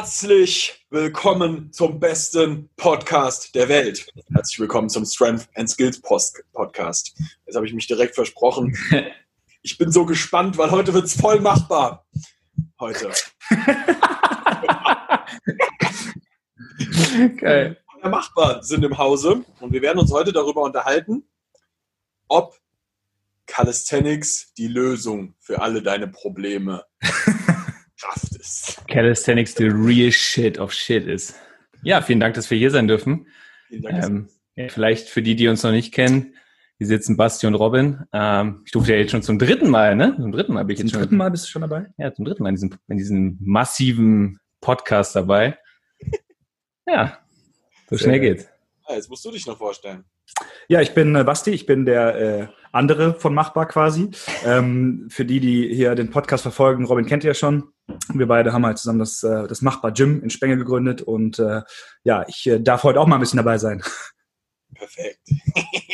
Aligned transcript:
Herzlich 0.00 0.86
willkommen 0.88 1.74
zum 1.74 2.00
besten 2.00 2.70
Podcast 2.78 3.54
der 3.54 3.68
Welt. 3.68 4.10
Herzlich 4.32 4.58
willkommen 4.58 4.88
zum 4.88 5.04
Strength 5.04 5.46
and 5.56 5.68
Skills 5.68 6.00
Post 6.00 6.42
Podcast. 6.54 7.14
Jetzt 7.44 7.54
habe 7.54 7.66
ich 7.66 7.74
mich 7.74 7.86
direkt 7.86 8.14
versprochen. 8.14 8.74
Ich 9.62 9.76
bin 9.76 9.92
so 9.92 10.06
gespannt, 10.06 10.56
weil 10.56 10.70
heute 10.70 10.94
wird 10.94 11.04
es 11.04 11.20
voll 11.20 11.38
machbar. 11.38 12.06
Heute. 12.80 13.10
Geil. 17.36 17.76
Machbar 18.02 18.62
sind 18.62 18.82
im 18.86 18.96
Hause 18.96 19.44
und 19.60 19.70
wir 19.70 19.82
werden 19.82 19.98
uns 19.98 20.12
heute 20.12 20.32
darüber 20.32 20.62
unterhalten, 20.62 21.28
ob 22.26 22.58
Calisthenics 23.46 24.54
die 24.54 24.68
Lösung 24.68 25.34
für 25.40 25.60
alle 25.60 25.82
deine 25.82 26.08
Probleme 26.08 26.86
Kraft 28.00 28.36
ist. 28.36 28.82
Calisthenics 28.88 29.54
the 29.56 29.68
real 29.68 30.10
shit 30.10 30.58
of 30.58 30.72
shit 30.72 31.06
ist. 31.06 31.34
Ja, 31.82 32.00
vielen 32.02 32.20
Dank, 32.20 32.34
dass 32.34 32.50
wir 32.50 32.58
hier 32.58 32.70
sein 32.70 32.88
dürfen. 32.88 33.26
Vielen 33.68 33.82
Dank. 33.82 34.04
Ähm, 34.04 34.28
ja, 34.56 34.68
vielleicht 34.68 35.08
für 35.08 35.22
die, 35.22 35.36
die 35.36 35.48
uns 35.48 35.62
noch 35.62 35.70
nicht 35.70 35.92
kennen, 35.92 36.34
hier 36.78 36.86
sitzen 36.86 37.16
Basti 37.16 37.46
und 37.46 37.54
Robin. 37.54 38.04
Ähm, 38.12 38.62
ich 38.64 38.72
durfte 38.72 38.92
ja 38.92 38.98
jetzt 38.98 39.10
schon 39.10 39.22
zum 39.22 39.38
dritten 39.38 39.68
Mal, 39.68 39.96
ne? 39.96 40.16
Zum 40.16 40.32
dritten 40.32 40.54
Mal 40.54 40.64
bin 40.64 40.74
ich 40.74 40.78
zum 40.78 40.86
jetzt 40.86 40.92
schon. 40.92 41.00
Zum 41.00 41.08
dritten 41.08 41.16
Mal 41.16 41.30
bist 41.30 41.44
du 41.44 41.50
schon 41.50 41.62
dabei? 41.62 41.86
Ja, 41.98 42.12
zum 42.12 42.24
dritten 42.24 42.42
Mal 42.42 42.48
in 42.50 42.54
diesem, 42.54 42.78
in 42.88 42.96
diesem 42.96 43.38
massiven 43.40 44.40
Podcast 44.60 45.14
dabei. 45.14 45.58
ja, 46.86 47.18
so 47.88 47.96
Sehr 47.96 48.04
schnell 48.06 48.20
geht's. 48.20 48.48
Ja, 48.88 48.96
jetzt 48.96 49.10
musst 49.10 49.24
du 49.24 49.30
dich 49.30 49.46
noch 49.46 49.58
vorstellen. 49.58 50.04
Ja, 50.68 50.80
ich 50.80 50.94
bin 50.94 51.14
äh, 51.16 51.24
Basti, 51.24 51.50
ich 51.50 51.66
bin 51.66 51.84
der 51.84 52.14
äh, 52.14 52.46
andere 52.72 53.14
von 53.14 53.34
Machbar 53.34 53.66
quasi. 53.66 54.10
Ähm, 54.44 55.08
für 55.10 55.24
die, 55.24 55.40
die 55.40 55.74
hier 55.74 55.94
den 55.94 56.10
Podcast 56.10 56.42
verfolgen, 56.42 56.84
Robin 56.84 57.06
kennt 57.06 57.24
ihr 57.24 57.28
ja 57.30 57.34
schon. 57.34 57.72
Wir 58.12 58.26
beide 58.26 58.52
haben 58.52 58.66
halt 58.66 58.78
zusammen 58.78 58.98
das, 58.98 59.22
äh, 59.22 59.46
das 59.46 59.62
Machbar 59.62 59.92
Gym 59.92 60.22
in 60.22 60.30
Spenge 60.30 60.56
gegründet 60.56 61.02
und 61.02 61.38
äh, 61.38 61.62
ja, 62.04 62.24
ich 62.28 62.46
äh, 62.46 62.60
darf 62.60 62.82
heute 62.82 63.00
auch 63.00 63.06
mal 63.06 63.16
ein 63.16 63.20
bisschen 63.20 63.38
dabei 63.38 63.58
sein. 63.58 63.82
Perfekt. 64.74 65.20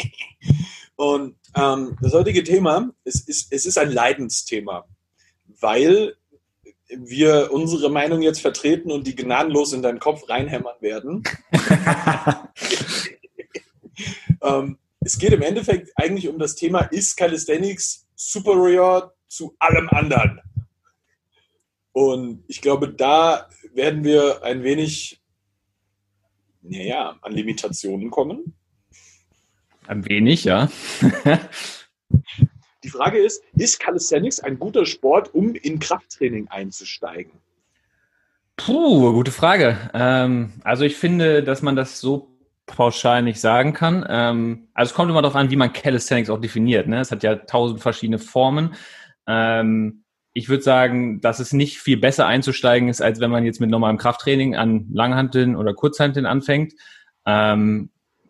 und 0.96 1.36
ähm, 1.54 1.96
das 2.00 2.12
heutige 2.12 2.44
Thema 2.44 2.90
ist, 3.04 3.28
ist, 3.28 3.52
es 3.52 3.66
ist 3.66 3.78
ein 3.78 3.90
Leidensthema, 3.90 4.86
weil 5.60 6.16
wir 6.88 7.50
unsere 7.52 7.90
Meinung 7.90 8.22
jetzt 8.22 8.40
vertreten 8.40 8.90
und 8.90 9.06
die 9.06 9.16
gnadenlos 9.16 9.72
in 9.72 9.82
deinen 9.82 9.98
Kopf 9.98 10.28
reinhämmern 10.28 10.76
werden. 10.80 11.24
ähm, 14.42 14.78
es 15.00 15.18
geht 15.18 15.32
im 15.32 15.42
Endeffekt 15.42 15.92
eigentlich 15.96 16.28
um 16.28 16.38
das 16.38 16.54
Thema, 16.54 16.80
ist 16.80 17.16
Calisthenics 17.16 18.06
superior 18.14 19.14
zu 19.28 19.56
allem 19.58 19.88
anderen? 19.90 20.40
Und 21.96 22.44
ich 22.46 22.60
glaube, 22.60 22.90
da 22.90 23.48
werden 23.72 24.04
wir 24.04 24.42
ein 24.42 24.62
wenig, 24.62 25.18
naja, 26.60 27.16
an 27.22 27.32
Limitationen 27.32 28.10
kommen. 28.10 28.54
Ein 29.86 30.06
wenig, 30.06 30.44
ja. 30.44 30.68
Die 32.84 32.90
Frage 32.90 33.16
ist, 33.16 33.42
ist 33.56 33.80
Calisthenics 33.80 34.40
ein 34.40 34.58
guter 34.58 34.84
Sport, 34.84 35.34
um 35.34 35.54
in 35.54 35.78
Krafttraining 35.78 36.48
einzusteigen? 36.48 37.32
Puh, 38.58 39.14
gute 39.14 39.32
Frage. 39.32 39.90
Ähm, 39.94 40.52
also 40.64 40.84
ich 40.84 40.96
finde, 40.96 41.42
dass 41.42 41.62
man 41.62 41.76
das 41.76 41.98
so 41.98 42.28
pauschal 42.66 43.22
nicht 43.22 43.40
sagen 43.40 43.72
kann. 43.72 44.04
Ähm, 44.06 44.68
also 44.74 44.90
es 44.90 44.94
kommt 44.94 45.10
immer 45.10 45.22
darauf 45.22 45.36
an, 45.36 45.50
wie 45.50 45.56
man 45.56 45.72
Calisthenics 45.72 46.28
auch 46.28 46.42
definiert. 46.42 46.88
Ne? 46.88 47.00
Es 47.00 47.10
hat 47.10 47.22
ja 47.22 47.36
tausend 47.36 47.80
verschiedene 47.80 48.18
Formen. 48.18 48.74
Ähm, 49.26 50.02
ich 50.36 50.50
würde 50.50 50.62
sagen, 50.62 51.22
dass 51.22 51.38
es 51.38 51.54
nicht 51.54 51.78
viel 51.78 51.96
besser 51.96 52.26
einzusteigen 52.26 52.90
ist, 52.90 53.00
als 53.00 53.20
wenn 53.20 53.30
man 53.30 53.46
jetzt 53.46 53.58
mit 53.58 53.70
normalem 53.70 53.96
Krafttraining 53.96 54.54
an 54.54 54.86
Langhanteln 54.92 55.56
oder 55.56 55.72
Kurzhanteln 55.72 56.26
anfängt. 56.26 56.74
Ähm, 57.24 57.88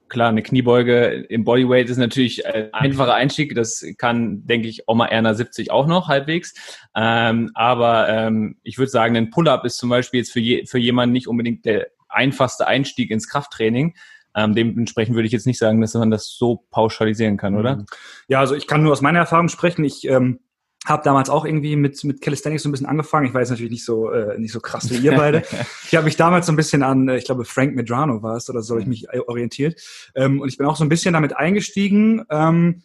klar, 0.08 0.28
eine 0.28 0.44
Kniebeuge 0.44 1.26
im 1.28 1.42
Bodyweight 1.42 1.90
ist 1.90 1.96
natürlich 1.96 2.46
ein 2.46 2.72
einfacher 2.72 3.14
Einstieg. 3.14 3.56
Das 3.56 3.84
kann, 3.98 4.46
denke 4.46 4.68
ich, 4.68 4.84
Oma 4.86 5.06
Erna 5.06 5.34
70 5.34 5.72
auch 5.72 5.88
noch 5.88 6.06
halbwegs. 6.06 6.54
Ähm, 6.94 7.50
aber 7.54 8.08
ähm, 8.08 8.60
ich 8.62 8.78
würde 8.78 8.90
sagen, 8.92 9.16
ein 9.16 9.30
Pull-up 9.30 9.64
ist 9.64 9.76
zum 9.76 9.88
Beispiel 9.88 10.18
jetzt 10.20 10.30
für, 10.30 10.38
je, 10.38 10.64
für 10.64 10.78
jemanden 10.78 11.12
nicht 11.12 11.26
unbedingt 11.26 11.64
der 11.64 11.88
einfachste 12.08 12.68
Einstieg 12.68 13.10
ins 13.10 13.28
Krafttraining. 13.28 13.96
Ähm, 14.36 14.54
dementsprechend 14.54 15.16
würde 15.16 15.26
ich 15.26 15.32
jetzt 15.32 15.46
nicht 15.46 15.58
sagen, 15.58 15.80
dass 15.80 15.94
man 15.94 16.12
das 16.12 16.28
so 16.28 16.66
pauschalisieren 16.70 17.36
kann, 17.36 17.56
oder? 17.56 17.78
Mhm. 17.78 17.86
Ja, 18.28 18.38
also 18.38 18.54
ich 18.54 18.68
kann 18.68 18.84
nur 18.84 18.92
aus 18.92 19.00
meiner 19.00 19.18
Erfahrung 19.18 19.48
sprechen. 19.48 19.84
Ich 19.84 20.06
ähm, 20.06 20.38
habe 20.86 21.02
damals 21.02 21.28
auch 21.28 21.44
irgendwie 21.44 21.76
mit, 21.76 22.02
mit 22.04 22.22
Calisthenics 22.22 22.62
so 22.62 22.68
ein 22.68 22.72
bisschen 22.72 22.86
angefangen. 22.86 23.26
Ich 23.26 23.34
jetzt 23.34 23.50
natürlich 23.50 23.72
nicht 23.72 23.84
so, 23.84 24.10
äh, 24.10 24.38
nicht 24.38 24.52
so 24.52 24.60
krass 24.60 24.88
wie 24.88 24.96
ihr 24.96 25.12
beide. 25.12 25.42
ich 25.84 25.94
habe 25.94 26.04
mich 26.04 26.16
damals 26.16 26.46
so 26.46 26.52
ein 26.52 26.56
bisschen 26.56 26.82
an, 26.82 27.08
äh, 27.08 27.16
ich 27.16 27.24
glaube, 27.24 27.44
Frank 27.44 27.74
Medrano 27.74 28.22
war 28.22 28.36
es, 28.36 28.48
oder 28.48 28.62
so 28.62 28.74
habe 28.74 28.82
ich 28.82 28.86
mich 28.86 29.06
orientiert. 29.28 29.80
Ähm, 30.14 30.40
und 30.40 30.48
ich 30.48 30.56
bin 30.56 30.66
auch 30.66 30.76
so 30.76 30.84
ein 30.84 30.88
bisschen 30.88 31.12
damit 31.12 31.36
eingestiegen. 31.36 32.24
Ähm, 32.30 32.82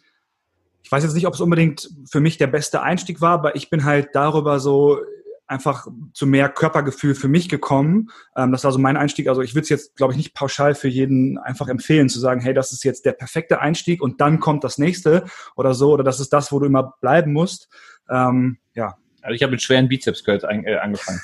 ich 0.82 0.90
weiß 0.90 1.04
jetzt 1.04 1.14
nicht, 1.14 1.26
ob 1.26 1.34
es 1.34 1.40
unbedingt 1.40 1.88
für 2.10 2.20
mich 2.20 2.38
der 2.38 2.48
beste 2.48 2.82
Einstieg 2.82 3.20
war, 3.20 3.32
aber 3.32 3.56
ich 3.56 3.70
bin 3.70 3.84
halt 3.84 4.10
darüber 4.14 4.58
so 4.58 4.98
einfach 5.46 5.86
zu 6.12 6.26
mehr 6.26 6.48
Körpergefühl 6.48 7.14
für 7.14 7.28
mich 7.28 7.48
gekommen. 7.48 8.10
Ähm, 8.36 8.50
das 8.52 8.64
war 8.64 8.72
so 8.72 8.78
mein 8.78 8.96
Einstieg. 8.96 9.28
Also 9.28 9.42
ich 9.42 9.54
würde 9.54 9.62
es 9.64 9.68
jetzt, 9.68 9.94
glaube 9.96 10.12
ich, 10.12 10.16
nicht 10.16 10.34
pauschal 10.34 10.74
für 10.74 10.88
jeden 10.88 11.38
einfach 11.38 11.68
empfehlen, 11.68 12.08
zu 12.08 12.18
sagen, 12.20 12.40
hey, 12.40 12.54
das 12.54 12.72
ist 12.72 12.84
jetzt 12.84 13.04
der 13.04 13.12
perfekte 13.12 13.60
Einstieg 13.60 14.02
und 14.02 14.20
dann 14.20 14.40
kommt 14.40 14.64
das 14.64 14.78
nächste 14.78 15.24
oder 15.54 15.74
so, 15.74 15.92
oder 15.92 16.02
das 16.04 16.20
ist 16.20 16.32
das, 16.32 16.50
wo 16.52 16.58
du 16.58 16.66
immer 16.66 16.94
bleiben 17.00 17.32
musst. 17.32 17.68
Ähm, 18.08 18.58
ja. 18.74 18.96
Also 19.20 19.34
ich 19.34 19.42
habe 19.42 19.52
mit 19.52 19.62
schweren 19.62 19.88
Bizeps-Curls 19.88 20.44
an, 20.44 20.64
äh, 20.64 20.76
angefangen. 20.76 21.20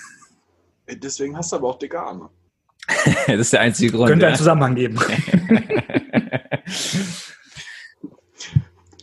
Deswegen 0.88 1.36
hast 1.36 1.52
du 1.52 1.56
aber 1.56 1.68
auch 1.68 1.78
dicke 1.78 2.00
Arme. 2.00 2.30
das 3.26 3.40
ist 3.40 3.52
der 3.52 3.60
einzige 3.60 3.92
Grund. 3.92 4.08
Könnte 4.08 4.24
ja. 4.24 4.28
einen 4.28 4.38
Zusammenhang 4.38 4.74
geben. 4.74 4.98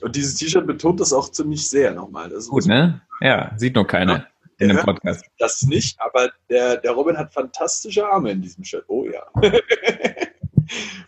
Und 0.01 0.15
dieses 0.15 0.35
T-Shirt 0.35 0.67
betont 0.67 0.99
das 0.99 1.13
auch 1.13 1.31
ziemlich 1.31 1.67
sehr 1.67 1.91
nochmal. 1.93 2.29
Das 2.29 2.47
Gut, 2.47 2.65
ne? 2.67 3.01
Ja, 3.21 3.53
sieht 3.57 3.75
nur 3.75 3.87
keiner. 3.87 4.17
Ja 4.17 4.27
in 4.59 4.69
dem 4.69 4.77
Podcast. 4.77 5.25
Das 5.37 5.61
nicht, 5.63 5.99
aber 5.99 6.31
der, 6.49 6.77
der 6.77 6.91
Robin 6.91 7.17
hat 7.17 7.33
fantastische 7.33 8.07
Arme 8.07 8.31
in 8.31 8.41
diesem 8.41 8.63
Shirt. 8.63 8.85
Oh 8.87 9.05
ja. 9.05 9.23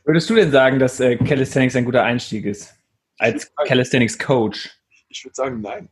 Würdest 0.03 0.29
du 0.29 0.35
denn 0.35 0.51
sagen, 0.51 0.79
dass 0.79 0.99
äh, 0.99 1.15
Calisthenics 1.17 1.75
ein 1.75 1.85
guter 1.85 2.03
Einstieg 2.03 2.45
ist? 2.45 2.75
Als 3.17 3.51
Calisthenics 3.65 4.17
Coach? 4.19 4.69
Ich 5.09 5.23
würde 5.25 5.35
sagen, 5.35 5.61
nein. 5.61 5.89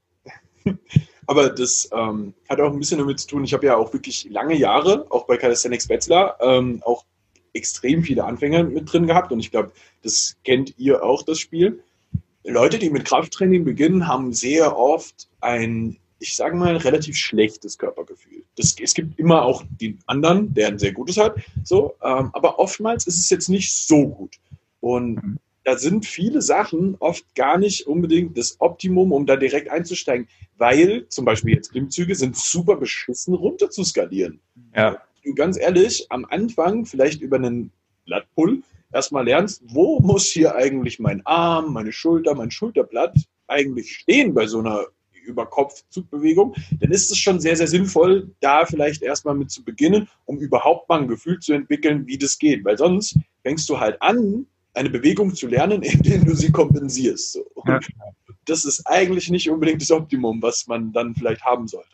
aber 1.27 1.49
das 1.49 1.89
ähm, 1.91 2.33
hat 2.49 2.59
auch 2.59 2.71
ein 2.71 2.79
bisschen 2.79 2.99
damit 2.99 3.19
zu 3.19 3.27
tun. 3.27 3.43
Ich 3.43 3.53
habe 3.53 3.65
ja 3.65 3.75
auch 3.75 3.93
wirklich 3.93 4.27
lange 4.29 4.55
Jahre, 4.55 5.07
auch 5.09 5.25
bei 5.25 5.37
Calisthenics 5.37 5.87
Bachelor, 5.87 6.37
ähm, 6.41 6.81
auch 6.85 7.05
extrem 7.53 8.03
viele 8.03 8.23
Anfänger 8.23 8.63
mit 8.63 8.91
drin 8.91 9.07
gehabt. 9.07 9.31
Und 9.31 9.39
ich 9.39 9.51
glaube, 9.51 9.71
das 10.03 10.35
kennt 10.43 10.77
ihr 10.77 11.03
auch, 11.03 11.23
das 11.23 11.39
Spiel. 11.39 11.83
Leute, 12.43 12.77
die 12.77 12.89
mit 12.89 13.05
Krafttraining 13.05 13.63
beginnen, 13.63 14.07
haben 14.07 14.33
sehr 14.33 14.77
oft 14.77 15.29
ein 15.41 15.97
ich 16.25 16.35
sage 16.35 16.55
mal, 16.55 16.75
relativ 16.77 17.15
schlechtes 17.15 17.77
Körpergefühl. 17.77 18.43
Das, 18.55 18.75
es 18.81 18.93
gibt 18.93 19.19
immer 19.19 19.43
auch 19.43 19.63
den 19.79 19.99
anderen, 20.07 20.53
der 20.53 20.69
ein 20.69 20.79
sehr 20.79 20.91
gutes 20.91 21.17
hat, 21.17 21.35
so, 21.63 21.95
ähm, 22.03 22.31
aber 22.33 22.57
oftmals 22.57 23.05
ist 23.05 23.19
es 23.19 23.29
jetzt 23.29 23.47
nicht 23.47 23.71
so 23.71 24.07
gut. 24.07 24.37
Und 24.79 25.15
mhm. 25.15 25.37
da 25.63 25.77
sind 25.77 26.05
viele 26.05 26.41
Sachen 26.41 26.95
oft 26.99 27.23
gar 27.35 27.57
nicht 27.59 27.85
unbedingt 27.85 28.37
das 28.37 28.55
Optimum, 28.59 29.11
um 29.11 29.25
da 29.25 29.35
direkt 29.35 29.69
einzusteigen, 29.69 30.27
weil 30.57 31.07
zum 31.09 31.25
Beispiel 31.25 31.53
jetzt 31.53 31.71
Klimmzüge 31.71 32.15
sind 32.15 32.35
super 32.35 32.75
beschissen 32.75 33.35
runter 33.35 33.69
zu 33.69 33.83
skalieren. 33.83 34.39
Ja. 34.75 35.01
Du 35.23 35.35
ganz 35.35 35.57
ehrlich, 35.57 36.07
am 36.09 36.25
Anfang 36.25 36.85
vielleicht 36.85 37.21
über 37.21 37.37
einen 37.37 37.71
Blattpull 38.05 38.63
erstmal 38.91 39.25
lernst, 39.25 39.61
wo 39.67 39.99
muss 39.99 40.25
hier 40.25 40.55
eigentlich 40.55 40.99
mein 40.99 41.23
Arm, 41.25 41.73
meine 41.73 41.91
Schulter, 41.91 42.33
mein 42.33 42.51
Schulterblatt 42.51 43.15
eigentlich 43.47 43.95
stehen 43.95 44.33
bei 44.33 44.47
so 44.47 44.59
einer 44.59 44.85
über 45.25 45.45
Kopf-Zugbewegung, 45.45 46.55
dann 46.79 46.91
ist 46.91 47.11
es 47.11 47.17
schon 47.17 47.39
sehr, 47.39 47.55
sehr 47.55 47.67
sinnvoll, 47.67 48.31
da 48.39 48.65
vielleicht 48.65 49.01
erstmal 49.01 49.35
mit 49.35 49.51
zu 49.51 49.63
beginnen, 49.63 50.07
um 50.25 50.37
überhaupt 50.39 50.87
mal 50.89 51.01
ein 51.01 51.07
Gefühl 51.07 51.39
zu 51.39 51.53
entwickeln, 51.53 52.07
wie 52.07 52.17
das 52.17 52.37
geht. 52.37 52.63
Weil 52.65 52.77
sonst 52.77 53.17
fängst 53.43 53.69
du 53.69 53.79
halt 53.79 54.01
an, 54.01 54.45
eine 54.73 54.89
Bewegung 54.89 55.33
zu 55.33 55.47
lernen, 55.47 55.81
indem 55.81 56.25
du 56.25 56.35
sie 56.35 56.51
kompensierst. 56.51 57.33
So. 57.33 57.45
Ja. 57.65 57.79
Das 58.45 58.65
ist 58.65 58.83
eigentlich 58.85 59.29
nicht 59.29 59.49
unbedingt 59.49 59.81
das 59.81 59.91
Optimum, 59.91 60.41
was 60.41 60.67
man 60.67 60.91
dann 60.91 61.15
vielleicht 61.15 61.43
haben 61.43 61.67
sollte. 61.67 61.89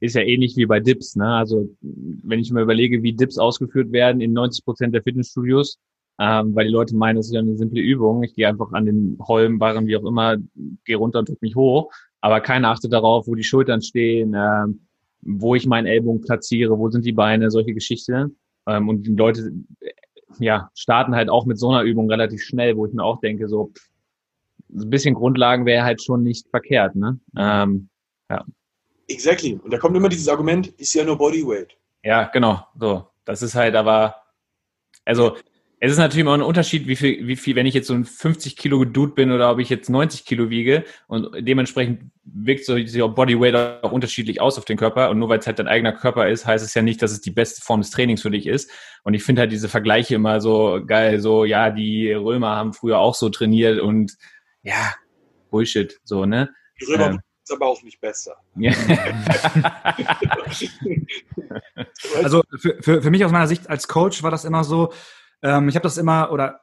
Ist 0.00 0.16
ja 0.16 0.22
ähnlich 0.22 0.56
wie 0.56 0.66
bei 0.66 0.80
Dips. 0.80 1.14
Ne? 1.14 1.26
Also 1.26 1.68
wenn 1.80 2.40
ich 2.40 2.50
mir 2.50 2.62
überlege, 2.62 3.02
wie 3.02 3.12
Dips 3.12 3.38
ausgeführt 3.38 3.92
werden 3.92 4.20
in 4.20 4.32
90 4.32 4.64
Prozent 4.64 4.94
der 4.94 5.02
Fitnessstudios, 5.02 5.78
ähm, 6.18 6.54
weil 6.54 6.66
die 6.66 6.72
Leute 6.72 6.96
meinen, 6.96 7.18
es 7.18 7.26
ist 7.26 7.34
ja 7.34 7.40
eine 7.40 7.56
simple 7.56 7.80
Übung. 7.80 8.24
Ich 8.24 8.34
gehe 8.34 8.48
einfach 8.48 8.72
an 8.72 8.86
den 8.86 9.16
Holm, 9.20 9.58
Barren, 9.58 9.86
wie 9.86 9.96
auch 9.96 10.04
immer, 10.04 10.38
gehe 10.84 10.96
runter 10.96 11.20
und 11.20 11.28
drücke 11.28 11.44
mich 11.44 11.54
hoch 11.54 11.92
aber 12.22 12.40
keiner 12.40 12.70
achtet 12.70 12.92
darauf, 12.92 13.26
wo 13.26 13.34
die 13.34 13.44
Schultern 13.44 13.82
stehen, 13.82 14.32
äh, 14.32 14.64
wo 15.22 15.54
ich 15.54 15.66
meinen 15.66 15.86
Ellbogen 15.86 16.22
platziere, 16.22 16.78
wo 16.78 16.88
sind 16.88 17.04
die 17.04 17.12
Beine, 17.12 17.50
solche 17.50 17.74
Geschichten. 17.74 18.38
Ähm, 18.66 18.88
und 18.88 19.02
die 19.02 19.14
Leute 19.14 19.52
ja, 20.38 20.70
starten 20.74 21.14
halt 21.14 21.28
auch 21.28 21.44
mit 21.44 21.58
so 21.58 21.70
einer 21.70 21.82
Übung 21.82 22.08
relativ 22.08 22.42
schnell, 22.42 22.76
wo 22.76 22.86
ich 22.86 22.92
mir 22.92 23.04
auch 23.04 23.20
denke, 23.20 23.48
so 23.48 23.72
pff, 23.74 23.88
ein 24.70 24.88
bisschen 24.88 25.14
Grundlagen 25.14 25.66
wäre 25.66 25.84
halt 25.84 26.02
schon 26.02 26.22
nicht 26.22 26.48
verkehrt. 26.48 26.94
Ne? 26.94 27.18
Ähm, 27.36 27.88
ja. 28.30 28.44
Exactly. 29.08 29.60
Und 29.62 29.72
da 29.72 29.78
kommt 29.78 29.96
immer 29.96 30.08
dieses 30.08 30.28
Argument, 30.28 30.68
ist 30.68 30.94
ja 30.94 31.04
nur 31.04 31.18
Bodyweight. 31.18 31.76
Ja, 32.04 32.24
genau. 32.32 32.64
So. 32.78 33.06
Das 33.24 33.42
ist 33.42 33.54
halt 33.54 33.74
aber, 33.76 34.16
also 35.04 35.36
es 35.84 35.90
ist 35.90 35.98
natürlich 35.98 36.20
immer 36.20 36.34
ein 36.34 36.42
Unterschied, 36.42 36.86
wie 36.86 36.94
viel, 36.94 37.26
wie 37.26 37.34
viel, 37.34 37.56
wenn 37.56 37.66
ich 37.66 37.74
jetzt 37.74 37.88
so 37.88 37.94
ein 37.94 38.04
50 38.04 38.56
Kilo 38.56 38.84
Dude 38.84 39.14
bin 39.14 39.32
oder 39.32 39.50
ob 39.50 39.58
ich 39.58 39.68
jetzt 39.68 39.90
90 39.90 40.24
Kilo 40.24 40.48
wiege 40.48 40.84
und 41.08 41.30
dementsprechend 41.40 42.12
wirkt 42.22 42.64
so 42.64 42.76
dieser 42.76 43.08
Bodyweight 43.08 43.82
auch 43.82 43.90
unterschiedlich 43.90 44.40
aus 44.40 44.58
auf 44.58 44.64
den 44.64 44.76
Körper 44.76 45.10
und 45.10 45.18
nur 45.18 45.28
weil 45.28 45.40
es 45.40 45.46
halt 45.48 45.58
dein 45.58 45.66
eigener 45.66 45.90
Körper 45.90 46.28
ist, 46.28 46.46
heißt 46.46 46.64
es 46.64 46.74
ja 46.74 46.82
nicht, 46.82 47.02
dass 47.02 47.10
es 47.10 47.20
die 47.20 47.32
beste 47.32 47.62
Form 47.62 47.80
des 47.80 47.90
Trainings 47.90 48.22
für 48.22 48.30
dich 48.30 48.46
ist. 48.46 48.70
Und 49.02 49.14
ich 49.14 49.24
finde 49.24 49.40
halt 49.40 49.50
diese 49.50 49.68
Vergleiche 49.68 50.14
immer 50.14 50.40
so 50.40 50.80
geil, 50.86 51.18
so 51.18 51.44
ja, 51.44 51.70
die 51.70 52.12
Römer 52.12 52.54
haben 52.54 52.74
früher 52.74 53.00
auch 53.00 53.16
so 53.16 53.28
trainiert 53.28 53.80
und 53.80 54.12
ja, 54.62 54.94
Bullshit, 55.50 55.98
so, 56.04 56.26
ne? 56.26 56.48
Die 56.80 56.84
Römer 56.84 57.06
ähm, 57.06 57.20
ist 57.42 57.52
aber 57.52 57.66
auch 57.66 57.82
nicht 57.82 58.00
besser. 58.00 58.36
Ja. 58.54 58.72
also 62.22 62.44
für, 62.56 62.80
für, 62.80 63.02
für 63.02 63.10
mich 63.10 63.24
aus 63.24 63.32
meiner 63.32 63.48
Sicht 63.48 63.68
als 63.68 63.88
Coach 63.88 64.22
war 64.22 64.30
das 64.30 64.44
immer 64.44 64.62
so, 64.62 64.92
ähm, 65.42 65.68
ich 65.68 65.74
habe 65.74 65.82
das 65.82 65.98
immer 65.98 66.30
oder 66.30 66.60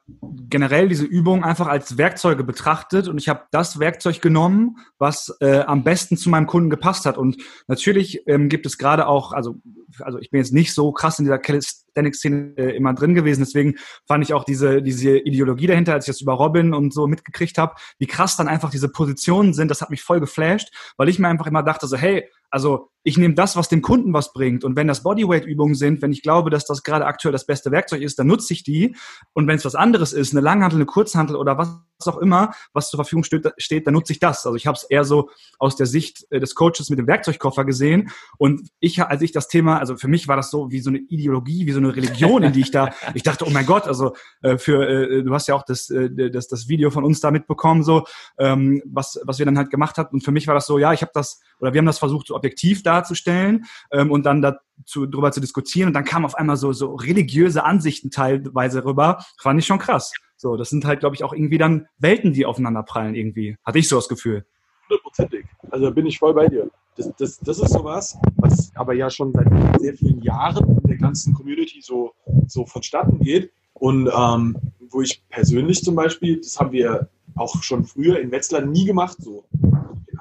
generell 0.48 0.88
diese 0.88 1.04
Übung 1.04 1.44
einfach 1.44 1.66
als 1.66 1.98
Werkzeuge 1.98 2.44
betrachtet 2.44 3.08
und 3.08 3.18
ich 3.18 3.28
habe 3.28 3.42
das 3.50 3.78
Werkzeug 3.78 4.20
genommen, 4.22 4.78
was 4.98 5.36
äh, 5.40 5.60
am 5.60 5.84
besten 5.84 6.16
zu 6.16 6.30
meinem 6.30 6.46
Kunden 6.46 6.70
gepasst 6.70 7.06
hat. 7.06 7.18
Und 7.18 7.36
natürlich 7.68 8.26
ähm, 8.26 8.48
gibt 8.48 8.66
es 8.66 8.78
gerade 8.78 9.06
auch, 9.06 9.32
also, 9.32 9.56
also 10.00 10.18
ich 10.18 10.30
bin 10.30 10.40
jetzt 10.40 10.52
nicht 10.52 10.74
so 10.74 10.92
krass 10.92 11.18
in 11.18 11.26
dieser 11.26 11.38
Calisthenics-Szene 11.38 11.89
äh, 11.94 12.76
immer 12.76 12.94
drin 12.94 13.14
gewesen, 13.14 13.40
deswegen 13.40 13.76
fand 14.06 14.24
ich 14.24 14.34
auch 14.34 14.44
diese, 14.44 14.82
diese 14.82 15.18
Ideologie 15.18 15.66
dahinter, 15.66 15.94
als 15.94 16.06
ich 16.06 16.14
das 16.14 16.20
über 16.20 16.34
Robin 16.34 16.74
und 16.74 16.92
so 16.92 17.06
mitgekriegt 17.06 17.58
habe, 17.58 17.74
wie 17.98 18.06
krass 18.06 18.36
dann 18.36 18.48
einfach 18.48 18.70
diese 18.70 18.88
Positionen 18.88 19.54
sind, 19.54 19.70
das 19.70 19.80
hat 19.80 19.90
mich 19.90 20.02
voll 20.02 20.20
geflasht, 20.20 20.72
weil 20.96 21.08
ich 21.08 21.18
mir 21.18 21.28
einfach 21.28 21.46
immer 21.46 21.62
dachte 21.62 21.86
so, 21.86 21.96
hey, 21.96 22.28
also 22.50 22.90
ich 23.02 23.16
nehme 23.16 23.34
das, 23.34 23.56
was 23.56 23.68
dem 23.68 23.80
Kunden 23.80 24.12
was 24.12 24.32
bringt. 24.32 24.64
Und 24.64 24.76
wenn 24.76 24.86
das 24.86 25.02
Bodyweight-Übungen 25.02 25.74
sind, 25.74 26.02
wenn 26.02 26.12
ich 26.12 26.22
glaube, 26.22 26.50
dass 26.50 26.66
das 26.66 26.82
gerade 26.82 27.06
aktuell 27.06 27.32
das 27.32 27.46
beste 27.46 27.70
Werkzeug 27.70 28.02
ist, 28.02 28.18
dann 28.18 28.26
nutze 28.26 28.52
ich 28.52 28.62
die. 28.62 28.94
Und 29.32 29.46
wenn 29.46 29.56
es 29.56 29.64
was 29.64 29.74
anderes 29.74 30.12
ist, 30.12 30.32
eine 30.32 30.42
Langhantel, 30.42 30.76
eine 30.76 30.86
Kurzhantel 30.86 31.36
oder 31.36 31.56
was 31.56 31.78
auch 32.06 32.18
immer, 32.18 32.52
was 32.72 32.90
zur 32.90 32.98
Verfügung 32.98 33.24
steht, 33.24 33.86
dann 33.86 33.94
nutze 33.94 34.12
ich 34.12 34.20
das. 34.20 34.44
Also 34.44 34.56
ich 34.56 34.66
habe 34.66 34.76
es 34.76 34.84
eher 34.84 35.04
so 35.04 35.30
aus 35.58 35.76
der 35.76 35.86
Sicht 35.86 36.26
äh, 36.30 36.40
des 36.40 36.54
Coaches 36.54 36.90
mit 36.90 36.98
dem 36.98 37.06
Werkzeugkoffer 37.06 37.64
gesehen. 37.64 38.10
Und 38.38 38.68
ich, 38.80 39.02
als 39.02 39.22
ich 39.22 39.32
das 39.32 39.48
Thema, 39.48 39.78
also 39.78 39.96
für 39.96 40.08
mich 40.08 40.28
war 40.28 40.36
das 40.36 40.50
so 40.50 40.70
wie 40.70 40.80
so 40.80 40.90
eine 40.90 40.98
Ideologie, 40.98 41.66
wie 41.66 41.72
so 41.72 41.79
eine 41.84 41.96
Religion, 41.96 42.42
in 42.42 42.52
die 42.52 42.60
ich 42.60 42.70
da, 42.70 42.90
ich 43.14 43.22
dachte, 43.22 43.44
oh 43.46 43.50
mein 43.50 43.66
Gott, 43.66 43.86
also 43.86 44.14
äh, 44.42 44.58
für, 44.58 44.88
äh, 44.88 45.22
du 45.22 45.34
hast 45.34 45.48
ja 45.48 45.54
auch 45.54 45.64
das, 45.64 45.92
das, 45.92 46.48
das 46.48 46.68
Video 46.68 46.90
von 46.90 47.04
uns 47.04 47.20
da 47.20 47.30
mitbekommen, 47.30 47.82
so, 47.82 48.04
ähm, 48.38 48.82
was, 48.86 49.20
was 49.24 49.38
wir 49.38 49.46
dann 49.46 49.58
halt 49.58 49.70
gemacht 49.70 49.98
hatten. 49.98 50.16
Und 50.16 50.24
für 50.24 50.32
mich 50.32 50.46
war 50.46 50.54
das 50.54 50.66
so, 50.66 50.78
ja, 50.78 50.92
ich 50.92 51.02
habe 51.02 51.12
das, 51.14 51.40
oder 51.58 51.72
wir 51.72 51.78
haben 51.78 51.86
das 51.86 51.98
versucht, 51.98 52.28
so 52.28 52.36
objektiv 52.36 52.82
darzustellen 52.82 53.64
ähm, 53.90 54.10
und 54.10 54.24
dann 54.26 54.42
dazu, 54.42 55.06
drüber 55.06 55.32
zu 55.32 55.40
diskutieren. 55.40 55.88
Und 55.88 55.94
dann 55.94 56.04
kamen 56.04 56.24
auf 56.24 56.34
einmal 56.34 56.56
so, 56.56 56.72
so 56.72 56.94
religiöse 56.94 57.64
Ansichten 57.64 58.10
teilweise 58.10 58.84
rüber. 58.84 59.24
Fand 59.38 59.58
ich 59.58 59.66
schon 59.66 59.78
krass. 59.78 60.12
So, 60.36 60.56
das 60.56 60.70
sind 60.70 60.84
halt, 60.86 61.00
glaube 61.00 61.14
ich, 61.14 61.22
auch 61.22 61.34
irgendwie 61.34 61.58
dann 61.58 61.86
Welten, 61.98 62.32
die 62.32 62.46
aufeinander 62.46 62.82
prallen 62.82 63.14
irgendwie. 63.14 63.56
Hatte 63.64 63.78
ich 63.78 63.88
so 63.88 63.96
das 63.96 64.08
Gefühl. 64.08 64.46
Hundertprozentig. 64.88 65.46
Also 65.70 65.86
da 65.86 65.90
bin 65.90 66.06
ich 66.06 66.18
voll 66.18 66.34
bei 66.34 66.48
dir. 66.48 66.70
Das, 66.96 67.12
das, 67.18 67.38
das 67.38 67.58
ist 67.60 67.72
sowas, 67.72 68.18
was 68.36 68.72
aber 68.74 68.94
ja 68.94 69.08
schon 69.08 69.32
seit 69.32 69.48
sehr 69.80 69.94
vielen 69.94 70.20
Jahren 70.22 70.79
ganzen 71.00 71.34
Community 71.34 71.80
so, 71.80 72.12
so 72.46 72.66
vonstatten 72.66 73.20
geht. 73.20 73.52
Und 73.74 74.10
ähm, 74.14 74.56
wo 74.90 75.00
ich 75.00 75.22
persönlich 75.28 75.82
zum 75.82 75.94
Beispiel, 75.94 76.40
das 76.40 76.58
haben 76.58 76.72
wir 76.72 77.08
auch 77.36 77.62
schon 77.62 77.84
früher 77.84 78.20
in 78.20 78.30
Wetzlar 78.30 78.62
nie 78.62 78.84
gemacht 78.84 79.16
so. 79.20 79.44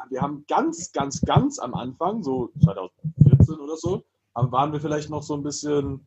Wir 0.09 0.21
haben 0.21 0.45
ganz, 0.47 0.91
ganz, 0.91 1.21
ganz 1.21 1.59
am 1.59 1.73
Anfang, 1.75 2.23
so 2.23 2.51
2014 2.63 3.55
oder 3.55 3.77
so, 3.77 4.03
waren 4.33 4.71
wir 4.71 4.79
vielleicht 4.79 5.09
noch 5.09 5.21
so 5.21 5.35
ein 5.35 5.43
bisschen 5.43 6.05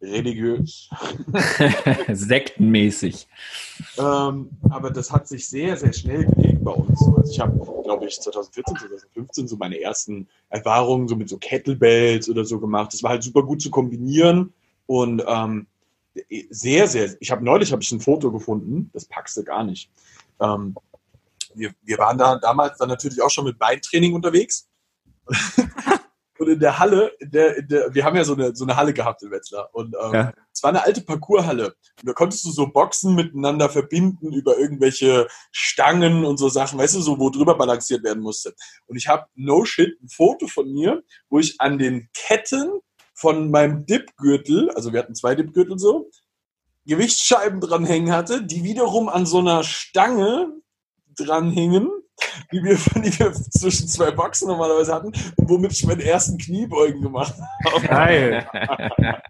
religiös. 0.00 0.88
Sektenmäßig. 2.12 3.26
Ähm, 3.98 4.50
aber 4.70 4.90
das 4.90 5.10
hat 5.12 5.26
sich 5.26 5.48
sehr, 5.48 5.76
sehr 5.76 5.92
schnell 5.92 6.24
gelegt 6.26 6.64
bei 6.64 6.72
uns. 6.72 7.00
Also 7.00 7.30
ich 7.30 7.40
habe, 7.40 7.58
glaube 7.82 8.06
ich, 8.06 8.20
2014, 8.20 8.76
2015 8.76 9.48
so 9.48 9.56
meine 9.56 9.80
ersten 9.80 10.28
Erfahrungen 10.50 11.08
so 11.08 11.16
mit 11.16 11.28
so 11.28 11.36
Kettlebells 11.38 12.28
oder 12.28 12.44
so 12.44 12.60
gemacht. 12.60 12.92
Das 12.92 13.02
war 13.02 13.10
halt 13.10 13.22
super 13.22 13.42
gut 13.42 13.60
zu 13.60 13.70
kombinieren 13.70 14.52
und 14.86 15.22
ähm, 15.26 15.66
sehr, 16.50 16.88
sehr, 16.88 17.16
ich 17.20 17.30
habe 17.30 17.44
neulich 17.44 17.72
habe 17.72 17.82
ich 17.82 17.92
ein 17.92 18.00
Foto 18.00 18.32
gefunden, 18.32 18.90
das 18.92 19.04
packst 19.04 19.36
du 19.36 19.44
gar 19.44 19.64
nicht. 19.64 19.90
Ähm, 20.40 20.74
wir, 21.54 21.72
wir 21.82 21.98
waren 21.98 22.18
da 22.18 22.38
damals 22.38 22.78
dann 22.78 22.88
natürlich 22.88 23.20
auch 23.22 23.30
schon 23.30 23.44
mit 23.44 23.58
Beintraining 23.58 24.14
unterwegs. 24.14 24.68
Und 26.38 26.48
in 26.48 26.60
der 26.60 26.78
Halle, 26.78 27.12
in 27.18 27.30
der, 27.30 27.56
in 27.56 27.68
der, 27.68 27.94
wir 27.94 28.04
haben 28.04 28.16
ja 28.16 28.24
so 28.24 28.34
eine, 28.34 28.54
so 28.54 28.64
eine 28.64 28.76
Halle 28.76 28.94
gehabt 28.94 29.22
in 29.22 29.30
Wetzlar. 29.30 29.68
Und 29.72 29.94
ähm, 30.00 30.14
ja. 30.14 30.32
es 30.52 30.62
war 30.62 30.70
eine 30.70 30.84
alte 30.84 31.00
Parcourshalle. 31.00 31.74
Und 32.00 32.08
da 32.08 32.12
konntest 32.12 32.44
du 32.44 32.50
so 32.50 32.68
Boxen 32.68 33.14
miteinander 33.14 33.68
verbinden 33.68 34.32
über 34.32 34.56
irgendwelche 34.56 35.26
Stangen 35.50 36.24
und 36.24 36.38
so 36.38 36.48
Sachen, 36.48 36.78
weißt 36.78 36.94
du, 36.94 37.00
so 37.00 37.18
wo 37.18 37.30
drüber 37.30 37.56
balanciert 37.56 38.04
werden 38.04 38.22
musste. 38.22 38.54
Und 38.86 38.96
ich 38.96 39.08
habe 39.08 39.26
no 39.34 39.64
shit 39.64 40.00
ein 40.00 40.08
Foto 40.08 40.46
von 40.46 40.72
mir, 40.72 41.02
wo 41.28 41.38
ich 41.38 41.60
an 41.60 41.78
den 41.78 42.08
Ketten 42.14 42.70
von 43.14 43.50
meinem 43.50 43.84
Dipgürtel, 43.84 44.70
also 44.70 44.92
wir 44.92 45.00
hatten 45.00 45.14
zwei 45.14 45.34
Dipgürtel 45.34 45.78
so, 45.78 46.08
Gewichtsscheiben 46.86 47.60
dranhängen 47.60 48.12
hatte, 48.12 48.42
die 48.42 48.62
wiederum 48.62 49.08
an 49.08 49.26
so 49.26 49.38
einer 49.38 49.64
Stange 49.64 50.52
dranhingen 51.16 51.90
die 52.52 52.62
wir, 52.62 52.76
die 53.02 53.18
wir 53.18 53.32
zwischen 53.32 53.88
zwei 53.88 54.10
Boxen 54.10 54.48
normalerweise 54.48 54.94
hatten 54.94 55.08
und 55.08 55.48
womit 55.48 55.72
ich 55.72 55.84
meine 55.84 56.04
ersten 56.04 56.38
Kniebeugen 56.38 57.02
gemacht 57.02 57.34
habe. 57.64 57.86
Geil. 57.86 58.46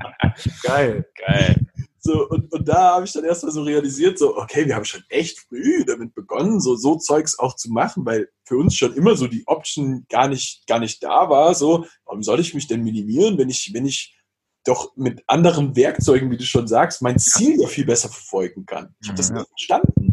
Geil. 0.62 1.08
Geil. 1.26 1.67
So, 2.00 2.29
und, 2.29 2.50
und 2.52 2.67
da 2.67 2.94
habe 2.94 3.05
ich 3.05 3.12
dann 3.12 3.25
erstmal 3.25 3.52
so 3.52 3.62
realisiert, 3.62 4.19
so, 4.19 4.37
okay, 4.37 4.67
wir 4.67 4.76
haben 4.76 4.85
schon 4.85 5.02
echt 5.08 5.40
früh 5.40 5.85
damit 5.85 6.14
begonnen, 6.14 6.61
so, 6.61 6.76
so 6.76 6.96
Zeugs 6.96 7.38
auch 7.38 7.56
zu 7.56 7.70
machen, 7.70 8.06
weil 8.06 8.29
für 8.44 8.56
uns 8.56 8.76
schon 8.76 8.94
immer 8.94 9.17
so 9.17 9.26
die 9.26 9.43
Option 9.46 10.06
gar 10.08 10.29
nicht, 10.29 10.67
gar 10.67 10.79
nicht 10.79 11.02
da 11.02 11.29
war. 11.29 11.55
So, 11.55 11.87
warum 12.05 12.23
soll 12.23 12.40
ich 12.40 12.55
mich 12.55 12.67
denn 12.67 12.85
minimieren, 12.85 13.37
wenn 13.37 13.50
ich, 13.50 13.73
wenn 13.75 13.85
ich 13.85 14.17
doch 14.64 14.96
mit 14.96 15.23
anderen 15.26 15.76
Werkzeugen, 15.76 16.31
wie 16.31 16.37
du 16.37 16.44
schon 16.44 16.69
sagst, 16.69 17.02
mein 17.02 17.19
Ziel 17.19 17.61
ja 17.61 17.67
viel 17.67 17.85
besser 17.85 18.08
verfolgen 18.08 18.64
kann. 18.64 18.94
Ich 19.00 19.08
habe 19.08 19.17
das 19.17 19.31
nicht 19.31 19.49
verstanden. 19.49 20.07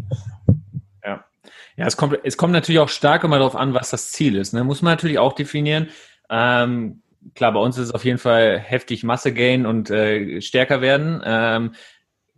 Ja, 1.76 1.86
es 1.86 1.96
kommt, 1.96 2.18
es 2.24 2.36
kommt 2.36 2.52
natürlich 2.52 2.78
auch 2.78 2.88
stark 2.88 3.24
immer 3.24 3.38
darauf 3.38 3.56
an, 3.56 3.74
was 3.74 3.90
das 3.90 4.10
Ziel 4.10 4.36
ist. 4.36 4.54
Ne? 4.54 4.64
Muss 4.64 4.82
man 4.82 4.92
natürlich 4.92 5.18
auch 5.18 5.34
definieren. 5.34 5.88
Ähm, 6.30 7.02
klar, 7.34 7.52
bei 7.52 7.60
uns 7.60 7.76
ist 7.76 7.88
es 7.88 7.94
auf 7.94 8.04
jeden 8.04 8.18
Fall 8.18 8.58
heftig 8.58 9.04
Masse 9.04 9.32
gain 9.34 9.66
und 9.66 9.90
äh, 9.90 10.40
stärker 10.40 10.80
werden. 10.80 11.22
Ähm, 11.24 11.74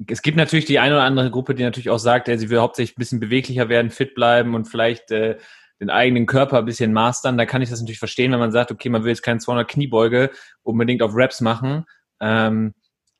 es 0.07 0.23
gibt 0.23 0.37
natürlich 0.37 0.65
die 0.65 0.79
eine 0.79 0.95
oder 0.95 1.05
andere 1.05 1.31
Gruppe, 1.31 1.55
die 1.55 1.63
natürlich 1.63 1.91
auch 1.91 1.99
sagt, 1.99 2.27
sie 2.27 2.51
will 2.51 2.59
hauptsächlich 2.59 2.97
ein 2.97 3.01
bisschen 3.01 3.21
beweglicher 3.21 3.69
werden, 3.69 3.91
fit 3.91 4.15
bleiben 4.15 4.55
und 4.55 4.67
vielleicht 4.67 5.11
äh, 5.11 5.39
den 5.81 5.91
eigenen 5.91 6.27
Körper 6.27 6.59
ein 6.59 6.65
bisschen 6.65 6.93
mastern. 6.93 7.39
Da 7.39 7.47
kann 7.47 7.63
ich 7.63 7.71
das 7.71 7.81
natürlich 7.81 7.99
verstehen, 7.99 8.33
wenn 8.33 8.39
man 8.39 8.53
sagt, 8.53 8.71
okay, 8.71 8.89
man 8.89 9.05
will 9.05 9.11
jetzt 9.11 9.23
keine 9.23 9.39
200 9.39 9.69
Kniebeuge 9.69 10.31
unbedingt 10.63 11.03
auf 11.03 11.15
Reps 11.15 11.41
machen. 11.41 11.85
Ähm, 12.21 12.75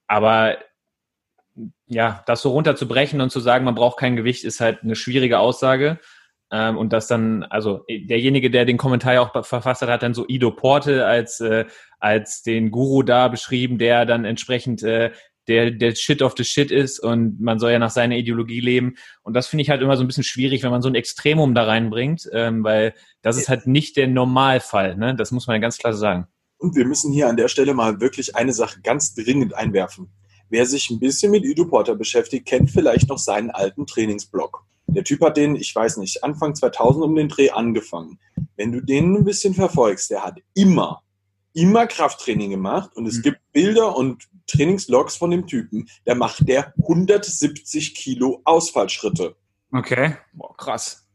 aber 0.07 0.59
ja, 1.87 2.23
das 2.27 2.43
so 2.43 2.51
runterzubrechen 2.51 3.21
und 3.21 3.31
zu 3.31 3.41
sagen, 3.41 3.65
man 3.65 3.75
braucht 3.75 3.99
kein 3.99 4.17
Gewicht, 4.17 4.45
ist 4.45 4.61
halt 4.61 4.83
eine 4.83 4.97
schwierige 4.97 5.39
Aussage. 5.39 5.99
Ähm, 6.51 6.79
und 6.79 6.93
das 6.93 7.07
dann, 7.07 7.43
also 7.45 7.85
derjenige, 7.89 8.51
der 8.51 8.65
den 8.65 8.79
Kommentar 8.79 9.21
auch 9.21 9.45
verfasst 9.45 9.83
hat, 9.83 9.91
hat 9.91 10.03
dann 10.03 10.15
so 10.15 10.25
Ido 10.29 10.51
Porte 10.51 11.05
als, 11.05 11.41
äh, 11.41 11.67
als 11.99 12.43
den 12.43 12.71
Guru 12.71 13.03
da 13.03 13.29
beschrieben, 13.29 13.79
der 13.79 14.07
dann 14.07 14.25
entsprechend 14.25 14.83
äh, 14.83 15.11
der, 15.47 15.71
der 15.71 15.95
Shit 15.95 16.23
of 16.23 16.35
the 16.37 16.45
Shit 16.45 16.71
ist 16.71 17.01
und 17.01 17.41
man 17.41 17.59
soll 17.59 17.73
ja 17.73 17.79
nach 17.79 17.91
seiner 17.91 18.17
Ideologie 18.17 18.61
leben. 18.61 18.97
Und 19.23 19.35
das 19.35 19.49
finde 19.49 19.63
ich 19.63 19.71
halt 19.71 19.83
immer 19.83 19.97
so 19.97 20.05
ein 20.05 20.07
bisschen 20.07 20.25
schwierig, 20.25 20.63
wenn 20.63 20.71
man 20.71 20.83
so 20.83 20.89
ein 20.89 20.95
Extremum 20.95 21.55
da 21.55 21.65
reinbringt, 21.65 22.29
ähm, 22.33 22.65
weil 22.65 22.95
das 23.23 23.37
ist 23.37 23.49
halt 23.49 23.67
nicht 23.67 23.97
der 23.97 24.09
Normalfall. 24.09 24.97
Ne? 24.97 25.15
Das 25.17 25.33
muss 25.33 25.47
man 25.47 25.57
ja 25.57 25.61
ganz 25.61 25.79
klar 25.79 25.95
sagen. 25.95 26.27
Und 26.59 26.77
wir 26.77 26.87
müssen 26.87 27.13
hier 27.13 27.29
an 27.29 27.37
der 27.37 27.49
Stelle 27.49 27.73
mal 27.73 28.01
wirklich 28.01 28.37
eine 28.37 28.53
Sache 28.53 28.81
ganz 28.83 29.15
dringend 29.15 29.55
einwerfen. 29.55 30.13
Wer 30.51 30.67
sich 30.67 30.91
ein 30.91 30.99
bisschen 30.99 31.31
mit 31.31 31.45
Ido 31.45 31.67
Porter 31.67 31.95
beschäftigt, 31.95 32.47
kennt 32.47 32.71
vielleicht 32.71 33.09
noch 33.09 33.19
seinen 33.19 33.51
alten 33.51 33.87
Trainingsblock. 33.87 34.65
Der 34.87 35.05
Typ 35.05 35.21
hat 35.21 35.37
den, 35.37 35.57
ich 35.57 35.75
weiß 35.75 35.99
nicht, 35.99 36.25
Anfang 36.25 36.55
2000 36.55 37.05
um 37.05 37.15
den 37.15 37.29
Dreh 37.29 37.51
angefangen. 37.51 38.19
Wenn 38.57 38.73
du 38.73 38.81
den 38.81 39.15
ein 39.15 39.25
bisschen 39.25 39.53
verfolgst, 39.55 40.11
der 40.11 40.25
hat 40.25 40.41
immer, 40.55 41.03
immer 41.53 41.87
Krafttraining 41.87 42.51
gemacht 42.51 42.97
und 42.97 43.07
es 43.07 43.19
mhm. 43.19 43.23
gibt 43.23 43.53
Bilder 43.53 43.97
und 43.97 44.29
Trainingslogs 44.47 45.17
von 45.17 45.31
dem 45.31 45.47
Typen, 45.47 45.89
der 46.07 46.15
macht 46.15 46.49
der 46.49 46.73
170 46.79 47.95
Kilo 47.95 48.41
Ausfallschritte. 48.45 49.37
Okay. 49.73 50.17
Boah, 50.33 50.57
krass. 50.57 51.08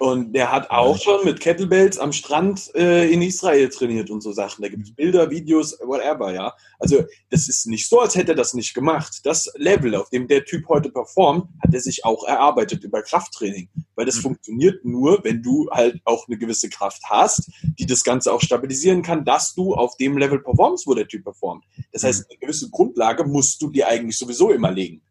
Und 0.00 0.32
der 0.32 0.50
hat 0.50 0.70
auch 0.70 0.98
schon 0.98 1.26
mit 1.26 1.40
Kettlebells 1.40 1.98
am 1.98 2.14
Strand 2.14 2.74
äh, 2.74 3.06
in 3.12 3.20
Israel 3.20 3.68
trainiert 3.68 4.08
und 4.08 4.22
so 4.22 4.32
Sachen. 4.32 4.62
Da 4.62 4.70
gibt 4.70 4.84
es 4.84 4.94
Bilder, 4.94 5.30
Videos, 5.30 5.78
whatever, 5.84 6.32
ja. 6.32 6.54
Also 6.78 7.04
das 7.28 7.50
ist 7.50 7.66
nicht 7.66 7.86
so, 7.86 8.00
als 8.00 8.14
hätte 8.14 8.32
er 8.32 8.34
das 8.34 8.54
nicht 8.54 8.72
gemacht. 8.72 9.20
Das 9.24 9.52
Level, 9.56 9.94
auf 9.94 10.08
dem 10.08 10.26
der 10.26 10.46
Typ 10.46 10.66
heute 10.70 10.88
performt, 10.88 11.50
hat 11.62 11.74
er 11.74 11.80
sich 11.82 12.06
auch 12.06 12.26
erarbeitet 12.26 12.82
über 12.82 13.02
Krafttraining. 13.02 13.68
Weil 13.94 14.06
das 14.06 14.16
mhm. 14.16 14.22
funktioniert 14.22 14.86
nur, 14.86 15.22
wenn 15.22 15.42
du 15.42 15.68
halt 15.70 16.00
auch 16.06 16.26
eine 16.28 16.38
gewisse 16.38 16.70
Kraft 16.70 17.02
hast, 17.04 17.50
die 17.78 17.84
das 17.84 18.02
Ganze 18.02 18.32
auch 18.32 18.40
stabilisieren 18.40 19.02
kann, 19.02 19.26
dass 19.26 19.52
du 19.52 19.74
auf 19.74 19.98
dem 19.98 20.16
Level 20.16 20.40
performst, 20.40 20.86
wo 20.86 20.94
der 20.94 21.08
Typ 21.08 21.24
performt. 21.24 21.62
Das 21.92 22.04
heißt, 22.04 22.20
mhm. 22.20 22.26
eine 22.30 22.38
gewisse 22.38 22.70
Grundlage 22.70 23.24
musst 23.24 23.60
du 23.60 23.68
dir 23.68 23.86
eigentlich 23.86 24.16
sowieso 24.16 24.50
immer 24.50 24.70
legen. 24.70 25.02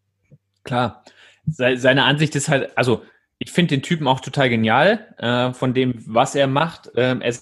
Klar. 0.64 1.04
Seine 1.46 2.06
Ansicht 2.06 2.36
ist 2.36 2.50
halt, 2.50 2.76
also 2.76 3.04
ich 3.40 3.52
finde 3.52 3.76
den 3.76 3.82
Typen 3.82 4.08
auch 4.08 4.20
total 4.20 4.50
genial, 4.50 5.16
äh, 5.18 5.54
von 5.54 5.74
dem, 5.74 5.96
was 6.06 6.36
er 6.36 6.48
macht. 6.48 6.92
Ähm, 6.96 7.22
er 7.22 7.34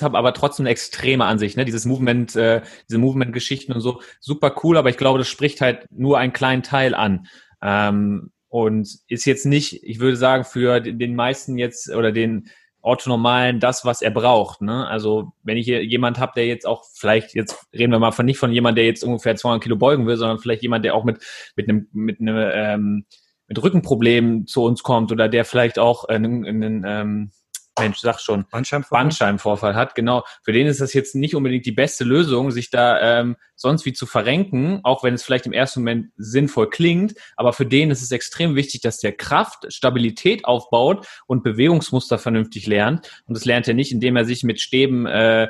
habe 0.00 0.18
aber 0.18 0.34
trotzdem 0.34 0.64
eine 0.64 0.70
extreme 0.70 1.24
Ansicht, 1.24 1.56
ne? 1.56 1.64
Dieses 1.64 1.84
Movement, 1.84 2.34
äh, 2.34 2.62
diese 2.88 2.98
Movement-Geschichten 2.98 3.72
und 3.72 3.80
so, 3.80 4.00
super 4.20 4.56
cool, 4.64 4.76
aber 4.76 4.90
ich 4.90 4.96
glaube, 4.96 5.18
das 5.18 5.28
spricht 5.28 5.60
halt 5.60 5.86
nur 5.92 6.18
einen 6.18 6.32
kleinen 6.32 6.62
Teil 6.62 6.94
an. 6.94 7.26
Ähm, 7.62 8.32
und 8.48 8.88
ist 9.08 9.24
jetzt 9.24 9.46
nicht, 9.46 9.82
ich 9.82 9.98
würde 10.00 10.16
sagen, 10.16 10.44
für 10.44 10.80
den 10.80 11.14
meisten 11.16 11.58
jetzt 11.58 11.90
oder 11.90 12.12
den 12.12 12.48
Orthonormalen 12.82 13.60
das, 13.60 13.84
was 13.84 14.02
er 14.02 14.10
braucht. 14.10 14.60
Ne? 14.60 14.86
Also 14.86 15.32
wenn 15.42 15.56
ich 15.56 15.64
hier 15.64 15.84
jemand 15.84 16.18
habe, 16.18 16.32
der 16.36 16.46
jetzt 16.46 16.66
auch 16.66 16.84
vielleicht, 16.94 17.34
jetzt 17.34 17.66
reden 17.72 17.92
wir 17.92 17.98
mal 17.98 18.12
von 18.12 18.26
nicht 18.26 18.38
von 18.38 18.52
jemand, 18.52 18.78
der 18.78 18.84
jetzt 18.84 19.02
ungefähr 19.02 19.34
200 19.34 19.62
Kilo 19.62 19.76
beugen 19.76 20.06
will, 20.06 20.16
sondern 20.16 20.38
vielleicht 20.38 20.62
jemand, 20.62 20.84
der 20.84 20.94
auch 20.94 21.02
mit 21.02 21.24
mit 21.56 21.68
einem 21.68 21.88
mit 21.92 22.20
einem 22.20 22.36
ähm, 22.54 23.06
mit 23.48 23.62
Rückenproblemen 23.62 24.46
zu 24.46 24.62
uns 24.62 24.82
kommt 24.82 25.12
oder 25.12 25.28
der 25.28 25.44
vielleicht 25.44 25.78
auch 25.78 26.04
einen, 26.04 26.46
einen 26.46 26.84
ähm, 26.86 27.30
Mensch, 27.78 27.98
sag 27.98 28.20
schon, 28.20 28.44
Bandscheibenvorfall? 28.50 29.04
Bandscheibenvorfall 29.04 29.74
hat, 29.74 29.94
genau. 29.94 30.24
Für 30.42 30.52
den 30.52 30.66
ist 30.66 30.80
das 30.80 30.92
jetzt 30.92 31.14
nicht 31.14 31.34
unbedingt 31.34 31.66
die 31.66 31.72
beste 31.72 32.04
Lösung, 32.04 32.50
sich 32.52 32.70
da 32.70 33.20
ähm, 33.20 33.36
sonst 33.56 33.84
wie 33.84 33.92
zu 33.92 34.06
verrenken, 34.06 34.80
auch 34.84 35.02
wenn 35.02 35.14
es 35.14 35.24
vielleicht 35.24 35.46
im 35.46 35.52
ersten 35.52 35.80
Moment 35.80 36.12
sinnvoll 36.16 36.70
klingt. 36.70 37.14
Aber 37.36 37.52
für 37.52 37.66
den 37.66 37.90
ist 37.90 38.02
es 38.02 38.12
extrem 38.12 38.54
wichtig, 38.54 38.80
dass 38.82 38.98
der 38.98 39.12
Kraft, 39.12 39.72
Stabilität 39.72 40.44
aufbaut 40.44 41.06
und 41.26 41.42
Bewegungsmuster 41.42 42.18
vernünftig 42.18 42.66
lernt. 42.66 43.10
Und 43.26 43.36
das 43.36 43.44
lernt 43.44 43.66
er 43.66 43.74
nicht, 43.74 43.90
indem 43.90 44.16
er 44.16 44.24
sich 44.24 44.44
mit 44.44 44.60
Stäben 44.60 45.06
äh, 45.06 45.48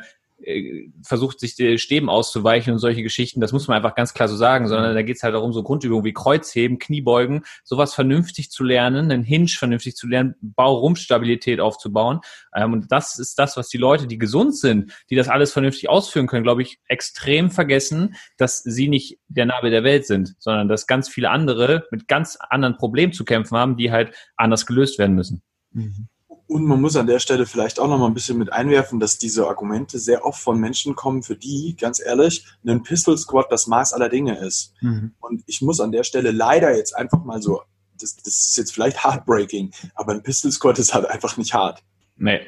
versucht, 1.02 1.40
sich 1.40 1.54
die 1.54 1.78
Stäben 1.78 2.08
auszuweichen 2.08 2.72
und 2.72 2.78
solche 2.78 3.02
Geschichten. 3.02 3.40
Das 3.40 3.52
muss 3.52 3.68
man 3.68 3.76
einfach 3.76 3.94
ganz 3.94 4.14
klar 4.14 4.28
so 4.28 4.36
sagen, 4.36 4.68
sondern 4.68 4.94
da 4.94 5.02
geht 5.02 5.16
es 5.16 5.22
halt 5.22 5.34
darum, 5.34 5.52
so 5.52 5.62
Grundübungen 5.62 6.04
wie 6.04 6.12
Kreuzheben, 6.12 6.78
Kniebeugen, 6.78 7.44
sowas 7.62 7.94
vernünftig 7.94 8.50
zu 8.50 8.64
lernen, 8.64 9.10
einen 9.10 9.24
Hinge 9.24 9.48
vernünftig 9.48 9.96
zu 9.96 10.06
lernen, 10.06 10.34
Baurumpfstabilität 10.40 11.60
aufzubauen. 11.60 12.20
Ähm, 12.54 12.72
und 12.72 12.92
das 12.92 13.18
ist 13.18 13.38
das, 13.38 13.56
was 13.56 13.68
die 13.68 13.78
Leute, 13.78 14.06
die 14.06 14.18
gesund 14.18 14.56
sind, 14.56 14.92
die 15.10 15.16
das 15.16 15.28
alles 15.28 15.52
vernünftig 15.52 15.88
ausführen 15.88 16.26
können, 16.26 16.44
glaube 16.44 16.62
ich, 16.62 16.78
extrem 16.88 17.50
vergessen, 17.50 18.14
dass 18.36 18.62
sie 18.62 18.88
nicht 18.88 19.18
der 19.28 19.46
Nabel 19.46 19.70
der 19.70 19.84
Welt 19.84 20.06
sind, 20.06 20.34
sondern 20.38 20.68
dass 20.68 20.86
ganz 20.86 21.08
viele 21.08 21.30
andere 21.30 21.86
mit 21.90 22.08
ganz 22.08 22.36
anderen 22.36 22.76
Problemen 22.76 23.12
zu 23.12 23.24
kämpfen 23.24 23.56
haben, 23.56 23.76
die 23.76 23.90
halt 23.90 24.14
anders 24.36 24.66
gelöst 24.66 24.98
werden 24.98 25.14
müssen. 25.14 25.42
Mhm. 25.72 26.08
Und 26.46 26.64
man 26.66 26.80
muss 26.80 26.96
an 26.96 27.06
der 27.06 27.20
Stelle 27.20 27.46
vielleicht 27.46 27.80
auch 27.80 27.88
noch 27.88 27.98
mal 27.98 28.06
ein 28.06 28.14
bisschen 28.14 28.36
mit 28.36 28.52
einwerfen, 28.52 29.00
dass 29.00 29.16
diese 29.16 29.46
Argumente 29.48 29.98
sehr 29.98 30.26
oft 30.26 30.40
von 30.40 30.60
Menschen 30.60 30.94
kommen, 30.94 31.22
für 31.22 31.36
die, 31.36 31.74
ganz 31.78 32.00
ehrlich, 32.00 32.46
ein 32.66 32.82
Pistol 32.82 33.16
Squad 33.16 33.50
das 33.50 33.66
Maß 33.66 33.94
aller 33.94 34.10
Dinge 34.10 34.38
ist. 34.38 34.74
Mhm. 34.82 35.14
Und 35.20 35.42
ich 35.46 35.62
muss 35.62 35.80
an 35.80 35.90
der 35.90 36.04
Stelle 36.04 36.32
leider 36.32 36.76
jetzt 36.76 36.94
einfach 36.94 37.24
mal 37.24 37.40
so, 37.40 37.62
das, 37.98 38.16
das 38.16 38.46
ist 38.46 38.56
jetzt 38.58 38.72
vielleicht 38.72 39.02
heartbreaking, 39.02 39.72
aber 39.94 40.12
ein 40.12 40.22
Pistol 40.22 40.52
Squad 40.52 40.78
ist 40.78 40.92
halt 40.92 41.06
einfach 41.06 41.36
nicht 41.38 41.54
hart. 41.54 41.82
Nee. 42.16 42.40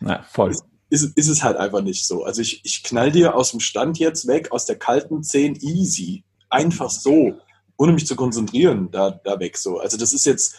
Na, 0.00 0.22
voll. 0.24 0.50
Ist, 0.50 0.64
ist, 0.88 1.16
ist 1.16 1.28
es 1.28 1.44
halt 1.44 1.56
einfach 1.56 1.82
nicht 1.82 2.06
so. 2.06 2.24
Also 2.24 2.42
ich, 2.42 2.62
ich 2.64 2.82
knall 2.82 3.12
dir 3.12 3.36
aus 3.36 3.52
dem 3.52 3.60
Stand 3.60 3.98
jetzt 3.98 4.26
weg, 4.26 4.50
aus 4.50 4.66
der 4.66 4.76
kalten 4.76 5.22
10 5.22 5.56
easy. 5.60 6.24
Einfach 6.48 6.90
so. 6.90 7.38
Ohne 7.76 7.92
mich 7.92 8.06
zu 8.06 8.16
konzentrieren, 8.16 8.90
da, 8.90 9.10
da 9.10 9.38
weg 9.38 9.56
so. 9.56 9.78
Also 9.78 9.96
das 9.96 10.12
ist 10.12 10.26
jetzt, 10.26 10.56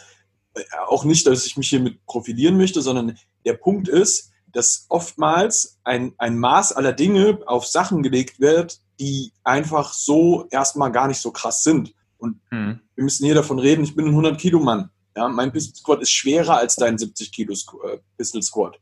auch 0.86 1.04
nicht, 1.04 1.26
dass 1.26 1.46
ich 1.46 1.56
mich 1.56 1.68
hier 1.68 1.80
mit 1.80 2.04
profilieren 2.06 2.56
möchte, 2.56 2.82
sondern 2.82 3.18
der 3.44 3.54
Punkt 3.54 3.88
ist, 3.88 4.32
dass 4.52 4.86
oftmals 4.88 5.78
ein, 5.84 6.14
ein 6.18 6.38
Maß 6.38 6.72
aller 6.72 6.92
Dinge 6.92 7.40
auf 7.46 7.66
Sachen 7.66 8.02
gelegt 8.02 8.38
wird, 8.40 8.80
die 9.00 9.32
einfach 9.44 9.92
so 9.92 10.46
erstmal 10.50 10.92
gar 10.92 11.08
nicht 11.08 11.20
so 11.20 11.30
krass 11.30 11.62
sind. 11.62 11.94
Und 12.18 12.38
mhm. 12.50 12.80
wir 12.94 13.04
müssen 13.04 13.24
hier 13.24 13.34
davon 13.34 13.58
reden, 13.58 13.82
ich 13.82 13.96
bin 13.96 14.04
ein 14.06 14.10
100 14.10 14.38
Kilo 14.38 14.60
Mann. 14.60 14.90
Ja, 15.16 15.28
mein 15.28 15.52
Pistol 15.52 15.74
Squad 15.74 16.02
ist 16.02 16.10
schwerer 16.10 16.56
als 16.56 16.76
dein 16.76 16.96
70 16.96 17.32
Kilo 17.32 17.52
äh, 17.52 17.98
Pistol 18.16 18.42
Squad. 18.42 18.78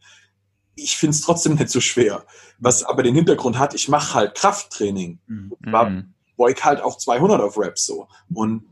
Ich 0.75 0.97
finde 0.97 1.15
es 1.15 1.23
trotzdem 1.23 1.55
nicht 1.55 1.71
so 1.71 1.81
schwer. 1.81 2.25
Was 2.59 2.83
aber 2.83 3.03
den 3.03 3.15
Hintergrund 3.15 3.59
hat, 3.59 3.75
ich 3.75 3.89
mache 3.89 4.15
halt 4.15 4.35
Krafttraining. 4.35 5.19
Mhm. 5.27 5.53
War, 5.61 6.05
beug 6.37 6.65
halt 6.65 6.81
auch 6.81 6.99
200 6.99 7.41
auf 7.41 7.59
Reps 7.59 7.87
so. 7.87 8.09
Und 8.33 8.65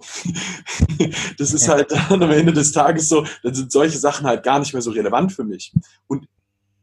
das 1.38 1.52
ist 1.52 1.66
ja. 1.66 1.74
halt 1.74 1.90
dann 1.90 2.22
am 2.22 2.30
Ende 2.30 2.52
des 2.52 2.72
Tages 2.72 3.08
so, 3.08 3.26
dann 3.42 3.54
sind 3.54 3.72
solche 3.72 3.98
Sachen 3.98 4.26
halt 4.26 4.42
gar 4.42 4.58
nicht 4.58 4.72
mehr 4.72 4.82
so 4.82 4.90
relevant 4.90 5.32
für 5.32 5.44
mich. 5.44 5.72
Und 6.06 6.26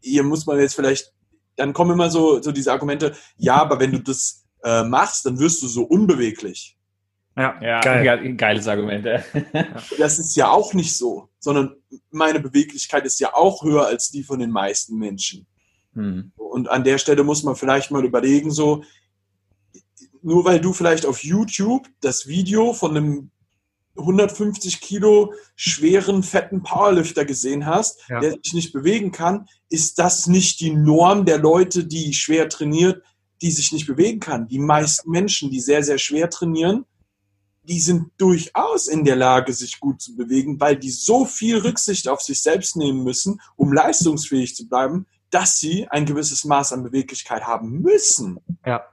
hier 0.01 0.23
muss 0.23 0.45
man 0.45 0.59
jetzt 0.59 0.75
vielleicht, 0.75 1.13
dann 1.55 1.73
kommen 1.73 1.91
immer 1.91 2.09
so, 2.09 2.41
so 2.41 2.51
diese 2.51 2.71
Argumente, 2.71 3.15
ja, 3.37 3.55
aber 3.55 3.79
wenn 3.79 3.91
du 3.91 3.99
das 3.99 4.45
äh, 4.63 4.83
machst, 4.83 5.25
dann 5.25 5.39
wirst 5.39 5.61
du 5.63 5.67
so 5.67 5.83
unbeweglich. 5.83 6.77
Ja, 7.35 7.55
ja 7.61 7.79
geil. 7.81 8.35
geiles 8.35 8.67
Argument. 8.67 9.05
Ja. 9.05 9.23
Das 9.99 10.17
ist 10.17 10.35
ja 10.35 10.49
auch 10.49 10.73
nicht 10.73 10.95
so, 10.95 11.29
sondern 11.39 11.75
meine 12.09 12.39
Beweglichkeit 12.39 13.05
ist 13.05 13.19
ja 13.19 13.33
auch 13.33 13.63
höher 13.63 13.85
als 13.85 14.09
die 14.09 14.23
von 14.23 14.39
den 14.39 14.49
meisten 14.49 14.97
Menschen. 14.97 15.45
Hm. 15.93 16.31
Und 16.35 16.69
an 16.69 16.83
der 16.83 16.97
Stelle 16.97 17.23
muss 17.23 17.43
man 17.43 17.55
vielleicht 17.55 17.91
mal 17.91 18.05
überlegen, 18.05 18.49
so, 18.49 18.83
nur 20.21 20.45
weil 20.45 20.59
du 20.59 20.73
vielleicht 20.73 21.05
auf 21.05 21.23
YouTube 21.23 21.87
das 22.01 22.27
Video 22.27 22.73
von 22.73 22.97
einem 22.97 23.31
150 23.97 24.79
Kilo 24.79 25.33
schweren, 25.55 26.23
fetten 26.23 26.63
Powerlifter 26.63 27.25
gesehen 27.25 27.65
hast, 27.65 28.01
ja. 28.09 28.19
der 28.19 28.31
sich 28.31 28.53
nicht 28.53 28.73
bewegen 28.73 29.11
kann, 29.11 29.47
ist 29.69 29.99
das 29.99 30.27
nicht 30.27 30.59
die 30.59 30.71
Norm 30.71 31.25
der 31.25 31.39
Leute, 31.39 31.85
die 31.85 32.13
schwer 32.13 32.49
trainiert, 32.49 33.01
die 33.41 33.51
sich 33.51 33.71
nicht 33.71 33.87
bewegen 33.87 34.19
kann. 34.19 34.47
Die 34.47 34.59
meisten 34.59 35.09
Menschen, 35.09 35.51
die 35.51 35.59
sehr, 35.59 35.83
sehr 35.83 35.97
schwer 35.97 36.29
trainieren, 36.29 36.85
die 37.63 37.79
sind 37.79 38.11
durchaus 38.17 38.87
in 38.87 39.03
der 39.03 39.17
Lage, 39.17 39.51
sich 39.51 39.79
gut 39.79 40.01
zu 40.01 40.15
bewegen, 40.15 40.59
weil 40.59 40.77
die 40.77 40.89
so 40.89 41.25
viel 41.25 41.57
Rücksicht 41.57 42.07
auf 42.07 42.21
sich 42.21 42.41
selbst 42.41 42.77
nehmen 42.77 43.03
müssen, 43.03 43.41
um 43.55 43.73
leistungsfähig 43.73 44.55
zu 44.55 44.67
bleiben, 44.69 45.05
dass 45.29 45.59
sie 45.59 45.87
ein 45.89 46.05
gewisses 46.05 46.45
Maß 46.45 46.71
an 46.71 46.83
Beweglichkeit 46.83 47.43
haben 47.43 47.81
müssen. 47.81 48.39
Ja. 48.65 48.85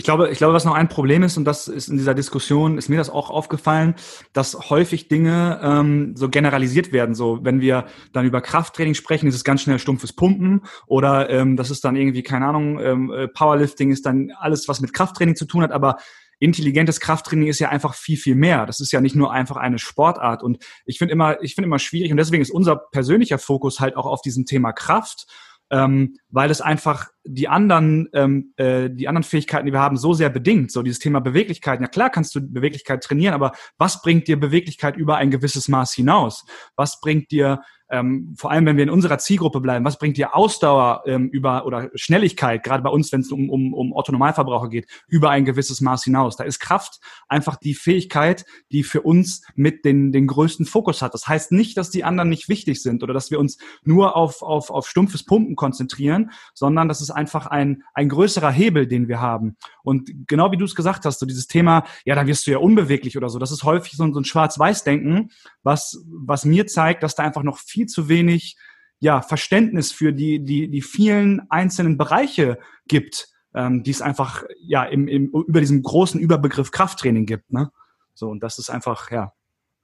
Ich 0.00 0.04
glaube, 0.04 0.30
ich 0.30 0.38
glaube, 0.38 0.54
was 0.54 0.64
noch 0.64 0.72
ein 0.72 0.88
Problem 0.88 1.22
ist, 1.22 1.36
und 1.36 1.44
das 1.44 1.68
ist 1.68 1.90
in 1.90 1.98
dieser 1.98 2.14
Diskussion, 2.14 2.78
ist 2.78 2.88
mir 2.88 2.96
das 2.96 3.10
auch 3.10 3.28
aufgefallen, 3.28 3.96
dass 4.32 4.70
häufig 4.70 5.08
Dinge 5.08 5.60
ähm, 5.62 6.16
so 6.16 6.30
generalisiert 6.30 6.90
werden. 6.90 7.14
So, 7.14 7.40
wenn 7.42 7.60
wir 7.60 7.84
dann 8.14 8.24
über 8.24 8.40
Krafttraining 8.40 8.94
sprechen, 8.94 9.26
ist 9.26 9.34
es 9.34 9.44
ganz 9.44 9.60
schnell 9.60 9.78
stumpfes 9.78 10.14
Pumpen 10.14 10.62
oder 10.86 11.28
ähm, 11.28 11.54
das 11.54 11.70
ist 11.70 11.84
dann 11.84 11.96
irgendwie, 11.96 12.22
keine 12.22 12.46
Ahnung, 12.46 12.80
ähm, 12.80 13.12
äh, 13.12 13.28
Powerlifting 13.28 13.92
ist 13.92 14.06
dann 14.06 14.32
alles, 14.38 14.68
was 14.68 14.80
mit 14.80 14.94
Krafttraining 14.94 15.36
zu 15.36 15.44
tun 15.44 15.62
hat, 15.62 15.70
aber 15.70 15.98
intelligentes 16.38 16.98
Krafttraining 16.98 17.48
ist 17.48 17.58
ja 17.58 17.68
einfach 17.68 17.92
viel, 17.92 18.16
viel 18.16 18.36
mehr. 18.36 18.64
Das 18.64 18.80
ist 18.80 18.92
ja 18.92 19.02
nicht 19.02 19.16
nur 19.16 19.30
einfach 19.30 19.58
eine 19.58 19.78
Sportart. 19.78 20.42
Und 20.42 20.64
ich 20.86 20.96
finde 20.96 21.12
immer, 21.12 21.42
ich 21.42 21.54
finde 21.54 21.66
immer 21.66 21.78
schwierig, 21.78 22.10
und 22.10 22.16
deswegen 22.16 22.40
ist 22.40 22.50
unser 22.50 22.76
persönlicher 22.76 23.36
Fokus 23.38 23.80
halt 23.80 23.96
auch 23.96 24.06
auf 24.06 24.22
diesem 24.22 24.46
Thema 24.46 24.72
Kraft 24.72 25.26
ähm, 25.70 26.16
weil 26.28 26.50
es 26.50 26.60
einfach 26.60 27.08
die 27.24 27.48
anderen, 27.48 28.08
ähm, 28.12 28.52
äh, 28.56 28.88
die 28.90 29.08
anderen 29.08 29.24
Fähigkeiten, 29.24 29.66
die 29.66 29.72
wir 29.72 29.80
haben, 29.80 29.96
so 29.96 30.14
sehr 30.14 30.30
bedingt. 30.30 30.72
So 30.72 30.82
dieses 30.82 30.98
Thema 30.98 31.20
Beweglichkeit. 31.20 31.80
Ja 31.80 31.88
klar 31.88 32.10
kannst 32.10 32.34
du 32.34 32.40
Beweglichkeit 32.40 33.02
trainieren, 33.02 33.34
aber 33.34 33.52
was 33.78 34.02
bringt 34.02 34.28
dir 34.28 34.38
Beweglichkeit 34.38 34.96
über 34.96 35.16
ein 35.16 35.30
gewisses 35.30 35.68
Maß 35.68 35.92
hinaus? 35.94 36.44
Was 36.76 37.00
bringt 37.00 37.30
dir 37.30 37.60
ähm, 37.90 38.34
vor 38.36 38.50
allem 38.50 38.66
wenn 38.66 38.76
wir 38.76 38.84
in 38.84 38.90
unserer 38.90 39.18
Zielgruppe 39.18 39.60
bleiben, 39.60 39.84
was 39.84 39.98
bringt 39.98 40.16
dir 40.16 40.34
Ausdauer 40.36 41.02
ähm, 41.06 41.28
über 41.28 41.66
oder 41.66 41.90
Schnelligkeit, 41.94 42.62
gerade 42.62 42.82
bei 42.82 42.90
uns, 42.90 43.10
wenn 43.12 43.20
es 43.20 43.32
um, 43.32 43.50
um, 43.50 43.74
um 43.74 43.92
Otto-Normalverbraucher 43.92 44.68
geht, 44.68 44.86
über 45.08 45.30
ein 45.30 45.44
gewisses 45.44 45.80
Maß 45.80 46.04
hinaus. 46.04 46.36
Da 46.36 46.44
ist 46.44 46.60
Kraft 46.60 47.00
einfach 47.28 47.56
die 47.56 47.74
Fähigkeit, 47.74 48.44
die 48.70 48.84
für 48.84 49.02
uns 49.02 49.42
mit 49.56 49.84
den, 49.84 50.12
den 50.12 50.28
größten 50.28 50.66
Fokus 50.66 51.02
hat. 51.02 51.14
Das 51.14 51.26
heißt 51.26 51.50
nicht, 51.52 51.76
dass 51.76 51.90
die 51.90 52.04
anderen 52.04 52.28
nicht 52.28 52.48
wichtig 52.48 52.80
sind 52.80 53.02
oder 53.02 53.12
dass 53.12 53.30
wir 53.30 53.40
uns 53.40 53.58
nur 53.82 54.16
auf, 54.16 54.42
auf, 54.42 54.70
auf 54.70 54.88
stumpfes 54.88 55.24
Pumpen 55.24 55.56
konzentrieren, 55.56 56.30
sondern 56.54 56.88
das 56.88 57.00
ist 57.00 57.10
einfach 57.20 57.46
ein, 57.46 57.84
ein 57.94 58.08
größerer 58.08 58.50
Hebel, 58.50 58.86
den 58.86 59.06
wir 59.06 59.20
haben. 59.20 59.56
Und 59.82 60.10
genau 60.26 60.50
wie 60.50 60.56
du 60.56 60.64
es 60.64 60.74
gesagt 60.74 61.04
hast, 61.04 61.20
so 61.20 61.26
dieses 61.26 61.46
Thema, 61.46 61.84
ja, 62.04 62.14
dann 62.14 62.26
wirst 62.26 62.46
du 62.46 62.50
ja 62.50 62.58
unbeweglich 62.58 63.16
oder 63.16 63.28
so, 63.28 63.38
das 63.38 63.52
ist 63.52 63.62
häufig 63.62 63.92
so, 63.92 64.10
so 64.12 64.18
ein 64.18 64.24
Schwarz-Weiß-Denken, 64.24 65.30
was, 65.62 66.02
was 66.06 66.44
mir 66.44 66.66
zeigt, 66.66 67.02
dass 67.02 67.14
da 67.14 67.22
einfach 67.22 67.42
noch 67.42 67.58
viel 67.58 67.86
zu 67.86 68.08
wenig 68.08 68.56
ja, 68.98 69.22
Verständnis 69.22 69.92
für 69.92 70.12
die, 70.12 70.40
die, 70.44 70.68
die 70.68 70.82
vielen 70.82 71.48
einzelnen 71.50 71.96
Bereiche 71.96 72.58
gibt, 72.88 73.28
ähm, 73.54 73.82
die 73.82 73.90
es 73.90 74.02
einfach 74.02 74.44
ja 74.62 74.84
im, 74.84 75.08
im, 75.08 75.30
über 75.30 75.60
diesen 75.60 75.82
großen 75.82 76.20
Überbegriff 76.20 76.70
Krafttraining 76.70 77.26
gibt. 77.26 77.52
Ne? 77.52 77.70
So, 78.14 78.28
und 78.28 78.42
das 78.42 78.58
ist 78.58 78.70
einfach, 78.70 79.10
ja, 79.10 79.32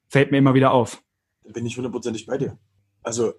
fällt 0.08 0.30
mir 0.30 0.38
immer 0.38 0.54
wieder 0.54 0.72
auf. 0.72 1.02
Da 1.44 1.52
bin 1.52 1.66
ich 1.66 1.76
hundertprozentig 1.76 2.26
bei 2.26 2.38
dir. 2.38 2.58
Also 3.02 3.34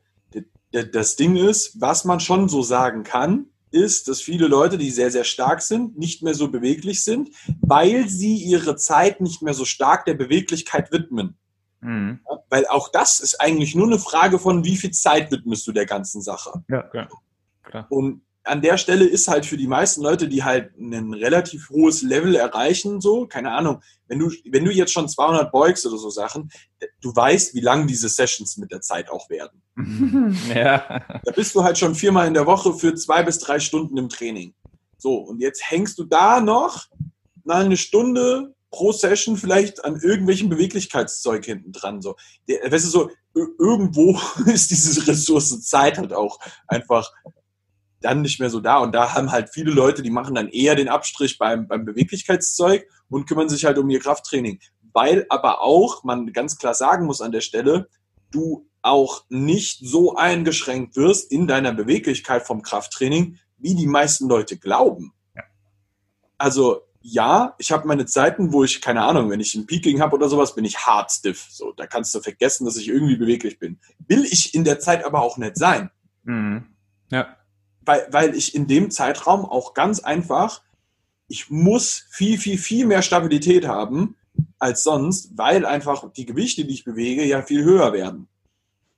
das 0.71 1.15
Ding 1.15 1.35
ist, 1.35 1.79
was 1.79 2.05
man 2.05 2.19
schon 2.19 2.49
so 2.49 2.61
sagen 2.61 3.03
kann, 3.03 3.47
ist, 3.71 4.07
dass 4.07 4.21
viele 4.21 4.47
Leute, 4.47 4.77
die 4.77 4.91
sehr, 4.91 5.11
sehr 5.11 5.23
stark 5.23 5.61
sind, 5.61 5.97
nicht 5.97 6.23
mehr 6.23 6.33
so 6.33 6.49
beweglich 6.49 7.03
sind, 7.03 7.29
weil 7.61 8.07
sie 8.07 8.35
ihre 8.35 8.75
Zeit 8.75 9.21
nicht 9.21 9.41
mehr 9.41 9.53
so 9.53 9.65
stark 9.65 10.05
der 10.05 10.13
Beweglichkeit 10.13 10.91
widmen. 10.91 11.37
Mhm. 11.81 12.19
Ja, 12.29 12.37
weil 12.49 12.67
auch 12.67 12.89
das 12.89 13.19
ist 13.19 13.39
eigentlich 13.41 13.75
nur 13.75 13.87
eine 13.87 13.99
Frage 13.99 14.39
von, 14.39 14.63
wie 14.63 14.77
viel 14.77 14.91
Zeit 14.91 15.31
widmest 15.31 15.67
du 15.67 15.71
der 15.71 15.85
ganzen 15.85 16.21
Sache. 16.21 16.63
Ja, 16.69 16.89
ja. 16.93 17.07
Klar. 17.63 17.85
Und 17.89 18.21
an 18.47 18.61
der 18.61 18.77
Stelle 18.77 19.05
ist 19.05 19.27
halt 19.27 19.45
für 19.45 19.57
die 19.57 19.67
meisten 19.67 20.01
Leute, 20.01 20.27
die 20.27 20.43
halt 20.43 20.77
ein 20.77 21.13
relativ 21.13 21.69
hohes 21.69 22.01
Level 22.01 22.35
erreichen, 22.35 23.01
so, 23.01 23.27
keine 23.27 23.51
Ahnung, 23.51 23.81
wenn 24.07 24.19
du, 24.19 24.31
wenn 24.49 24.65
du 24.65 24.71
jetzt 24.71 24.93
schon 24.93 25.09
200 25.09 25.51
beugst 25.51 25.85
oder 25.85 25.97
so 25.97 26.09
Sachen, 26.09 26.49
du 27.01 27.15
weißt, 27.15 27.53
wie 27.55 27.59
lang 27.59 27.87
diese 27.87 28.09
Sessions 28.09 28.57
mit 28.57 28.71
der 28.71 28.81
Zeit 28.81 29.09
auch 29.09 29.29
werden. 29.29 29.61
Ja. 30.53 31.03
Da 31.23 31.31
bist 31.31 31.53
du 31.55 31.63
halt 31.63 31.77
schon 31.77 31.93
viermal 31.93 32.27
in 32.27 32.33
der 32.33 32.45
Woche 32.45 32.73
für 32.73 32.95
zwei 32.95 33.23
bis 33.23 33.39
drei 33.39 33.59
Stunden 33.59 33.97
im 33.97 34.09
Training. 34.09 34.53
So, 34.97 35.15
und 35.17 35.39
jetzt 35.41 35.69
hängst 35.69 35.99
du 35.99 36.05
da 36.05 36.39
noch 36.39 36.87
na, 37.43 37.55
eine 37.55 37.77
Stunde 37.77 38.55
pro 38.71 38.91
Session 38.91 39.37
vielleicht 39.37 39.83
an 39.85 39.99
irgendwelchen 40.01 40.49
Beweglichkeitszeug 40.49 41.45
hinten 41.45 41.71
dran. 41.71 42.01
So. 42.01 42.15
Der, 42.47 42.71
weißt 42.71 42.85
du, 42.85 42.89
so, 42.89 43.09
irgendwo 43.59 44.19
ist 44.45 44.71
diese 44.71 45.07
Ressource 45.07 45.61
Zeit 45.61 45.97
halt 45.97 46.13
auch 46.13 46.39
einfach 46.67 47.11
dann 48.01 48.21
nicht 48.21 48.39
mehr 48.39 48.49
so 48.49 48.59
da. 48.59 48.77
Und 48.77 48.93
da 48.93 49.13
haben 49.13 49.31
halt 49.31 49.49
viele 49.49 49.71
Leute, 49.71 50.01
die 50.01 50.09
machen 50.09 50.35
dann 50.35 50.49
eher 50.49 50.75
den 50.75 50.89
Abstrich 50.89 51.37
beim, 51.37 51.67
beim 51.67 51.85
Beweglichkeitszeug 51.85 52.87
und 53.09 53.27
kümmern 53.27 53.49
sich 53.49 53.65
halt 53.65 53.77
um 53.77 53.89
ihr 53.89 53.99
Krafttraining. 53.99 54.59
Weil 54.93 55.25
aber 55.29 55.61
auch, 55.61 56.03
man 56.03 56.31
ganz 56.33 56.57
klar 56.57 56.73
sagen 56.73 57.05
muss 57.05 57.21
an 57.21 57.31
der 57.31 57.41
Stelle, 57.41 57.89
du 58.31 58.67
auch 58.81 59.25
nicht 59.29 59.79
so 59.83 60.15
eingeschränkt 60.15 60.95
wirst 60.95 61.31
in 61.31 61.47
deiner 61.47 61.73
Beweglichkeit 61.73 62.45
vom 62.45 62.61
Krafttraining, 62.61 63.39
wie 63.57 63.75
die 63.75 63.87
meisten 63.87 64.29
Leute 64.29 64.57
glauben. 64.57 65.13
Ja. 65.35 65.43
Also 66.37 66.81
ja, 67.01 67.55
ich 67.57 67.71
habe 67.71 67.87
meine 67.87 68.05
Zeiten, 68.05 68.51
wo 68.51 68.63
ich, 68.63 68.81
keine 68.81 69.03
Ahnung, 69.03 69.29
wenn 69.29 69.39
ich 69.39 69.55
ein 69.55 69.65
Peaking 69.65 70.01
habe 70.01 70.15
oder 70.15 70.29
sowas, 70.29 70.55
bin 70.55 70.65
ich 70.65 70.77
hart 70.79 71.11
stiff. 71.11 71.47
So, 71.49 71.71
da 71.71 71.87
kannst 71.87 72.13
du 72.13 72.19
vergessen, 72.19 72.65
dass 72.65 72.75
ich 72.75 72.89
irgendwie 72.89 73.15
beweglich 73.15 73.59
bin. 73.59 73.79
Will 74.07 74.25
ich 74.25 74.53
in 74.53 74.63
der 74.63 74.79
Zeit 74.79 75.05
aber 75.05 75.21
auch 75.21 75.37
nicht 75.37 75.57
sein. 75.57 75.89
Mhm. 76.23 76.65
Ja 77.09 77.37
weil, 77.87 78.07
weil 78.11 78.35
ich 78.35 78.53
in 78.53 78.67
dem 78.67 78.91
Zeitraum 78.91 79.45
auch 79.45 79.73
ganz 79.73 79.99
einfach, 79.99 80.61
ich 81.27 81.49
muss 81.49 82.05
viel, 82.09 82.37
viel, 82.37 82.57
viel 82.57 82.85
mehr 82.85 83.01
Stabilität 83.01 83.67
haben 83.67 84.15
als 84.59 84.83
sonst, 84.83 85.37
weil 85.37 85.65
einfach 85.65 86.11
die 86.13 86.25
Gewichte, 86.25 86.65
die 86.65 86.73
ich 86.73 86.85
bewege, 86.85 87.25
ja 87.25 87.41
viel 87.41 87.63
höher 87.63 87.93
werden. 87.93 88.27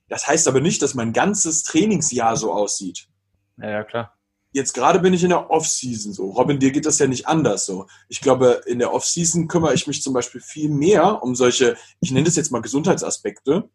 Das 0.08 0.26
heißt 0.26 0.48
aber 0.48 0.60
nicht, 0.60 0.82
dass 0.82 0.94
mein 0.94 1.12
ganzes 1.12 1.62
Trainingsjahr 1.62 2.36
so 2.36 2.52
aussieht. 2.52 3.08
Ja, 3.58 3.70
ja 3.70 3.84
klar. 3.84 4.16
Jetzt 4.52 4.74
gerade 4.74 4.98
bin 4.98 5.14
ich 5.14 5.22
in 5.22 5.28
der 5.28 5.48
Off-Season 5.48 6.12
so. 6.12 6.30
Robin, 6.30 6.58
dir 6.58 6.72
geht 6.72 6.84
das 6.84 6.98
ja 6.98 7.06
nicht 7.06 7.28
anders 7.28 7.66
so. 7.66 7.86
Ich 8.08 8.20
glaube, 8.20 8.62
in 8.66 8.80
der 8.80 8.92
Off-Season 8.92 9.46
kümmere 9.46 9.74
ich 9.74 9.86
mich 9.86 10.02
zum 10.02 10.12
Beispiel 10.12 10.40
viel 10.40 10.68
mehr 10.68 11.22
um 11.22 11.36
solche, 11.36 11.76
ich 12.00 12.10
nenne 12.10 12.24
das 12.24 12.34
jetzt 12.34 12.50
mal 12.50 12.60
Gesundheitsaspekte, 12.60 13.70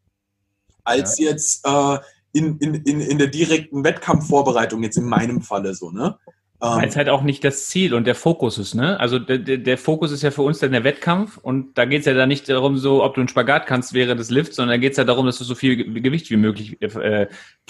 als 0.83 1.17
ja. 1.17 1.29
jetzt 1.29 1.65
äh, 1.65 1.99
in, 2.35 2.57
in, 2.57 2.75
in, 2.75 2.99
in 2.99 3.17
der 3.17 3.27
direkten 3.27 3.83
Wettkampfvorbereitung, 3.83 4.83
jetzt 4.83 4.97
in 4.97 5.05
meinem 5.05 5.41
Falle 5.41 5.73
so, 5.73 5.89
ne? 5.89 6.17
Ähm, 6.61 6.69
Weil 6.69 6.87
es 6.87 6.95
halt 6.95 7.09
auch 7.09 7.21
nicht 7.21 7.43
das 7.43 7.67
Ziel 7.67 7.93
und 7.93 8.05
der 8.05 8.15
Fokus 8.15 8.57
ist, 8.57 8.75
ne? 8.75 8.99
Also 8.99 9.19
der, 9.19 9.37
der 9.39 9.77
Fokus 9.77 10.11
ist 10.11 10.21
ja 10.21 10.31
für 10.31 10.41
uns 10.41 10.59
dann 10.59 10.73
der 10.73 10.83
Wettkampf 10.83 11.37
und 11.37 11.77
da 11.77 11.85
geht 11.85 12.01
es 12.01 12.05
ja 12.05 12.13
dann 12.13 12.27
nicht 12.29 12.49
darum, 12.49 12.77
so 12.77 13.03
ob 13.03 13.15
du 13.15 13.21
einen 13.21 13.29
Spagat 13.29 13.67
kannst 13.67 13.93
während 13.93 14.19
des 14.19 14.29
Lifts, 14.29 14.57
sondern 14.57 14.75
da 14.75 14.81
geht 14.81 14.91
es 14.91 14.97
ja 14.97 15.05
darum, 15.05 15.25
dass 15.25 15.37
du 15.37 15.45
so 15.45 15.55
viel 15.55 16.01
Gewicht 16.01 16.29
wie 16.29 16.37
möglich 16.37 16.81
äh, 16.81 17.27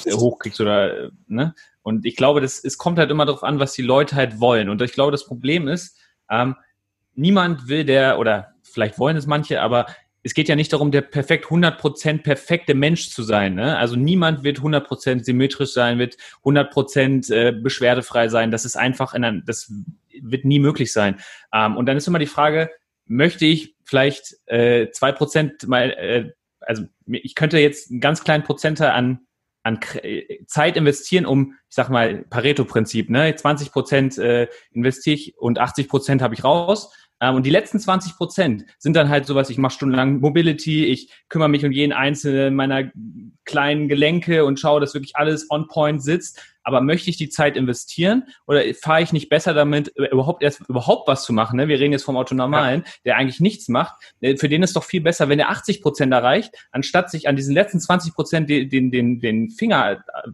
hochkriegst 0.07 0.59
oder 0.61 1.11
ne? 1.27 1.53
Und 1.83 2.05
ich 2.05 2.15
glaube, 2.15 2.41
das, 2.41 2.63
es 2.63 2.79
kommt 2.79 2.97
halt 2.97 3.11
immer 3.11 3.27
darauf 3.27 3.43
an, 3.43 3.59
was 3.59 3.73
die 3.73 3.83
Leute 3.83 4.15
halt 4.15 4.39
wollen. 4.39 4.69
Und 4.69 4.81
ich 4.81 4.93
glaube, 4.93 5.11
das 5.11 5.25
Problem 5.25 5.67
ist, 5.67 5.97
ähm, 6.29 6.55
niemand 7.13 7.67
will 7.67 7.85
der, 7.85 8.17
oder 8.17 8.55
vielleicht 8.63 8.97
wollen 8.97 9.17
es 9.17 9.27
manche, 9.27 9.61
aber 9.61 9.85
es 10.25 10.33
geht 10.33 10.49
ja 10.49 10.55
nicht 10.55 10.73
darum, 10.73 10.89
der 10.89 11.01
perfekt 11.01 11.45
100% 11.45 12.23
perfekte 12.23 12.73
Mensch 12.73 13.11
zu 13.11 13.21
sein. 13.21 13.53
Ne? 13.53 13.77
Also 13.77 13.95
niemand 13.95 14.43
wird 14.43 14.57
100% 14.57 15.23
symmetrisch 15.23 15.71
sein, 15.71 15.99
wird 15.99 16.17
100% 16.43 17.31
äh, 17.31 17.51
beschwerdefrei 17.51 18.27
sein. 18.27 18.49
Das 18.49 18.65
ist 18.65 18.75
einfach, 18.75 19.13
in 19.13 19.23
ein, 19.23 19.43
das 19.45 19.71
wird 20.19 20.43
nie 20.43 20.57
möglich 20.57 20.91
sein. 20.91 21.17
Ähm, 21.53 21.77
und 21.77 21.85
dann 21.85 21.95
ist 21.95 22.07
immer 22.07 22.17
die 22.17 22.25
Frage, 22.25 22.71
möchte 23.05 23.45
ich 23.45 23.75
vielleicht 23.83 24.35
äh, 24.47 24.87
2% 24.91 25.67
mal, 25.67 25.91
äh, 25.91 26.31
also 26.59 26.85
ich 27.05 27.35
könnte 27.35 27.59
jetzt 27.59 27.91
einen 27.91 27.99
ganz 27.99 28.23
kleinen 28.23 28.43
Prozenter 28.43 28.95
an 28.95 29.19
an 29.61 29.79
Zeit 30.45 30.77
investieren, 30.77 31.25
um, 31.25 31.55
ich 31.69 31.75
sag 31.75 31.89
mal, 31.89 32.23
Pareto-Prinzip, 32.29 33.09
ne? 33.09 33.35
20 33.35 33.71
Prozent 33.71 34.17
äh, 34.19 34.47
investiere 34.69 35.15
ich 35.15 35.37
und 35.39 35.57
80 35.57 35.89
Prozent 35.89 36.21
habe 36.21 36.35
ich 36.35 36.43
raus. 36.43 36.93
Ähm, 37.21 37.35
und 37.35 37.45
die 37.45 37.51
letzten 37.51 37.79
20 37.79 38.15
Prozent 38.17 38.65
sind 38.77 38.95
dann 38.95 39.09
halt 39.09 39.25
sowas, 39.25 39.49
ich 39.49 39.57
mache 39.57 39.73
stundenlang 39.73 40.19
Mobility, 40.19 40.85
ich 40.85 41.11
kümmere 41.29 41.49
mich 41.49 41.65
um 41.65 41.71
jeden 41.71 41.93
einzelnen 41.93 42.55
meiner 42.55 42.91
kleinen 43.45 43.87
Gelenke 43.87 44.45
und 44.45 44.59
schaue, 44.59 44.81
dass 44.81 44.93
wirklich 44.93 45.15
alles 45.15 45.49
on 45.49 45.67
point 45.67 46.03
sitzt. 46.03 46.41
Aber 46.65 46.81
möchte 46.81 47.09
ich 47.09 47.15
die 47.15 47.29
Zeit 47.29 47.55
investieren 47.55 48.23
oder 48.47 48.61
fahre 48.73 49.01
ich 49.01 49.13
nicht 49.13 49.29
besser 49.29 49.53
damit, 49.53 49.93
überhaupt 49.95 50.43
erst 50.43 50.61
überhaupt 50.67 51.07
was 51.07 51.23
zu 51.23 51.31
machen? 51.31 51.57
Ne? 51.57 51.67
Wir 51.67 51.79
reden 51.79 51.93
jetzt 51.93 52.03
vom 52.03 52.17
Autonormalen, 52.17 52.81
ja. 52.83 52.91
der 53.05 53.17
eigentlich 53.17 53.39
nichts 53.39 53.69
macht. 53.69 53.95
Äh, 54.19 54.35
für 54.35 54.49
den 54.49 54.63
ist 54.63 54.75
doch 54.75 54.83
viel 54.83 55.01
besser, 55.01 55.29
wenn 55.29 55.39
er 55.39 55.49
80 55.51 55.81
Prozent 55.81 56.11
erreicht, 56.11 56.55
anstatt 56.71 57.09
sich 57.11 57.29
an 57.29 57.35
diesen 57.35 57.53
letzten 57.53 57.79
20 57.79 58.13
Prozent 58.13 58.49
den, 58.49 58.67
den, 58.69 58.91
den, 58.91 59.19
den 59.19 59.49
Finger 59.51 59.91
äh, 59.91 60.29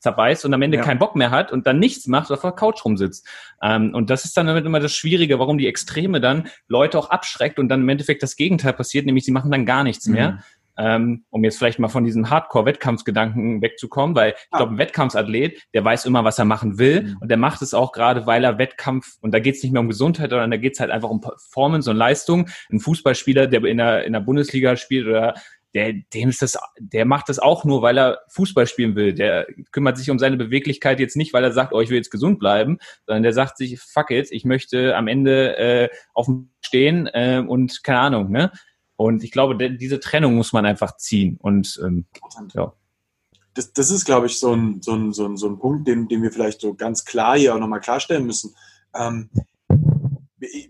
zerbeißt 0.00 0.44
und 0.44 0.54
am 0.54 0.62
Ende 0.62 0.78
ja. 0.78 0.82
keinen 0.82 0.98
Bock 0.98 1.16
mehr 1.16 1.30
hat 1.30 1.52
und 1.52 1.66
dann 1.66 1.78
nichts 1.78 2.06
macht 2.06 2.30
oder 2.30 2.36
auf 2.36 2.42
der 2.42 2.52
Couch 2.52 2.84
rumsitzt. 2.84 3.26
Ähm, 3.62 3.94
und 3.94 4.10
das 4.10 4.24
ist 4.24 4.36
dann 4.36 4.46
damit 4.46 4.64
immer 4.64 4.80
das 4.80 4.94
Schwierige, 4.94 5.38
warum 5.38 5.58
die 5.58 5.66
Extreme 5.66 6.20
dann 6.20 6.48
Leute 6.68 6.98
auch 6.98 7.10
abschreckt 7.10 7.58
und 7.58 7.68
dann 7.68 7.82
im 7.82 7.88
Endeffekt 7.88 8.22
das 8.22 8.36
Gegenteil 8.36 8.72
passiert, 8.72 9.06
nämlich 9.06 9.24
sie 9.24 9.32
machen 9.32 9.50
dann 9.50 9.66
gar 9.66 9.84
nichts 9.84 10.06
mehr. 10.06 10.32
Mhm. 10.32 10.38
Ähm, 10.78 11.24
um 11.30 11.42
jetzt 11.44 11.58
vielleicht 11.58 11.78
mal 11.78 11.88
von 11.88 12.04
diesem 12.04 12.28
Hardcore-Wettkampfgedanken 12.28 13.62
wegzukommen, 13.62 14.14
weil 14.14 14.30
ich 14.30 14.46
ah. 14.50 14.58
glaube, 14.58 14.74
ein 14.74 14.78
Wettkampfathlet, 14.78 15.62
der 15.74 15.84
weiß 15.84 16.04
immer, 16.04 16.24
was 16.24 16.38
er 16.38 16.44
machen 16.44 16.78
will 16.78 17.02
mhm. 17.02 17.16
und 17.20 17.28
der 17.28 17.38
macht 17.38 17.62
es 17.62 17.74
auch 17.74 17.92
gerade, 17.92 18.26
weil 18.26 18.44
er 18.44 18.58
Wettkampf, 18.58 19.16
und 19.20 19.32
da 19.32 19.38
geht 19.38 19.56
es 19.56 19.62
nicht 19.62 19.72
mehr 19.72 19.80
um 19.80 19.88
Gesundheit, 19.88 20.30
sondern 20.30 20.50
da 20.50 20.56
geht 20.56 20.74
es 20.74 20.80
halt 20.80 20.90
einfach 20.90 21.10
um 21.10 21.20
Performance 21.20 21.90
und 21.90 21.96
Leistung. 21.96 22.48
Ein 22.70 22.80
Fußballspieler, 22.80 23.46
der 23.46 23.64
in 23.64 23.78
der, 23.78 24.04
in 24.04 24.12
der 24.12 24.20
Bundesliga 24.20 24.76
spielt 24.76 25.06
oder 25.06 25.34
der, 25.76 25.92
dem 26.14 26.30
ist 26.30 26.40
das, 26.40 26.58
der 26.78 27.04
macht 27.04 27.28
das 27.28 27.38
auch 27.38 27.64
nur, 27.64 27.82
weil 27.82 27.98
er 27.98 28.20
Fußball 28.30 28.66
spielen 28.66 28.96
will. 28.96 29.12
Der 29.12 29.46
kümmert 29.72 29.98
sich 29.98 30.10
um 30.10 30.18
seine 30.18 30.38
Beweglichkeit 30.38 31.00
jetzt 31.00 31.16
nicht, 31.16 31.34
weil 31.34 31.44
er 31.44 31.52
sagt, 31.52 31.74
oh, 31.74 31.80
ich 31.82 31.90
will 31.90 31.98
jetzt 31.98 32.10
gesund 32.10 32.38
bleiben, 32.38 32.78
sondern 33.04 33.22
der 33.22 33.34
sagt 33.34 33.58
sich, 33.58 33.78
fuck 33.78 34.10
it, 34.10 34.28
ich 34.30 34.46
möchte 34.46 34.96
am 34.96 35.06
Ende 35.06 35.56
äh, 35.58 35.88
auf 36.14 36.26
dem 36.26 36.50
stehen 36.62 37.06
äh, 37.06 37.44
und 37.46 37.84
keine 37.84 38.00
Ahnung, 38.00 38.30
ne? 38.30 38.50
Und 38.96 39.22
ich 39.22 39.30
glaube, 39.30 39.56
diese 39.70 40.00
Trennung 40.00 40.34
muss 40.34 40.52
man 40.52 40.66
einfach 40.66 40.96
ziehen. 40.96 41.38
Und 41.40 41.80
ähm, 41.84 42.06
ja. 42.54 42.72
Das, 43.54 43.72
das 43.72 43.90
ist, 43.90 44.04
glaube 44.04 44.26
ich, 44.26 44.38
so 44.38 44.52
ein, 44.52 44.82
so, 44.82 44.94
ein, 44.94 45.12
so, 45.12 45.26
ein, 45.26 45.36
so 45.36 45.48
ein 45.48 45.58
Punkt, 45.58 45.88
den, 45.88 46.08
den 46.08 46.22
wir 46.22 46.30
vielleicht 46.30 46.60
so 46.60 46.74
ganz 46.74 47.04
klar 47.04 47.38
hier 47.38 47.54
auch 47.54 47.58
nochmal 47.58 47.80
klarstellen 47.80 48.26
müssen. 48.26 48.54
Ähm, 48.94 49.30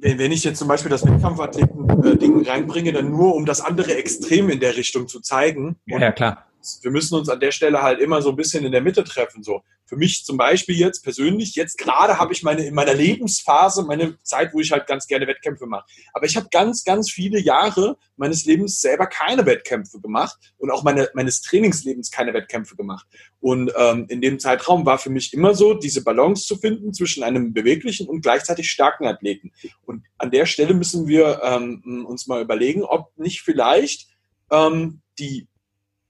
wenn 0.01 0.33
ich 0.33 0.45
jetzt 0.45 0.59
zum 0.59 0.69
Beispiel 0.69 0.91
das 0.91 1.05
Wettkampfathleten-Ding 1.05 2.47
reinbringe, 2.47 2.93
dann 2.93 3.11
nur 3.11 3.35
um 3.35 3.45
das 3.47 3.61
andere 3.61 3.97
Extrem 3.97 4.49
in 4.49 4.61
der 4.61 4.77
Richtung 4.77 5.09
zu 5.09 5.21
zeigen. 5.21 5.77
Ja, 5.87 5.99
ja, 5.99 6.13
klar. 6.13 6.46
Wir 6.83 6.91
müssen 6.91 7.15
uns 7.15 7.29
an 7.29 7.41
der 7.41 7.53
Stelle 7.53 7.83
halt 7.83 8.01
immer 8.01 8.23
so 8.23 8.31
ein 8.31 8.37
bisschen 8.37 8.65
in 8.65 8.73
der 8.73 8.81
Mitte 8.81 9.05
treffen. 9.05 9.43
So 9.43 9.63
für 9.87 9.97
mich 9.97 10.25
zum 10.25 10.37
Beispiel 10.37 10.77
jetzt 10.77 11.03
persönlich, 11.03 11.55
jetzt 11.55 11.79
gerade 11.79 12.19
habe 12.19 12.33
ich 12.33 12.43
meine 12.43 12.65
in 12.65 12.75
meiner 12.75 12.95
Lebensphase, 12.95 13.85
meine 13.85 14.19
Zeit, 14.23 14.53
wo 14.53 14.61
ich 14.61 14.73
halt 14.73 14.87
ganz 14.87 15.07
gerne 15.07 15.27
Wettkämpfe 15.27 15.67
mache. 15.67 15.87
Aber 16.13 16.27
ich 16.27 16.37
habe 16.37 16.49
ganz, 16.51 16.85
ganz 16.85 17.11
viele 17.11 17.39
Jahre 17.39 17.97
meines 18.17 18.45
Lebens 18.45 18.81
selber 18.81 19.07
keine 19.07 19.47
Wettkämpfe 19.47 20.01
gemacht 20.01 20.37
und 20.59 20.71
auch 20.71 20.83
meine, 20.83 21.09
meines 21.15 21.41
Trainingslebens 21.43 22.11
keine 22.11 22.35
Wettkämpfe 22.35 22.75
gemacht. 22.75 23.07
Und 23.41 23.73
ähm, 23.77 24.07
in 24.09 24.21
dem 24.21 24.41
Zeitraum 24.41 24.85
war 24.85 24.99
für 24.99 25.11
mich 25.11 25.33
immer 25.33 25.55
so, 25.55 25.75
diese 25.75 26.03
Balance 26.03 26.47
zu 26.47 26.57
finden 26.57 26.93
zwischen 26.93 27.23
einem 27.23 27.53
beweglichen 27.53 28.09
und 28.09 28.23
gleichzeitig 28.23 28.71
starken 28.71 29.07
Athleten. 29.07 29.53
Und 29.85 30.05
an 30.19 30.33
der 30.33 30.47
Stelle 30.47 30.75
müssen 30.75 31.07
wir 31.07 31.41
ähm, 31.45 32.05
uns 32.09 32.27
mal 32.27 32.43
überlegen, 32.43 32.83
ob 32.83 33.17
nicht 33.17 33.43
vielleicht 33.43 34.09
ähm, 34.51 35.01
die, 35.19 35.47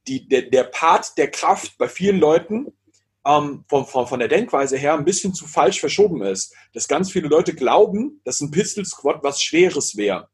die, 0.09 0.29
der, 0.29 0.43
der 0.43 0.65
Part 0.65 1.19
der 1.19 1.31
Kraft 1.31 1.79
bei 1.79 1.89
vielen 1.89 2.19
Leuten 2.19 2.73
ähm, 3.27 3.65
von, 3.69 3.87
von, 3.87 4.07
von 4.07 4.19
der 4.19 4.29
Denkweise 4.29 4.77
her 4.77 4.95
ein 4.95 5.05
bisschen 5.05 5.35
zu 5.35 5.47
falsch 5.47 5.81
verschoben 5.81 6.23
ist. 6.23 6.55
Dass 6.73 6.89
ganz 6.89 7.11
viele 7.11 7.29
Leute 7.29 7.55
glauben, 7.55 8.21
dass 8.25 8.41
ein 8.41 8.51
Pistol 8.51 8.85
Squat 8.85 9.23
was 9.23 9.43
Schweres 9.43 9.97
wäre. 9.97 10.29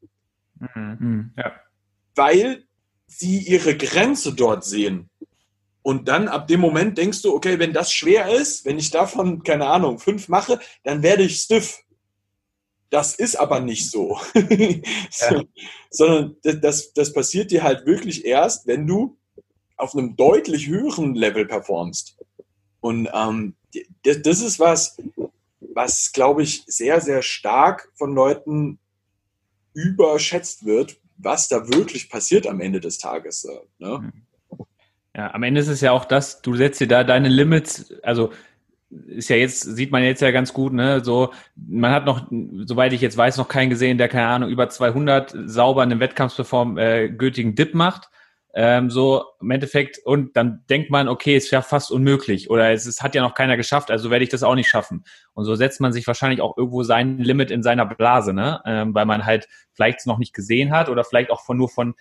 Mhm. 0.58 0.96
mhm. 1.00 1.35
Ja. 1.37 1.52
Weil 2.14 2.64
sie 3.06 3.38
ihre 3.38 3.76
Grenze 3.76 4.35
dort 4.35 4.64
sehen. 4.64 5.08
Und 5.82 6.08
dann 6.08 6.28
ab 6.28 6.46
dem 6.46 6.61
Moment 6.61 6.96
denkst 6.96 7.22
du, 7.22 7.35
okay, 7.35 7.58
wenn 7.58 7.72
das 7.72 7.92
schwer 7.92 8.28
ist, 8.28 8.64
wenn 8.64 8.78
ich 8.78 8.90
davon, 8.90 9.42
keine 9.42 9.66
Ahnung, 9.66 9.98
fünf 9.98 10.28
mache, 10.28 10.61
dann 10.85 11.02
werde 11.02 11.24
ich 11.24 11.40
stiff. 11.40 11.80
Das 12.88 13.14
ist 13.14 13.37
aber 13.37 13.61
nicht 13.61 13.90
so. 13.90 14.20
ja. 14.35 15.42
Sondern 15.90 16.37
das, 16.42 16.92
das 16.92 17.12
passiert 17.12 17.50
dir 17.50 17.62
halt 17.62 17.87
wirklich 17.87 18.24
erst, 18.24 18.66
wenn 18.66 18.87
du 18.87 19.16
auf 19.83 19.97
einem 19.97 20.16
deutlich 20.16 20.68
höheren 20.68 21.14
Level 21.14 21.45
performst. 21.45 22.16
Und 22.81 23.09
ähm, 23.12 23.55
das, 24.05 24.23
das 24.23 24.40
ist 24.40 24.61
was, 24.61 24.97
was, 25.61 26.12
glaube 26.12 26.45
ich, 26.45 26.62
sehr, 26.66 27.01
sehr 27.01 27.23
stark 27.23 27.90
von 27.95 28.14
Leuten 28.14 28.79
überschätzt 29.75 30.64
wird, 30.64 30.99
was 31.16 31.49
da 31.49 31.68
wirklich 31.68 32.09
passiert 32.09 32.47
am 32.47 32.61
Ende 32.61 32.79
des 32.81 32.99
Tages. 32.99 33.45
Äh, 33.45 33.59
ne? 33.79 34.12
Ja, 35.16 35.35
am 35.35 35.42
Ende 35.42 35.61
ist 35.61 35.68
es 35.68 35.81
ja 35.81 35.90
auch 35.90 36.05
das, 36.05 36.42
du 36.42 36.55
setzt 36.55 36.81
dir 36.81 36.88
da 36.88 37.03
deine 37.03 37.29
Limits, 37.29 37.92
also 38.03 38.31
ist 39.07 39.31
ja 39.31 39.37
jetzt, 39.37 39.62
sieht 39.62 39.90
man 39.90 40.05
jetzt 40.05 40.23
ja 40.23 40.31
ganz 40.31 40.53
gut, 40.53 40.73
ne, 40.73 41.03
so, 41.03 41.33
man 41.57 41.90
hat 41.90 42.05
noch, 42.05 42.31
soweit 42.66 42.92
ich 42.92 43.01
jetzt 43.01 43.16
weiß, 43.16 43.37
noch 43.38 43.49
keinen 43.49 43.71
gesehen, 43.71 43.99
der, 43.99 44.09
keine 44.09 44.27
Ahnung, 44.27 44.51
über 44.51 44.68
200 44.68 45.35
sauber 45.47 45.83
in 45.83 45.90
einem 45.90 46.01
Wettkampfsperform 46.01 46.79
äh, 46.79 47.09
gültigen 47.09 47.55
Dip 47.55 47.75
macht, 47.75 48.11
ähm, 48.54 48.90
so 48.90 49.24
im 49.40 49.50
Endeffekt, 49.50 49.98
und 50.04 50.36
dann 50.36 50.64
denkt 50.68 50.90
man, 50.90 51.08
okay, 51.08 51.36
ist 51.36 51.50
ja 51.50 51.62
fast 51.62 51.90
unmöglich, 51.90 52.50
oder 52.50 52.70
es, 52.72 52.86
es 52.86 53.02
hat 53.02 53.14
ja 53.14 53.22
noch 53.22 53.34
keiner 53.34 53.56
geschafft, 53.56 53.90
also 53.90 54.10
werde 54.10 54.24
ich 54.24 54.30
das 54.30 54.42
auch 54.42 54.54
nicht 54.54 54.68
schaffen. 54.68 55.04
Und 55.32 55.44
so 55.44 55.54
setzt 55.54 55.80
man 55.80 55.92
sich 55.92 56.06
wahrscheinlich 56.06 56.40
auch 56.42 56.56
irgendwo 56.56 56.82
sein 56.82 57.18
Limit 57.18 57.50
in 57.50 57.62
seiner 57.62 57.86
Blase, 57.86 58.34
ne, 58.34 58.60
ähm, 58.66 58.94
weil 58.94 59.06
man 59.06 59.24
halt 59.24 59.48
vielleicht 59.72 60.00
es 60.00 60.06
noch 60.06 60.18
nicht 60.18 60.34
gesehen 60.34 60.70
hat, 60.72 60.88
oder 60.88 61.04
vielleicht 61.04 61.30
auch 61.30 61.44
von 61.44 61.56
nur 61.56 61.70
von, 61.70 61.94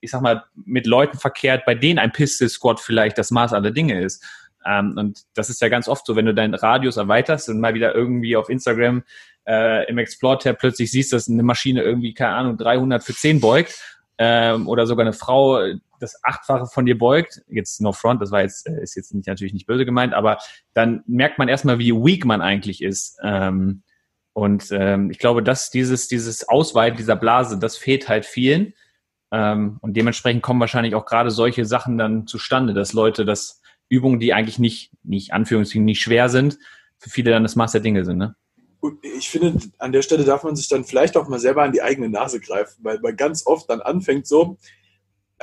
ich 0.00 0.10
sag 0.10 0.20
mal, 0.20 0.44
mit 0.54 0.86
Leuten 0.86 1.18
verkehrt, 1.18 1.64
bei 1.64 1.74
denen 1.74 1.98
ein 1.98 2.12
Pistol 2.12 2.50
Squad 2.50 2.80
vielleicht 2.80 3.16
das 3.16 3.30
Maß 3.30 3.54
aller 3.54 3.70
Dinge 3.70 4.00
ist. 4.00 4.22
Ähm, 4.66 4.94
und 4.98 5.22
das 5.34 5.48
ist 5.48 5.62
ja 5.62 5.68
ganz 5.68 5.88
oft 5.88 6.04
so, 6.06 6.16
wenn 6.16 6.26
du 6.26 6.34
deinen 6.34 6.54
Radius 6.54 6.98
erweiterst 6.98 7.48
und 7.48 7.60
mal 7.60 7.74
wieder 7.74 7.94
irgendwie 7.94 8.36
auf 8.36 8.50
Instagram 8.50 9.04
äh, 9.46 9.88
im 9.88 9.98
Explore-Tab 9.98 10.58
plötzlich 10.58 10.90
siehst, 10.90 11.12
dass 11.12 11.28
eine 11.28 11.42
Maschine 11.42 11.82
irgendwie, 11.82 12.14
keine 12.14 12.34
Ahnung, 12.34 12.56
300 12.56 13.02
für 13.02 13.14
10 13.14 13.40
beugt 13.40 13.78
ähm, 14.18 14.68
oder 14.68 14.86
sogar 14.86 15.04
eine 15.04 15.12
Frau 15.12 15.60
das 16.00 16.18
Achtfache 16.22 16.66
von 16.66 16.86
dir 16.86 16.98
beugt, 16.98 17.42
jetzt 17.48 17.80
no 17.80 17.92
front, 17.92 18.22
das 18.22 18.30
war 18.30 18.42
jetzt, 18.42 18.66
äh, 18.66 18.82
ist 18.82 18.96
jetzt 18.96 19.14
nicht, 19.14 19.26
natürlich 19.26 19.54
nicht 19.54 19.66
böse 19.66 19.84
gemeint, 19.84 20.14
aber 20.14 20.38
dann 20.72 21.02
merkt 21.06 21.38
man 21.38 21.48
erstmal, 21.48 21.78
wie 21.78 21.92
weak 21.92 22.24
man 22.24 22.40
eigentlich 22.40 22.82
ist. 22.82 23.18
Ähm, 23.22 23.82
und 24.32 24.68
ähm, 24.72 25.10
ich 25.10 25.18
glaube, 25.18 25.42
dass 25.42 25.70
dieses, 25.70 26.08
dieses 26.08 26.48
Ausweiten 26.48 26.96
dieser 26.96 27.16
Blase, 27.16 27.58
das 27.58 27.76
fehlt 27.76 28.08
halt 28.08 28.26
vielen. 28.26 28.74
Ähm, 29.32 29.78
und 29.80 29.96
dementsprechend 29.96 30.42
kommen 30.42 30.60
wahrscheinlich 30.60 30.94
auch 30.94 31.06
gerade 31.06 31.30
solche 31.30 31.64
Sachen 31.64 31.98
dann 31.98 32.26
zustande, 32.26 32.74
dass 32.74 32.92
Leute 32.92 33.24
das 33.24 33.60
Übungen, 33.88 34.18
die 34.18 34.34
eigentlich 34.34 34.58
nicht, 34.58 34.92
nicht 35.02 35.32
Anführungszeichen, 35.32 35.84
nicht 35.84 36.00
schwer 36.00 36.28
sind, 36.28 36.58
für 36.98 37.10
viele 37.10 37.30
dann 37.30 37.42
das 37.42 37.56
Maß 37.56 37.72
der 37.72 37.80
Dinge 37.80 38.04
sind. 38.04 38.18
Ne? 38.18 38.34
Und 38.80 39.02
ich 39.02 39.30
finde, 39.30 39.58
an 39.78 39.92
der 39.92 40.02
Stelle 40.02 40.24
darf 40.24 40.42
man 40.42 40.56
sich 40.56 40.68
dann 40.68 40.84
vielleicht 40.84 41.16
auch 41.16 41.28
mal 41.28 41.38
selber 41.38 41.62
an 41.62 41.72
die 41.72 41.80
eigene 41.80 42.08
Nase 42.08 42.38
greifen, 42.38 42.80
weil 42.82 42.98
man 43.00 43.16
ganz 43.16 43.46
oft 43.46 43.70
dann 43.70 43.80
anfängt 43.80 44.26
so, 44.26 44.58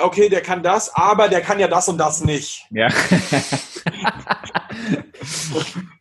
okay, 0.04 0.30
der 0.30 0.42
kann 0.42 0.64
das, 0.64 0.94
aber 0.94 1.28
der 1.28 1.42
kann 1.42 1.60
ja 1.60 1.68
das 1.68 1.88
und 1.90 1.98
das 1.98 2.24
nicht. 2.24 2.68
Ja. 2.72 2.88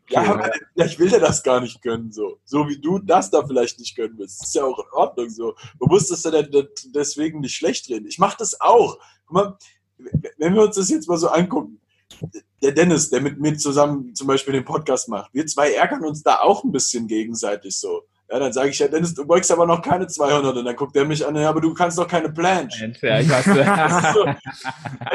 ja, 0.08 0.22
aber, 0.22 0.50
ich 0.74 0.98
will 0.98 1.08
dir 1.08 1.20
das 1.20 1.42
gar 1.42 1.60
nicht 1.60 1.82
gönnen, 1.82 2.12
so. 2.12 2.40
So 2.44 2.68
wie 2.68 2.80
du 2.80 2.98
das 2.98 3.30
da 3.30 3.46
vielleicht 3.46 3.78
nicht 3.78 3.96
gönnen 3.96 4.18
willst. 4.18 4.42
ist 4.42 4.54
ja 4.54 4.64
auch 4.64 4.78
in 4.78 4.92
Ordnung 4.92 5.30
so. 5.30 5.54
Du 5.78 5.86
musst 5.86 6.10
das 6.10 6.24
ja 6.24 6.42
deswegen 6.94 7.40
nicht 7.40 7.54
schlecht 7.54 7.88
reden. 7.88 8.06
Ich 8.06 8.18
mache 8.18 8.36
das 8.38 8.60
auch. 8.60 8.98
Guck 9.26 9.34
mal, 9.34 9.58
wenn 10.38 10.54
wir 10.54 10.62
uns 10.62 10.76
das 10.76 10.90
jetzt 10.90 11.08
mal 11.08 11.18
so 11.18 11.28
angucken, 11.28 11.80
der 12.62 12.72
Dennis, 12.72 13.10
der 13.10 13.20
mit 13.20 13.40
mir 13.40 13.56
zusammen 13.56 14.14
zum 14.14 14.26
Beispiel 14.26 14.52
den 14.52 14.64
Podcast 14.64 15.08
macht, 15.08 15.32
wir 15.32 15.46
zwei 15.46 15.72
ärgern 15.72 16.04
uns 16.04 16.22
da 16.22 16.40
auch 16.40 16.64
ein 16.64 16.72
bisschen 16.72 17.06
gegenseitig 17.06 17.78
so. 17.78 18.02
Ja, 18.30 18.38
dann 18.38 18.52
sage 18.52 18.70
ich 18.70 18.78
ja, 18.78 18.86
Dennis, 18.86 19.14
du 19.14 19.26
beugst 19.26 19.50
aber 19.50 19.66
noch 19.66 19.82
keine 19.82 20.06
200. 20.06 20.56
Und 20.56 20.64
dann 20.64 20.76
guckt 20.76 20.94
er 20.94 21.04
mich 21.04 21.26
an, 21.26 21.34
ja, 21.34 21.48
aber 21.48 21.60
du 21.60 21.74
kannst 21.74 21.98
doch 21.98 22.06
keine 22.06 22.30
Planche. 22.30 22.84
Ja, 23.56 24.12
so, 24.14 24.24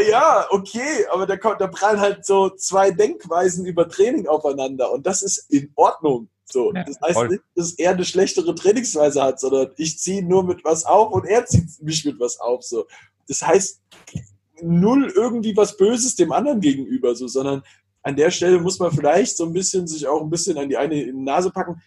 ja, 0.09 0.45
okay, 0.49 1.05
aber 1.11 1.25
da, 1.25 1.37
kommt, 1.37 1.61
da 1.61 1.67
prallen 1.67 1.99
halt 1.99 2.25
so 2.25 2.49
zwei 2.49 2.91
Denkweisen 2.91 3.65
über 3.65 3.87
Training 3.87 4.27
aufeinander. 4.27 4.91
Und 4.91 5.05
das 5.07 5.21
ist 5.21 5.49
in 5.49 5.71
Ordnung. 5.75 6.27
So, 6.43 6.73
ja, 6.73 6.83
das 6.83 6.99
heißt 7.01 7.13
voll. 7.13 7.29
nicht, 7.29 7.43
dass 7.55 7.71
er 7.73 7.91
eine 7.91 8.05
schlechtere 8.05 8.53
Trainingsweise 8.53 9.23
hat, 9.23 9.39
sondern 9.39 9.71
ich 9.77 9.97
ziehe 9.97 10.23
nur 10.23 10.43
mit 10.43 10.63
was 10.65 10.85
auf 10.85 11.11
und 11.11 11.25
er 11.25 11.45
zieht 11.45 11.81
mich 11.81 12.03
mit 12.03 12.19
was 12.19 12.39
auf. 12.39 12.63
So. 12.63 12.85
Das 13.27 13.41
heißt, 13.41 13.81
null 14.61 15.11
irgendwie 15.15 15.55
was 15.55 15.77
Böses 15.77 16.15
dem 16.15 16.31
anderen 16.31 16.59
gegenüber, 16.59 17.15
so, 17.15 17.27
sondern 17.27 17.63
an 18.03 18.15
der 18.15 18.29
Stelle 18.29 18.59
muss 18.59 18.77
man 18.77 18.91
vielleicht 18.91 19.35
so 19.35 19.45
ein 19.45 19.53
bisschen 19.53 19.87
sich 19.87 20.05
auch 20.05 20.21
ein 20.21 20.29
bisschen 20.29 20.57
an 20.57 20.69
die 20.69 20.77
eine 20.77 21.11
Nase 21.13 21.49
packen. 21.49 21.81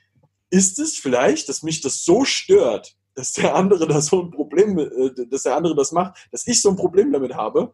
Ist 0.51 0.79
es 0.79 0.97
vielleicht, 0.97 1.49
dass 1.49 1.63
mich 1.63 1.81
das 1.81 2.05
so 2.05 2.25
stört, 2.25 2.95
dass 3.15 3.33
der 3.33 3.55
andere 3.55 3.87
da 3.87 4.01
so 4.01 4.23
ein 4.23 4.31
Problem, 4.31 4.79
äh, 4.79 5.27
dass 5.31 5.43
der 5.43 5.57
andere 5.57 5.75
das 5.75 5.93
macht, 5.93 6.29
dass 6.31 6.47
ich 6.47 6.63
so 6.63 6.71
ein 6.71 6.77
Problem 6.77 7.13
damit 7.13 7.35
habe? 7.35 7.73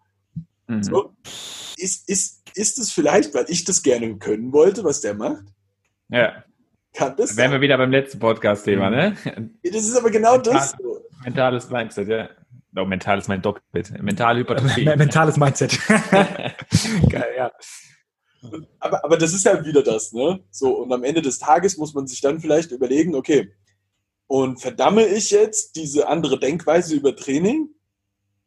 Mhm. 0.67 0.83
So, 0.83 1.15
ist, 1.77 2.09
ist, 2.09 2.43
ist 2.55 2.79
es 2.79 2.91
vielleicht, 2.91 3.35
weil 3.35 3.47
ich 3.49 3.65
das 3.65 3.83
gerne 3.83 4.17
können 4.19 4.53
wollte, 4.53 4.85
was 4.85 5.01
der 5.01 5.15
macht? 5.15 5.45
Ja. 6.09 6.45
Kann 6.95 7.17
das 7.17 7.37
Wären 7.37 7.51
wir 7.51 7.61
wieder 7.61 7.77
beim 7.77 7.91
letzten 7.91 8.21
Podcast-Thema, 8.21 8.89
ne? 8.89 9.17
Das 9.65 9.85
ist 9.85 9.97
aber 9.97 10.11
genau 10.11 10.35
Mental, 10.35 10.55
das. 10.55 10.77
Mentales 11.25 11.71
Mindset, 11.71 12.09
ja. 12.09 12.29
Oh, 12.77 12.85
mental 12.85 13.19
ist 13.19 13.29
mein 13.29 13.41
Doppelbild. 13.41 14.03
Mentale 14.03 14.41
Hypertrophie. 14.41 14.85
Mentales 14.97 15.37
Mindset. 15.37 15.79
Geil, 15.89 17.33
ja. 17.37 17.53
Aber, 18.79 19.05
aber 19.05 19.17
das 19.17 19.33
ist 19.33 19.45
ja 19.45 19.65
wieder 19.65 19.83
das, 19.83 20.13
ne? 20.13 20.41
So, 20.51 20.79
und 20.79 20.93
am 20.93 21.05
Ende 21.05 21.23
des 21.23 21.39
Tages 21.39 21.77
muss 21.77 21.95
man 21.95 22.07
sich 22.07 22.21
dann 22.21 22.41
vielleicht 22.41 22.71
überlegen, 22.71 23.15
okay, 23.15 23.53
und 24.27 24.61
verdamme 24.61 25.07
ich 25.07 25.31
jetzt 25.31 25.77
diese 25.77 26.09
andere 26.09 26.39
Denkweise 26.39 26.95
über 26.95 27.15
Training, 27.15 27.69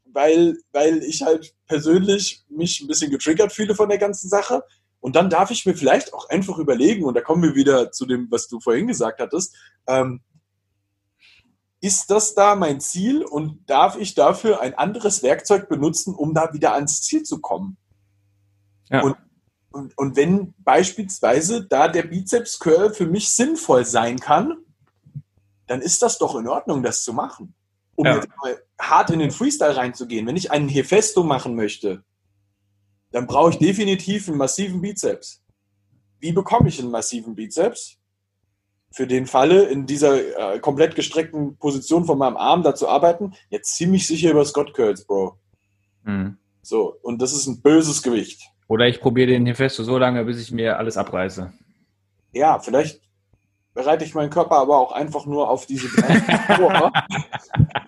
weil, 0.06 0.58
weil 0.72 1.04
ich 1.04 1.22
halt 1.22 1.56
persönlich 1.68 2.44
mich 2.50 2.82
ein 2.82 2.88
bisschen 2.88 3.12
getriggert 3.12 3.52
fühle 3.52 3.76
von 3.76 3.90
der 3.90 3.98
ganzen 3.98 4.30
Sache. 4.30 4.64
Und 5.00 5.16
dann 5.16 5.30
darf 5.30 5.52
ich 5.52 5.66
mir 5.66 5.76
vielleicht 5.76 6.14
auch 6.14 6.28
einfach 6.30 6.58
überlegen, 6.58 7.06
und 7.06 7.14
da 7.14 7.22
kommen 7.22 7.44
wir 7.44 7.56
wieder 7.56 7.92
zu 7.92 8.06
dem, 8.06 8.30
was 8.32 8.48
du 8.48 8.60
vorhin 8.60 8.88
gesagt 8.88 9.20
hattest, 9.22 9.56
ähm, 9.88 10.22
ist 11.80 12.10
das 12.10 12.34
da 12.34 12.56
mein 12.56 12.80
Ziel 12.80 13.24
und 13.24 13.70
darf 13.70 13.98
ich 13.98 14.16
dafür 14.16 14.62
ein 14.62 14.74
anderes 14.74 15.22
Werkzeug 15.22 15.70
benutzen, 15.70 16.16
um 16.16 16.34
da 16.34 16.52
wieder 16.52 16.74
ans 16.74 17.04
Ziel 17.04 17.24
zu 17.24 17.40
kommen? 17.40 17.78
Ja. 18.90 19.04
Und, 19.04 19.16
und, 19.78 19.98
und 19.98 20.16
wenn 20.16 20.54
beispielsweise 20.60 21.66
da 21.66 21.88
der 21.88 22.04
Bizeps 22.04 22.60
Curl 22.60 22.94
für 22.94 23.06
mich 23.06 23.30
sinnvoll 23.30 23.86
sein 23.86 24.20
kann, 24.20 24.58
dann 25.68 25.82
ist 25.82 26.02
das 26.02 26.18
doch 26.18 26.36
in 26.36 26.48
Ordnung, 26.48 26.84
das 26.84 27.04
zu 27.04 27.13
machen. 27.13 27.54
Um 27.96 28.06
ja. 28.06 28.16
jetzt 28.16 28.30
mal 28.42 28.62
hart 28.80 29.10
in 29.12 29.20
den 29.20 29.32
Freestyle 29.32 29.76
reinzugehen. 29.76 30.26
Wenn 30.26 30.36
ich 30.36 30.52
einen 30.52 30.70
Hefesto 30.70 31.24
machen 31.24 31.56
möchte, 31.56 32.04
dann 33.12 33.28
brauche 33.28 33.52
ich 33.52 33.58
definitiv 33.60 34.28
einen 34.28 34.38
massiven 34.38 34.82
Bizeps. 34.82 35.44
Wie 36.20 36.32
bekomme 36.32 36.70
ich 36.70 36.80
einen 36.80 36.92
massiven 36.92 37.36
Bizeps? 37.36 37.98
für 38.90 39.06
den 39.06 39.28
Falle, 39.28 39.66
in 39.66 39.86
dieser 39.86 40.56
äh, 40.56 40.60
komplett 40.60 40.96
gestreckten 40.96 41.58
Position 41.58 42.06
von 42.06 42.18
meinem 42.18 42.38
Arm 42.38 42.63
da 42.63 42.74
zu 42.74 42.88
arbeiten, 42.88 43.34
jetzt 43.50 43.76
ziemlich 43.76 44.08
sicher 44.08 44.32
über 44.32 44.46
Scott 44.46 44.74
Curls, 44.74 45.06
Bro. 45.06 45.38
Mhm. 46.04 46.38
So, 46.62 46.98
und 47.02 47.22
das 47.22 47.34
ist 47.34 47.48
ein 47.48 47.62
böses 47.62 48.02
Gewicht. 48.02 48.50
Oder 48.68 48.88
ich 48.88 49.00
probiere 49.00 49.28
den 49.28 49.46
hier 49.46 49.56
fest 49.56 49.78
so 49.78 49.98
lange, 49.98 50.24
bis 50.26 50.42
ich 50.42 50.52
mir 50.52 50.78
alles 50.78 50.98
abreiße. 50.98 51.52
Ja, 52.34 52.60
vielleicht 52.60 53.02
bereite 53.74 54.04
ich 54.04 54.16
meinen 54.16 54.30
Körper 54.30 54.58
aber 54.58 54.78
auch 54.78 54.92
einfach 54.92 55.26
nur 55.26 55.50
auf 55.50 55.66
diese 55.66 55.88
vor. 55.88 56.92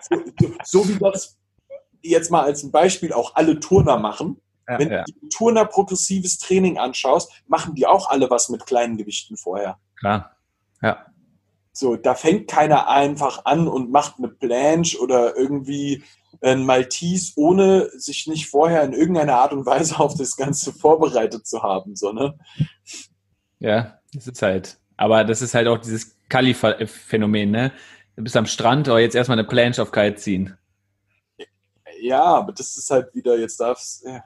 so, 0.00 0.52
so, 0.64 0.88
wie 0.88 0.98
das 0.98 1.36
jetzt 2.02 2.30
mal 2.30 2.44
als 2.44 2.62
ein 2.62 2.70
Beispiel 2.70 3.12
auch 3.12 3.34
alle 3.34 3.60
Turner 3.60 3.98
machen. 3.98 4.40
Ja, 4.68 4.78
Wenn 4.78 4.90
ja. 4.90 5.04
du 5.04 5.28
Turner 5.28 5.64
progressives 5.64 6.38
Training 6.38 6.78
anschaust, 6.78 7.30
machen 7.46 7.74
die 7.74 7.86
auch 7.86 8.08
alle 8.08 8.30
was 8.30 8.48
mit 8.48 8.66
kleinen 8.66 8.96
Gewichten 8.96 9.36
vorher. 9.36 9.78
Klar. 9.98 10.36
Ja. 10.80 11.06
So, 11.72 11.96
da 11.96 12.14
fängt 12.14 12.48
keiner 12.48 12.88
einfach 12.88 13.44
an 13.44 13.68
und 13.68 13.90
macht 13.90 14.18
eine 14.18 14.28
Planche 14.28 14.98
oder 14.98 15.36
irgendwie 15.36 16.04
ein 16.42 16.64
Maltese, 16.64 17.32
ohne 17.36 17.90
sich 17.98 18.26
nicht 18.26 18.48
vorher 18.48 18.82
in 18.82 18.92
irgendeiner 18.92 19.36
Art 19.36 19.52
und 19.52 19.66
Weise 19.66 19.98
auf 19.98 20.16
das 20.16 20.36
Ganze 20.36 20.72
vorbereitet 20.72 21.46
zu 21.46 21.62
haben, 21.62 21.96
so, 21.96 22.12
ne? 22.12 22.38
Ja, 23.58 23.98
das 24.12 24.26
ist 24.26 24.42
halt. 24.42 24.78
Aber 24.96 25.24
das 25.24 25.42
ist 25.42 25.54
halt 25.54 25.68
auch 25.68 25.78
dieses 25.78 26.16
Kali-Phänomen, 26.28 27.50
ne? 27.50 27.72
Du 28.16 28.22
bist 28.22 28.36
am 28.36 28.46
Strand, 28.46 28.88
aber 28.88 29.00
jetzt 29.00 29.14
erstmal 29.14 29.38
eine 29.38 29.48
Planche 29.48 29.82
auf 29.82 29.92
Kite 29.92 30.16
ziehen. 30.16 30.56
Ja, 32.00 32.22
aber 32.22 32.52
das 32.52 32.76
ist 32.76 32.90
halt 32.90 33.14
wieder, 33.14 33.38
jetzt 33.38 33.60
darfst, 33.60 34.04
ja. 34.04 34.24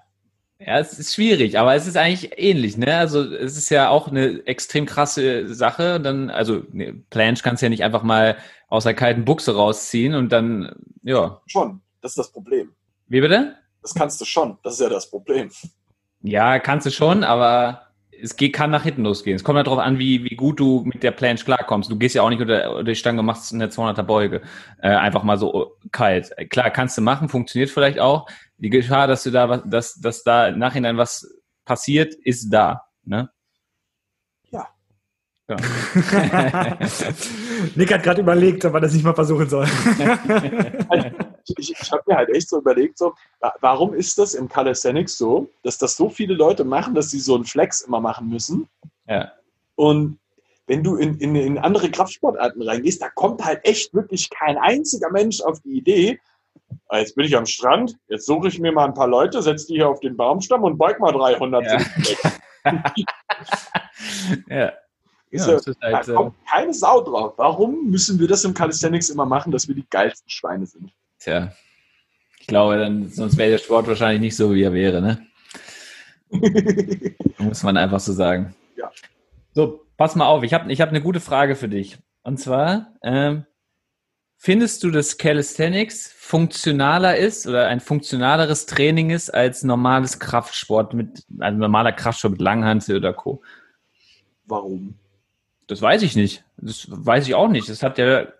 Ja, 0.60 0.78
es 0.78 0.98
ist 0.98 1.14
schwierig, 1.14 1.58
aber 1.58 1.74
es 1.74 1.86
ist 1.86 1.96
eigentlich 1.96 2.32
ähnlich, 2.36 2.76
ne? 2.76 2.96
Also 2.96 3.22
es 3.22 3.56
ist 3.56 3.70
ja 3.70 3.88
auch 3.88 4.08
eine 4.08 4.46
extrem 4.46 4.86
krasse 4.86 5.52
Sache. 5.52 6.00
Dann, 6.00 6.30
also 6.30 6.62
ne, 6.72 6.94
Planche 7.10 7.42
kannst 7.42 7.60
du 7.60 7.66
ja 7.66 7.70
nicht 7.70 7.82
einfach 7.82 8.04
mal 8.04 8.36
aus 8.68 8.84
der 8.84 8.94
kalten 8.94 9.24
Buchse 9.24 9.54
rausziehen 9.54 10.14
und 10.14 10.30
dann, 10.30 10.74
ja. 11.02 11.42
Schon, 11.46 11.82
das 12.04 12.12
ist 12.12 12.18
das 12.18 12.32
Problem. 12.32 12.74
Wie 13.06 13.22
bitte? 13.22 13.56
Das 13.80 13.94
kannst 13.94 14.20
du 14.20 14.26
schon, 14.26 14.58
das 14.62 14.74
ist 14.74 14.80
ja 14.80 14.90
das 14.90 15.08
Problem. 15.08 15.50
Ja, 16.20 16.58
kannst 16.58 16.84
du 16.86 16.90
schon, 16.90 17.24
aber 17.24 17.88
es 18.20 18.36
geht, 18.36 18.52
kann 18.52 18.70
nach 18.70 18.82
hinten 18.82 19.04
losgehen. 19.04 19.36
Es 19.36 19.42
kommt 19.42 19.56
halt 19.56 19.66
darauf 19.66 19.80
an, 19.80 19.98
wie, 19.98 20.22
wie 20.24 20.36
gut 20.36 20.60
du 20.60 20.82
mit 20.84 21.02
der 21.02 21.12
Planche 21.12 21.46
klarkommst. 21.46 21.90
Du 21.90 21.96
gehst 21.96 22.14
ja 22.14 22.20
auch 22.20 22.28
nicht 22.28 22.42
unter, 22.42 22.72
unter 22.72 22.84
die 22.84 22.94
Stange 22.94 23.20
und 23.20 23.26
machst 23.26 23.54
eine 23.54 23.68
200er 23.68 24.02
Beuge. 24.02 24.42
Äh, 24.82 24.88
einfach 24.88 25.22
mal 25.22 25.38
so 25.38 25.78
kalt. 25.92 26.30
Klar, 26.50 26.70
kannst 26.70 26.98
du 26.98 27.02
machen, 27.02 27.30
funktioniert 27.30 27.70
vielleicht 27.70 27.98
auch. 27.98 28.26
die 28.58 28.68
Gefahr, 28.68 29.06
dass 29.06 29.22
du 29.22 29.30
da 29.30 29.48
was, 29.48 29.62
dass, 29.64 29.94
dass 29.94 30.22
da 30.24 30.48
im 30.48 30.58
Nachhinein 30.58 30.98
was 30.98 31.26
passiert, 31.64 32.14
ist 32.14 32.50
da. 32.50 32.82
Ne? 33.04 33.30
Ja. 34.50 34.68
ja. 35.48 35.56
Nick 37.74 37.94
hat 37.94 38.02
gerade 38.02 38.20
überlegt, 38.20 38.62
ob 38.66 38.74
er 38.74 38.80
das 38.80 38.92
nicht 38.92 39.04
mal 39.04 39.14
versuchen 39.14 39.48
soll. 39.48 39.66
ich 41.58 41.70
ich 41.80 41.92
habe 41.92 42.02
mir 42.06 42.16
halt 42.16 42.30
echt 42.30 42.48
so 42.48 42.58
überlegt, 42.58 42.98
so, 42.98 43.14
wa- 43.40 43.54
warum 43.60 43.94
ist 43.94 44.18
das 44.18 44.34
im 44.34 44.48
Calisthenics 44.48 45.18
so, 45.18 45.50
dass 45.62 45.78
das 45.78 45.96
so 45.96 46.08
viele 46.08 46.34
Leute 46.34 46.64
machen, 46.64 46.94
dass 46.94 47.10
sie 47.10 47.20
so 47.20 47.34
einen 47.34 47.44
Flex 47.44 47.80
immer 47.82 48.00
machen 48.00 48.28
müssen? 48.28 48.68
ja. 49.06 49.32
Und 49.76 50.18
wenn 50.66 50.82
du 50.84 50.96
in, 50.96 51.18
in, 51.18 51.34
in 51.36 51.58
andere 51.58 51.90
Kraftsportarten 51.90 52.62
reingehst, 52.62 53.02
da 53.02 53.10
kommt 53.10 53.44
halt 53.44 53.60
echt 53.64 53.92
wirklich 53.92 54.30
kein 54.30 54.56
einziger 54.56 55.10
Mensch 55.10 55.42
auf 55.42 55.60
die 55.60 55.76
Idee, 55.76 56.20
"Ah, 56.88 56.98
jetzt 56.98 57.16
bin 57.16 57.26
ich 57.26 57.36
am 57.36 57.44
Strand, 57.44 57.96
jetzt 58.08 58.24
suche 58.24 58.48
ich 58.48 58.58
mir 58.60 58.72
mal 58.72 58.86
ein 58.86 58.94
paar 58.94 59.08
Leute, 59.08 59.42
setze 59.42 59.66
die 59.66 59.74
hier 59.74 59.88
auf 59.88 60.00
den 60.00 60.16
Baumstamm 60.16 60.62
und 60.62 60.78
beug 60.78 61.00
mal 61.00 61.12
300 61.12 61.64
Ja. 61.66 61.78
ja. 64.48 64.72
Ist 65.30 65.46
Ja, 65.48 65.54
ist 65.56 65.66
Da 65.66 65.74
halt, 65.92 66.08
äh, 66.08 66.14
kommt 66.14 66.34
keine 66.48 66.72
Sau 66.72 67.00
drauf. 67.00 67.34
Warum 67.36 67.90
müssen 67.90 68.18
wir 68.20 68.28
das 68.28 68.44
im 68.44 68.54
Calisthenics 68.54 69.10
immer 69.10 69.26
machen, 69.26 69.50
dass 69.50 69.66
wir 69.66 69.74
die 69.74 69.86
geilsten 69.90 70.30
Schweine 70.30 70.64
sind? 70.66 70.92
Tja. 71.24 71.52
Ich 72.40 72.46
glaube, 72.46 72.76
dann, 72.78 73.08
sonst 73.08 73.36
wäre 73.36 73.52
der 73.52 73.58
Sport 73.58 73.86
wahrscheinlich 73.86 74.20
nicht 74.20 74.36
so, 74.36 74.54
wie 74.54 74.62
er 74.62 74.72
wäre, 74.72 75.00
ne? 75.00 75.26
Muss 77.38 77.62
man 77.62 77.76
einfach 77.76 78.00
so 78.00 78.12
sagen. 78.12 78.54
Ja. 78.76 78.90
So, 79.52 79.86
pass 79.96 80.14
mal 80.14 80.26
auf, 80.26 80.42
ich 80.42 80.52
habe 80.52 80.70
ich 80.72 80.80
hab 80.80 80.90
eine 80.90 81.00
gute 81.00 81.20
Frage 81.20 81.56
für 81.56 81.68
dich. 81.68 81.98
Und 82.22 82.38
zwar, 82.38 82.94
ähm, 83.02 83.46
findest 84.36 84.82
du, 84.82 84.90
dass 84.90 85.16
Calisthenics 85.16 86.12
funktionaler 86.16 87.16
ist 87.16 87.46
oder 87.46 87.68
ein 87.68 87.80
funktionaleres 87.80 88.66
Training 88.66 89.10
ist 89.10 89.30
als 89.30 89.62
normales 89.62 90.18
Kraftsport 90.18 90.92
mit, 90.92 91.24
ein 91.40 91.58
normaler 91.58 91.92
Kraftsport 91.92 92.32
mit 92.32 92.40
Langhantel 92.42 92.96
oder 92.96 93.14
Co.? 93.14 93.42
Warum? 94.46 94.98
Das 95.66 95.80
weiß 95.80 96.02
ich 96.02 96.14
nicht. 96.14 96.44
Das 96.58 96.86
weiß 96.90 97.26
ich 97.26 97.34
auch 97.34 97.48
nicht. 97.48 97.68
Das 97.68 97.82
hat 97.82 97.96
der 97.96 98.34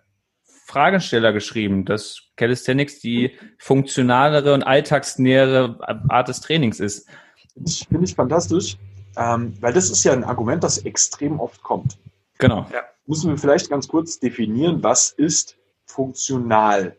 Fragesteller 0.65 1.31
geschrieben, 1.31 1.85
dass 1.85 2.23
Calisthenics 2.37 2.99
die 2.99 3.31
funktionalere 3.59 4.51
und 4.53 4.63
alltagsnähere 4.63 5.77
Art 6.09 6.27
des 6.27 6.41
Trainings 6.41 6.79
ist. 6.79 7.07
Das 7.55 7.83
finde 7.83 8.05
ich 8.05 8.15
fantastisch, 8.15 8.75
ähm, 9.15 9.53
weil 9.61 9.73
das 9.73 9.91
ist 9.91 10.03
ja 10.03 10.11
ein 10.11 10.23
Argument, 10.23 10.63
das 10.63 10.79
extrem 10.79 11.39
oft 11.39 11.61
kommt. 11.61 11.99
Genau. 12.39 12.65
Müssen 13.05 13.29
wir 13.29 13.37
vielleicht 13.37 13.69
ganz 13.69 13.87
kurz 13.87 14.19
definieren, 14.19 14.81
was 14.81 15.11
ist 15.11 15.55
funktional? 15.85 16.97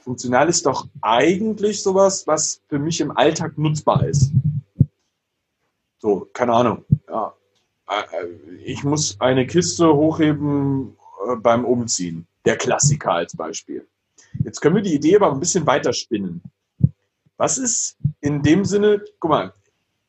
Funktional 0.00 0.48
ist 0.48 0.66
doch 0.66 0.88
eigentlich 1.02 1.84
sowas, 1.84 2.26
was 2.26 2.60
für 2.68 2.80
mich 2.80 3.00
im 3.00 3.16
Alltag 3.16 3.56
nutzbar 3.56 4.04
ist. 4.04 4.32
So, 5.98 6.28
keine 6.32 6.52
Ahnung. 6.52 6.84
Ja. 7.08 7.32
Äh, 7.88 8.24
äh, 8.24 8.54
Ich 8.64 8.82
muss 8.82 9.20
eine 9.20 9.46
Kiste 9.46 9.94
hochheben 9.94 10.96
äh, 11.28 11.36
beim 11.36 11.64
Umziehen. 11.64 12.26
Der 12.46 12.56
Klassiker 12.56 13.12
als 13.12 13.36
Beispiel. 13.36 13.86
Jetzt 14.44 14.60
können 14.60 14.76
wir 14.76 14.82
die 14.82 14.94
Idee 14.94 15.16
aber 15.16 15.32
ein 15.32 15.40
bisschen 15.40 15.66
weiter 15.66 15.92
spinnen. 15.92 16.42
Was 17.36 17.58
ist 17.58 17.96
in 18.20 18.42
dem 18.42 18.64
Sinne, 18.64 19.02
guck 19.18 19.30
mal, 19.30 19.52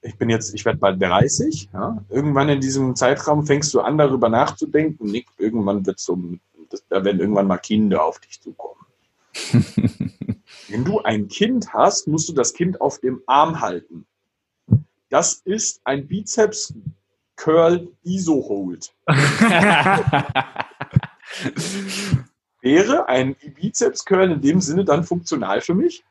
ich 0.01 0.15
bin 0.17 0.29
jetzt, 0.29 0.53
ich 0.53 0.63
werde 0.63 0.79
bald 0.79 1.01
30, 1.01 1.69
ja, 1.73 2.05
irgendwann 2.09 2.49
in 2.49 2.61
diesem 2.61 2.95
Zeitraum 2.95 3.45
fängst 3.45 3.73
du 3.73 3.81
an, 3.81 3.97
darüber 3.97 4.29
nachzudenken, 4.29 5.11
Nick, 5.11 5.27
irgendwann 5.37 5.85
wird 5.85 5.99
so, 5.99 6.17
da 6.89 7.03
werden 7.03 7.19
irgendwann 7.19 7.47
mal 7.47 7.57
Kinder 7.57 8.05
auf 8.05 8.19
dich 8.19 8.39
zukommen. 8.39 8.85
Wenn 10.69 10.85
du 10.85 11.01
ein 11.01 11.27
Kind 11.27 11.73
hast, 11.73 12.07
musst 12.07 12.29
du 12.29 12.33
das 12.33 12.53
Kind 12.53 12.79
auf 12.79 12.99
dem 12.99 13.21
Arm 13.25 13.59
halten. 13.59 14.05
Das 15.09 15.41
ist 15.43 15.81
ein 15.85 16.07
Bizeps 16.07 16.73
Curl 17.35 17.89
ISO 18.03 18.45
Hold. 18.47 18.93
Wäre 22.61 23.07
ein 23.07 23.35
Bizeps 23.55 24.03
Curl 24.05 24.31
in 24.31 24.41
dem 24.41 24.61
Sinne 24.61 24.83
dann 24.83 25.03
funktional 25.03 25.61
für 25.61 25.73
mich? 25.75 26.03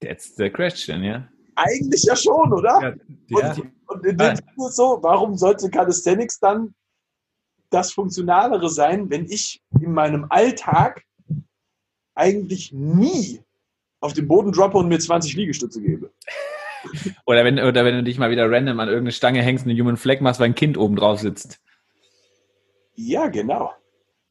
That's 0.00 0.34
the 0.36 0.50
question, 0.50 1.02
ja. 1.04 1.28
Eigentlich 1.54 2.04
ja 2.04 2.16
schon, 2.16 2.52
oder? 2.52 2.96
Ja, 3.28 3.52
Und, 3.52 3.72
und 3.86 4.06
in 4.06 4.16
dem 4.16 4.26
Ah. 4.28 4.34
Sinne 4.36 4.70
so, 4.70 4.98
warum 5.02 5.36
sollte 5.36 5.70
Calisthenics 5.70 6.40
dann 6.40 6.74
das 7.70 7.92
Funktionalere 7.92 8.68
sein, 8.68 9.10
wenn 9.10 9.26
ich 9.26 9.62
in 9.80 9.92
meinem 9.92 10.26
Alltag 10.30 11.04
eigentlich 12.14 12.72
nie 12.72 13.42
auf 14.00 14.12
den 14.14 14.26
Boden 14.26 14.52
droppe 14.52 14.78
und 14.78 14.88
mir 14.88 14.98
20 14.98 15.34
Liegestütze 15.36 15.80
gebe? 15.80 16.10
Oder 17.26 17.44
wenn, 17.44 17.58
oder 17.58 17.84
wenn 17.84 17.94
du 17.94 18.02
dich 18.02 18.16
mal 18.18 18.30
wieder 18.30 18.50
random 18.50 18.80
an 18.80 18.88
irgendeine 18.88 19.12
Stange 19.12 19.42
hängst 19.42 19.66
und 19.66 19.70
einen 19.70 19.78
Human 19.78 19.98
Flag 19.98 20.20
machst, 20.22 20.40
weil 20.40 20.48
ein 20.48 20.54
Kind 20.54 20.78
oben 20.78 20.96
drauf 20.96 21.20
sitzt. 21.20 21.60
Ja, 22.94 23.28
genau. 23.28 23.70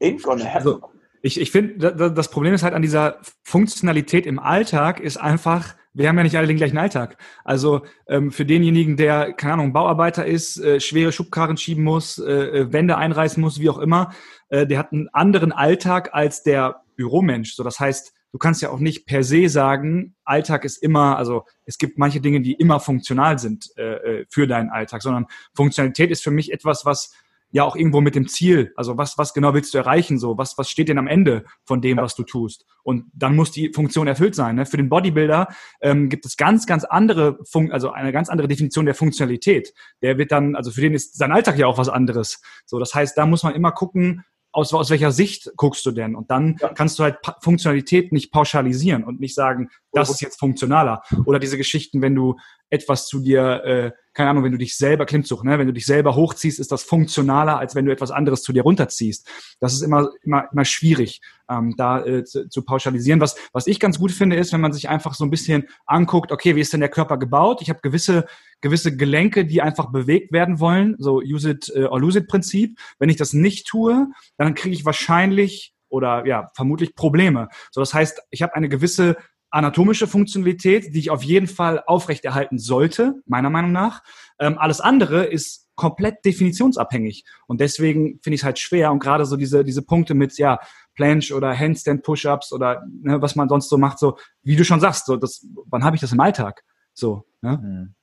Ain't 0.00 0.22
gonna 0.22 0.44
happen. 0.44 0.56
Also, 0.68 0.80
Ich, 1.22 1.38
ich 1.38 1.50
finde, 1.50 1.92
da- 1.92 2.08
das 2.08 2.30
Problem 2.30 2.54
ist 2.54 2.62
halt 2.62 2.72
an 2.72 2.80
dieser 2.80 3.18
Funktionalität 3.42 4.24
im 4.24 4.38
Alltag 4.38 5.00
ist 5.00 5.18
einfach, 5.18 5.74
wir 5.92 6.08
haben 6.08 6.16
ja 6.16 6.22
nicht 6.22 6.36
alle 6.38 6.46
den 6.46 6.56
gleichen 6.56 6.78
Alltag. 6.78 7.18
Also 7.44 7.82
ähm, 8.06 8.30
für 8.32 8.46
denjenigen, 8.46 8.96
der, 8.96 9.34
keine 9.34 9.54
Ahnung, 9.54 9.72
Bauarbeiter 9.74 10.24
ist, 10.24 10.56
äh, 10.58 10.80
schwere 10.80 11.12
Schubkarren 11.12 11.58
schieben 11.58 11.84
muss, 11.84 12.16
äh, 12.18 12.32
äh, 12.32 12.72
Wände 12.72 12.96
einreißen 12.96 13.38
muss, 13.38 13.60
wie 13.60 13.68
auch 13.68 13.78
immer, 13.78 14.14
äh, 14.48 14.66
der 14.66 14.78
hat 14.78 14.92
einen 14.92 15.08
anderen 15.12 15.52
Alltag 15.52 16.10
als 16.14 16.42
der 16.42 16.82
Büromensch. 16.96 17.54
So, 17.54 17.64
das 17.64 17.78
heißt, 17.78 18.14
du 18.32 18.38
kannst 18.38 18.62
ja 18.62 18.70
auch 18.70 18.78
nicht 18.78 19.04
per 19.04 19.22
se 19.22 19.48
sagen, 19.50 20.14
Alltag 20.24 20.64
ist 20.64 20.78
immer, 20.82 21.18
also 21.18 21.44
es 21.66 21.76
gibt 21.76 21.98
manche 21.98 22.20
Dinge, 22.22 22.40
die 22.40 22.54
immer 22.54 22.80
funktional 22.80 23.38
sind 23.38 23.68
äh, 23.76 24.20
äh, 24.20 24.26
für 24.30 24.46
deinen 24.46 24.70
Alltag, 24.70 25.02
sondern 25.02 25.26
Funktionalität 25.54 26.10
ist 26.10 26.22
für 26.24 26.30
mich 26.30 26.50
etwas, 26.50 26.86
was 26.86 27.12
ja 27.52 27.64
auch 27.64 27.76
irgendwo 27.76 28.00
mit 28.00 28.14
dem 28.14 28.28
Ziel, 28.28 28.72
also 28.76 28.96
was, 28.96 29.18
was 29.18 29.34
genau 29.34 29.54
willst 29.54 29.74
du 29.74 29.78
erreichen, 29.78 30.18
so, 30.18 30.38
was, 30.38 30.56
was 30.56 30.70
steht 30.70 30.88
denn 30.88 30.98
am 30.98 31.06
Ende 31.08 31.44
von 31.64 31.80
dem, 31.80 31.96
was 31.96 32.14
du 32.14 32.22
tust? 32.22 32.64
Und 32.82 33.06
dann 33.12 33.34
muss 33.34 33.50
die 33.50 33.72
Funktion 33.74 34.06
erfüllt 34.06 34.34
sein. 34.34 34.56
Ne? 34.56 34.66
Für 34.66 34.76
den 34.76 34.88
Bodybuilder 34.88 35.48
ähm, 35.80 36.08
gibt 36.08 36.26
es 36.26 36.36
ganz, 36.36 36.66
ganz 36.66 36.84
andere, 36.84 37.38
Fun 37.44 37.72
also 37.72 37.90
eine 37.90 38.12
ganz 38.12 38.28
andere 38.28 38.48
Definition 38.48 38.84
der 38.86 38.94
Funktionalität. 38.94 39.74
Der 40.02 40.16
wird 40.18 40.30
dann, 40.32 40.54
also 40.54 40.70
für 40.70 40.80
den 40.80 40.94
ist 40.94 41.16
sein 41.18 41.32
Alltag 41.32 41.58
ja 41.58 41.66
auch 41.66 41.78
was 41.78 41.88
anderes. 41.88 42.40
So, 42.66 42.78
das 42.78 42.94
heißt, 42.94 43.18
da 43.18 43.26
muss 43.26 43.42
man 43.42 43.54
immer 43.54 43.72
gucken, 43.72 44.24
aus, 44.52 44.74
aus 44.74 44.90
welcher 44.90 45.12
Sicht 45.12 45.52
guckst 45.56 45.86
du 45.86 45.92
denn? 45.92 46.16
Und 46.16 46.30
dann 46.32 46.56
Ja. 46.60 46.70
kannst 46.70 46.98
du 46.98 47.04
halt 47.04 47.22
Pa- 47.22 47.36
Funktionalität 47.40 48.10
nicht 48.10 48.32
pauschalisieren 48.32 49.04
und 49.04 49.20
nicht 49.20 49.34
sagen, 49.34 49.70
das 49.92 50.10
ist 50.10 50.20
jetzt 50.20 50.38
funktionaler. 50.38 51.02
Oder 51.24 51.38
diese 51.38 51.56
Geschichten, 51.56 52.02
wenn 52.02 52.14
du 52.14 52.36
etwas 52.70 53.06
zu 53.06 53.20
dir, 53.20 53.64
äh, 53.64 53.90
keine 54.12 54.30
Ahnung, 54.30 54.44
wenn 54.44 54.52
du 54.52 54.58
dich 54.58 54.76
selber, 54.76 55.06
Klimmzug, 55.06 55.44
ne, 55.44 55.58
wenn 55.58 55.66
du 55.66 55.72
dich 55.72 55.86
selber 55.86 56.14
hochziehst, 56.14 56.60
ist 56.60 56.70
das 56.70 56.84
funktionaler, 56.84 57.58
als 57.58 57.74
wenn 57.74 57.84
du 57.84 57.92
etwas 57.92 58.10
anderes 58.10 58.42
zu 58.42 58.52
dir 58.52 58.62
runterziehst. 58.62 59.28
Das 59.58 59.72
ist 59.72 59.82
immer, 59.82 60.08
immer, 60.22 60.48
immer 60.52 60.64
schwierig, 60.64 61.20
ähm, 61.48 61.74
da 61.76 62.04
äh, 62.04 62.24
zu, 62.24 62.48
zu 62.48 62.62
pauschalisieren. 62.62 63.20
Was, 63.20 63.36
was 63.52 63.66
ich 63.66 63.80
ganz 63.80 63.98
gut 63.98 64.12
finde, 64.12 64.36
ist, 64.36 64.52
wenn 64.52 64.60
man 64.60 64.72
sich 64.72 64.88
einfach 64.88 65.14
so 65.14 65.24
ein 65.24 65.30
bisschen 65.30 65.64
anguckt, 65.86 66.30
okay, 66.30 66.54
wie 66.54 66.60
ist 66.60 66.72
denn 66.72 66.80
der 66.80 66.88
Körper 66.88 67.18
gebaut? 67.18 67.60
Ich 67.60 67.70
habe 67.70 67.80
gewisse, 67.82 68.26
gewisse 68.60 68.96
Gelenke, 68.96 69.44
die 69.44 69.62
einfach 69.62 69.90
bewegt 69.90 70.32
werden 70.32 70.60
wollen, 70.60 70.94
so 70.98 71.20
use 71.20 71.50
it 71.50 71.72
äh, 71.74 71.84
or 71.84 72.00
lose 72.00 72.20
it 72.20 72.28
Prinzip. 72.28 72.78
Wenn 72.98 73.08
ich 73.08 73.16
das 73.16 73.32
nicht 73.32 73.66
tue, 73.66 74.08
dann 74.36 74.54
kriege 74.54 74.74
ich 74.74 74.84
wahrscheinlich 74.84 75.74
oder 75.88 76.24
ja, 76.24 76.50
vermutlich 76.54 76.94
Probleme. 76.94 77.48
So, 77.72 77.80
das 77.80 77.92
heißt, 77.92 78.22
ich 78.30 78.42
habe 78.42 78.54
eine 78.54 78.68
gewisse 78.68 79.16
anatomische 79.50 80.06
Funktionalität, 80.06 80.94
die 80.94 80.98
ich 80.98 81.10
auf 81.10 81.22
jeden 81.22 81.46
Fall 81.46 81.82
aufrechterhalten 81.86 82.58
sollte, 82.58 83.14
meiner 83.26 83.50
Meinung 83.50 83.72
nach. 83.72 84.02
Ähm, 84.38 84.58
alles 84.58 84.80
andere 84.80 85.24
ist 85.24 85.68
komplett 85.74 86.24
definitionsabhängig. 86.24 87.24
Und 87.46 87.60
deswegen 87.60 88.20
finde 88.22 88.34
ich 88.34 88.40
es 88.42 88.44
halt 88.44 88.58
schwer. 88.58 88.92
Und 88.92 89.00
gerade 89.00 89.24
so 89.24 89.36
diese, 89.36 89.64
diese 89.64 89.82
Punkte 89.82 90.14
mit, 90.14 90.36
ja, 90.38 90.60
Planche 90.94 91.34
oder 91.34 91.56
Handstand 91.56 92.02
Push-Ups 92.02 92.52
oder 92.52 92.82
ne, 93.02 93.22
was 93.22 93.34
man 93.34 93.48
sonst 93.48 93.70
so 93.70 93.78
macht, 93.78 93.98
so, 93.98 94.18
wie 94.42 94.56
du 94.56 94.64
schon 94.64 94.80
sagst, 94.80 95.06
so, 95.06 95.16
das, 95.16 95.46
wann 95.66 95.82
habe 95.82 95.96
ich 95.96 96.02
das 96.02 96.12
im 96.12 96.20
Alltag? 96.20 96.62
So, 96.92 97.24
ne? 97.40 97.58
Hm. 97.58 97.94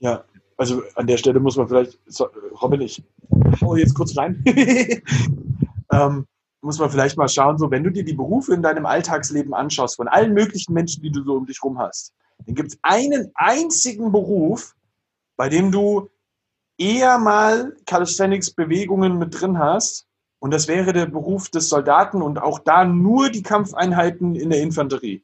Ja, 0.00 0.24
also 0.58 0.82
an 0.94 1.06
der 1.06 1.16
Stelle 1.16 1.40
muss 1.40 1.56
man 1.56 1.68
vielleicht, 1.68 1.98
so, 2.06 2.28
Robin, 2.60 2.82
ich 2.82 3.02
hau 3.62 3.76
jetzt 3.76 3.94
kurz 3.94 4.16
rein. 4.16 4.44
ähm, 5.92 6.26
muss 6.62 6.78
man 6.78 6.90
vielleicht 6.90 7.16
mal 7.16 7.28
schauen, 7.28 7.58
so 7.58 7.70
wenn 7.70 7.84
du 7.84 7.90
dir 7.90 8.04
die 8.04 8.14
Berufe 8.14 8.54
in 8.54 8.62
deinem 8.62 8.86
Alltagsleben 8.86 9.52
anschaust, 9.52 9.96
von 9.96 10.08
allen 10.08 10.32
möglichen 10.32 10.72
Menschen, 10.72 11.02
die 11.02 11.10
du 11.10 11.22
so 11.24 11.34
um 11.34 11.46
dich 11.46 11.62
rum 11.62 11.78
hast, 11.78 12.14
dann 12.46 12.54
gibt 12.54 12.72
es 12.72 12.78
einen 12.82 13.30
einzigen 13.34 14.12
Beruf, 14.12 14.74
bei 15.36 15.48
dem 15.48 15.72
du 15.72 16.08
eher 16.78 17.18
mal 17.18 17.76
Calisthenics-Bewegungen 17.86 19.18
mit 19.18 19.40
drin 19.40 19.58
hast. 19.58 20.06
Und 20.38 20.52
das 20.52 20.66
wäre 20.66 20.92
der 20.92 21.06
Beruf 21.06 21.48
des 21.50 21.68
Soldaten 21.68 22.22
und 22.22 22.40
auch 22.40 22.58
da 22.58 22.84
nur 22.84 23.28
die 23.28 23.42
Kampfeinheiten 23.42 24.34
in 24.34 24.50
der 24.50 24.60
Infanterie. 24.60 25.22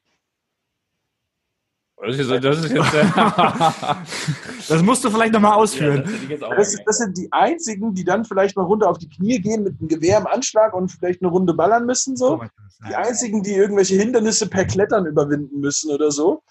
Das 2.01 2.17
ist, 2.17 2.31
das 2.31 2.65
ist 2.65 2.73
jetzt. 2.73 2.93
Das 4.69 4.83
musst 4.83 5.05
du 5.05 5.11
vielleicht 5.11 5.33
nochmal 5.33 5.55
ausführen. 5.55 6.05
Ja, 6.29 6.37
das, 6.37 6.73
das, 6.73 6.85
das, 6.85 6.99
sind 6.99 7.17
die 7.17 7.29
einzigen, 7.33 7.95
die 7.95 8.05
dann 8.05 8.25
vielleicht 8.25 8.57
mal 8.57 8.65
runter 8.65 8.89
auf 8.89 8.99
die 8.99 9.09
Knie 9.09 9.41
gehen 9.41 9.65
mit 9.65 9.79
einem 9.79 9.89
Gewehr 9.89 10.19
im 10.19 10.27
Anschlag 10.27 10.75
und 10.75 10.91
vielleicht 10.91 11.23
eine 11.23 11.31
Runde 11.31 11.55
ballern 11.55 11.87
müssen. 11.87 12.17
So. 12.17 12.43
Die 12.89 12.95
einzigen, 12.95 13.43
die 13.43 13.55
irgendwelche 13.55 13.97
Hindernisse 13.97 14.49
per 14.49 14.65
Klettern 14.65 15.07
überwinden 15.07 15.61
müssen 15.61 15.91
oder 15.91 16.11
so. 16.11 16.43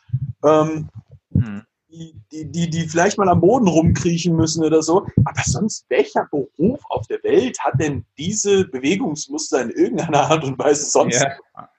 Ähm, 0.43 0.89
hm. 1.33 1.63
die, 1.89 2.15
die, 2.31 2.51
die, 2.51 2.69
die 2.69 2.87
vielleicht 2.87 3.17
mal 3.17 3.29
am 3.29 3.41
Boden 3.41 3.67
rumkriechen 3.67 4.35
müssen 4.35 4.63
oder 4.63 4.81
so. 4.81 5.05
Aber 5.25 5.41
sonst, 5.45 5.85
welcher 5.89 6.27
Beruf 6.31 6.81
auf 6.89 7.07
der 7.07 7.23
Welt 7.23 7.57
hat 7.59 7.79
denn 7.79 8.03
diese 8.17 8.65
Bewegungsmuster 8.65 9.61
in 9.61 9.69
irgendeiner 9.69 10.29
Art 10.29 10.43
und 10.43 10.57
Weise 10.59 10.85
sonst? 10.85 11.21
Ja. 11.21 11.69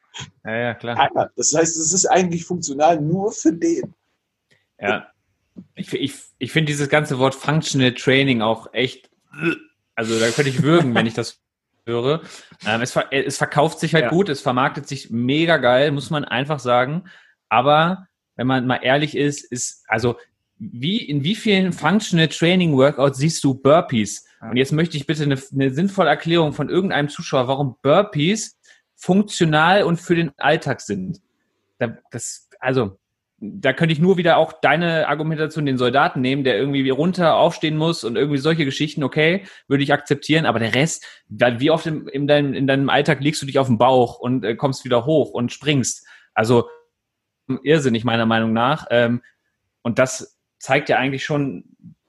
Ja, 0.44 0.56
ja, 0.56 0.74
klar. 0.74 0.96
Keiner. 0.96 1.30
Das 1.36 1.54
heißt, 1.54 1.76
es 1.76 1.92
ist 1.92 2.06
eigentlich 2.06 2.44
funktional 2.44 3.00
nur 3.00 3.32
für 3.32 3.52
den. 3.52 3.94
Ja. 4.80 5.08
Ich, 5.74 5.92
ich, 5.92 6.14
ich 6.38 6.52
finde 6.52 6.70
dieses 6.70 6.88
ganze 6.88 7.18
Wort 7.18 7.34
Functional 7.34 7.92
Training 7.94 8.42
auch 8.42 8.72
echt, 8.72 9.10
also 9.94 10.18
da 10.18 10.30
könnte 10.30 10.50
ich 10.50 10.62
würgen, 10.62 10.94
wenn 10.94 11.06
ich 11.06 11.14
das 11.14 11.40
höre. 11.86 12.22
Ähm, 12.64 12.82
es, 12.82 12.96
es, 13.10 13.38
verkauft 13.38 13.80
sich 13.80 13.94
halt 13.94 14.04
ja. 14.04 14.10
gut, 14.10 14.28
es 14.28 14.40
vermarktet 14.40 14.86
sich 14.86 15.10
mega 15.10 15.56
geil, 15.56 15.90
muss 15.90 16.10
man 16.10 16.24
einfach 16.24 16.60
sagen. 16.60 17.04
Aber 17.48 18.06
wenn 18.36 18.46
man 18.46 18.66
mal 18.66 18.80
ehrlich 18.82 19.16
ist, 19.16 19.44
ist, 19.44 19.84
also 19.88 20.16
wie, 20.58 20.98
in 20.98 21.24
wie 21.24 21.34
vielen 21.34 21.72
Functional 21.72 22.28
Training 22.28 22.76
Workouts 22.76 23.18
siehst 23.18 23.42
du 23.42 23.54
Burpees? 23.54 24.24
Und 24.40 24.56
jetzt 24.56 24.72
möchte 24.72 24.96
ich 24.96 25.06
bitte 25.06 25.24
eine, 25.24 25.36
eine 25.52 25.70
sinnvolle 25.74 26.10
Erklärung 26.10 26.52
von 26.52 26.68
irgendeinem 26.68 27.08
Zuschauer, 27.08 27.48
warum 27.48 27.76
Burpees 27.82 28.57
funktional 28.98 29.84
und 29.84 30.00
für 30.00 30.16
den 30.16 30.32
Alltag 30.38 30.80
sind. 30.80 31.20
das, 32.10 32.50
also, 32.58 32.98
da 33.40 33.72
könnte 33.72 33.92
ich 33.92 34.00
nur 34.00 34.16
wieder 34.16 34.36
auch 34.36 34.52
deine 34.52 35.06
Argumentation 35.06 35.64
den 35.64 35.78
Soldaten 35.78 36.20
nehmen, 36.20 36.42
der 36.42 36.58
irgendwie 36.58 36.90
runter 36.90 37.36
aufstehen 37.36 37.76
muss 37.76 38.02
und 38.02 38.16
irgendwie 38.16 38.38
solche 38.38 38.64
Geschichten, 38.64 39.04
okay, 39.04 39.44
würde 39.68 39.84
ich 39.84 39.92
akzeptieren, 39.92 40.44
aber 40.44 40.58
der 40.58 40.74
Rest, 40.74 41.06
wie 41.28 41.70
oft 41.70 41.86
in, 41.86 42.08
in, 42.08 42.26
deinem, 42.26 42.52
in 42.52 42.66
deinem 42.66 42.90
Alltag 42.90 43.20
legst 43.20 43.40
du 43.40 43.46
dich 43.46 43.60
auf 43.60 43.68
den 43.68 43.78
Bauch 43.78 44.18
und 44.18 44.44
äh, 44.44 44.56
kommst 44.56 44.84
wieder 44.84 45.06
hoch 45.06 45.30
und 45.30 45.52
springst? 45.52 46.04
Also 46.34 46.68
irrsinnig 47.62 48.02
meiner 48.04 48.26
Meinung 48.26 48.52
nach. 48.52 48.88
Ähm, 48.90 49.22
und 49.82 50.00
das 50.00 50.36
zeigt 50.58 50.88
ja 50.88 50.96
eigentlich 50.96 51.24
schon, 51.24 51.64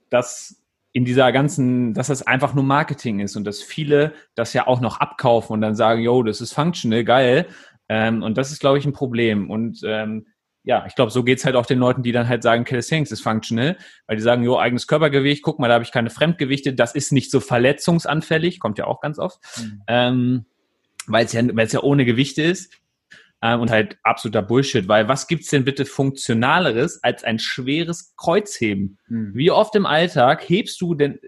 dass 0.09 0.58
in 0.99 1.05
dieser 1.05 1.31
ganzen, 1.31 1.93
dass 1.93 2.07
das 2.07 2.27
einfach 2.27 2.53
nur 2.53 2.65
Marketing 2.65 3.21
ist 3.21 3.37
und 3.37 3.45
dass 3.45 3.61
viele 3.61 4.11
das 4.35 4.51
ja 4.51 4.67
auch 4.67 4.81
noch 4.81 4.99
abkaufen 4.99 5.53
und 5.53 5.61
dann 5.61 5.73
sagen, 5.73 6.01
yo, 6.01 6.23
das 6.23 6.41
ist 6.41 6.51
functional, 6.51 7.05
geil. 7.05 7.47
Ähm, 7.87 8.21
und 8.21 8.37
das 8.37 8.51
ist, 8.51 8.59
glaube 8.59 8.79
ich, 8.79 8.85
ein 8.85 8.91
Problem. 8.91 9.49
Und 9.49 9.79
ähm, 9.85 10.27
ja, 10.63 10.85
ich 10.87 10.95
glaube, 10.95 11.09
so 11.09 11.23
geht's 11.23 11.45
halt 11.45 11.55
auch 11.55 11.65
den 11.65 11.79
Leuten, 11.79 12.03
die 12.03 12.11
dann 12.11 12.27
halt 12.27 12.43
sagen, 12.43 12.65
Calisthenics 12.65 13.13
ist 13.13 13.21
functional, 13.21 13.77
weil 14.07 14.17
die 14.17 14.21
sagen, 14.21 14.43
jo, 14.43 14.59
eigenes 14.59 14.87
Körpergewicht, 14.87 15.41
guck 15.41 15.57
mal, 15.57 15.69
da 15.69 15.75
habe 15.75 15.85
ich 15.85 15.93
keine 15.93 16.09
Fremdgewichte, 16.09 16.73
das 16.73 16.95
ist 16.95 17.13
nicht 17.13 17.31
so 17.31 17.39
verletzungsanfällig, 17.39 18.59
kommt 18.59 18.77
ja 18.77 18.83
auch 18.83 18.99
ganz 18.99 19.19
oft, 19.19 19.39
mhm. 19.57 19.81
ähm, 19.87 20.45
weil 21.07 21.23
es 21.23 21.31
ja, 21.31 21.41
es 21.41 21.71
ja 21.71 21.81
ohne 21.81 22.03
Gewichte 22.03 22.41
ist 22.41 22.73
und 23.41 23.71
halt 23.71 23.97
absoluter 24.03 24.41
Bullshit, 24.41 24.87
weil 24.87 25.07
was 25.07 25.27
gibt's 25.27 25.49
denn 25.49 25.63
bitte 25.63 25.85
funktionaleres 25.85 27.01
als 27.03 27.23
ein 27.23 27.39
schweres 27.39 28.13
Kreuzheben? 28.17 28.97
Mhm. 29.07 29.31
Wie 29.33 29.51
oft 29.51 29.75
im 29.75 29.85
Alltag 29.85 30.47
hebst 30.47 30.79
du 30.81 30.93
denn 30.93 31.19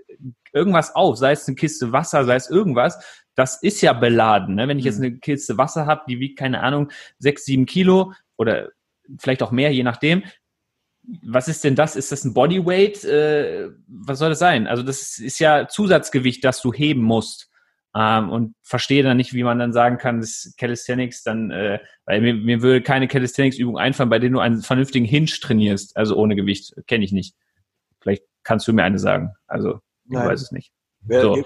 irgendwas 0.53 0.93
auf, 0.93 1.17
sei 1.17 1.31
es 1.31 1.47
eine 1.47 1.55
Kiste 1.55 1.93
Wasser, 1.93 2.25
sei 2.25 2.35
es 2.35 2.49
irgendwas, 2.49 3.01
das 3.35 3.63
ist 3.63 3.81
ja 3.81 3.93
beladen. 3.93 4.55
Ne? 4.55 4.67
Wenn 4.67 4.77
ich 4.77 4.85
jetzt 4.85 4.99
mhm. 4.99 5.05
eine 5.05 5.17
Kiste 5.19 5.57
Wasser 5.57 5.85
habe, 5.85 6.03
die 6.07 6.19
wiegt, 6.19 6.37
keine 6.37 6.61
Ahnung, 6.61 6.91
sechs, 7.17 7.45
sieben 7.45 7.65
Kilo 7.65 8.13
oder 8.37 8.69
vielleicht 9.17 9.41
auch 9.41 9.51
mehr, 9.51 9.73
je 9.73 9.83
nachdem. 9.83 10.23
Was 11.23 11.47
ist 11.47 11.63
denn 11.63 11.75
das? 11.75 11.95
Ist 11.95 12.11
das 12.11 12.25
ein 12.25 12.33
Bodyweight? 12.33 13.03
Äh, 13.05 13.69
was 13.87 14.19
soll 14.19 14.29
das 14.29 14.39
sein? 14.39 14.67
Also 14.67 14.83
das 14.83 15.17
ist 15.17 15.39
ja 15.39 15.67
Zusatzgewicht, 15.67 16.43
das 16.43 16.61
du 16.61 16.73
heben 16.73 17.01
musst 17.01 17.50
ähm, 17.95 18.29
und 18.29 18.55
verstehe 18.61 19.03
dann 19.03 19.17
nicht, 19.17 19.33
wie 19.33 19.43
man 19.43 19.59
dann 19.59 19.73
sagen 19.73 19.97
kann, 19.97 20.21
das 20.21 20.53
Calisthenics 20.57 21.23
dann, 21.23 21.51
äh, 21.51 21.79
weil 22.05 22.21
mir, 22.21 22.33
mir 22.33 22.61
würde 22.61 22.81
keine 22.81 23.07
Calisthenics-Übung 23.07 23.77
einfallen, 23.77 24.09
bei 24.09 24.19
der 24.19 24.29
du 24.29 24.39
einen 24.39 24.61
vernünftigen 24.61 25.05
Hinge 25.05 25.27
trainierst, 25.27 25.97
also 25.97 26.15
ohne 26.15 26.35
Gewicht, 26.35 26.73
kenne 26.87 27.03
ich 27.03 27.11
nicht. 27.11 27.35
Vielleicht 27.99 28.23
kannst 28.43 28.67
du 28.67 28.73
mir 28.73 28.83
eine 28.83 28.99
sagen. 28.99 29.33
Also, 29.47 29.81
ich 30.05 30.11
Nein. 30.11 30.27
weiß 30.27 30.41
es 30.41 30.51
nicht. 30.51 30.71
Wer 31.01 31.21
so. 31.21 31.43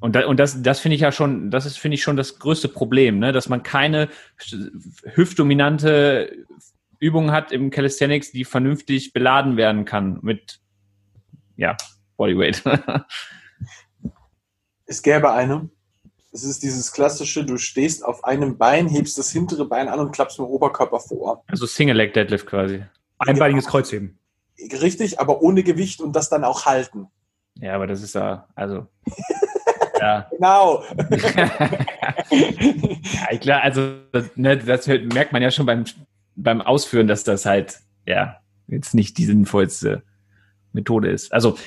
Und, 0.00 0.14
da, 0.14 0.26
und 0.26 0.38
das, 0.38 0.62
das 0.62 0.78
finde 0.78 0.94
ich 0.94 1.00
ja 1.00 1.10
schon, 1.10 1.50
das 1.50 1.66
ist, 1.66 1.78
finde 1.78 1.96
ich, 1.96 2.02
schon 2.02 2.16
das 2.16 2.38
größte 2.38 2.68
Problem, 2.68 3.18
ne? 3.18 3.32
dass 3.32 3.48
man 3.48 3.64
keine 3.64 4.08
hüftdominante 5.14 6.46
Übung 7.00 7.32
hat 7.32 7.50
im 7.50 7.70
Calisthenics, 7.70 8.30
die 8.30 8.44
vernünftig 8.44 9.12
beladen 9.12 9.56
werden 9.56 9.84
kann 9.84 10.20
mit, 10.22 10.60
ja, 11.56 11.76
Bodyweight. 12.16 12.62
Es 14.88 15.02
gäbe 15.02 15.32
eine. 15.32 15.68
Es 16.32 16.44
ist 16.44 16.62
dieses 16.62 16.92
klassische, 16.92 17.44
du 17.44 17.58
stehst 17.58 18.02
auf 18.04 18.24
einem 18.24 18.56
Bein, 18.56 18.88
hebst 18.88 19.18
das 19.18 19.30
hintere 19.30 19.66
Bein 19.66 19.88
an 19.88 20.00
und 20.00 20.12
klappst 20.12 20.38
mit 20.38 20.48
dem 20.48 20.50
Oberkörper 20.50 20.98
vor. 20.98 21.44
Also 21.46 21.66
Single 21.66 21.96
Leg 21.96 22.14
Deadlift 22.14 22.46
quasi. 22.46 22.84
Einbeiniges 23.18 23.66
Kreuzheben. 23.66 24.18
Richtig, 24.80 25.20
aber 25.20 25.42
ohne 25.42 25.62
Gewicht 25.62 26.00
und 26.00 26.16
das 26.16 26.30
dann 26.30 26.42
auch 26.42 26.64
halten. 26.64 27.06
Ja, 27.56 27.74
aber 27.74 27.86
das 27.86 28.02
ist 28.02 28.14
ja, 28.14 28.48
also. 28.54 28.86
ja. 30.00 30.26
Genau. 30.30 30.82
ja, 32.30 33.38
klar, 33.38 33.62
also 33.62 33.96
ne, 34.36 34.56
das 34.56 34.86
merkt 34.86 35.32
man 35.32 35.42
ja 35.42 35.50
schon 35.50 35.66
beim, 35.66 35.84
beim 36.34 36.62
Ausführen, 36.62 37.08
dass 37.08 37.24
das 37.24 37.44
halt, 37.44 37.80
ja, 38.06 38.40
jetzt 38.68 38.94
nicht 38.94 39.18
die 39.18 39.26
sinnvollste 39.26 40.02
Methode 40.72 41.10
ist. 41.10 41.32
Also, 41.32 41.58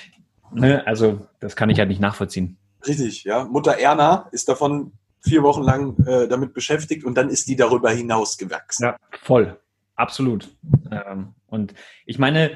ne, 0.53 0.86
also 0.88 1.27
das 1.39 1.55
kann 1.55 1.69
ich 1.69 1.77
halt 1.77 1.89
nicht 1.89 2.01
nachvollziehen. 2.01 2.57
Richtig, 2.87 3.23
ja. 3.23 3.45
Mutter 3.45 3.77
Erna 3.77 4.27
ist 4.31 4.49
davon 4.49 4.93
vier 5.21 5.43
Wochen 5.43 5.63
lang 5.63 5.97
äh, 6.05 6.27
damit 6.27 6.53
beschäftigt 6.53 7.03
und 7.03 7.15
dann 7.15 7.29
ist 7.29 7.47
die 7.47 7.55
darüber 7.55 7.91
hinaus 7.91 8.37
gewachsen. 8.37 8.83
Ja, 8.85 8.97
voll. 9.21 9.59
Absolut. 9.95 10.49
Ähm, 10.91 11.35
und 11.47 11.73
ich 12.05 12.17
meine, 12.17 12.51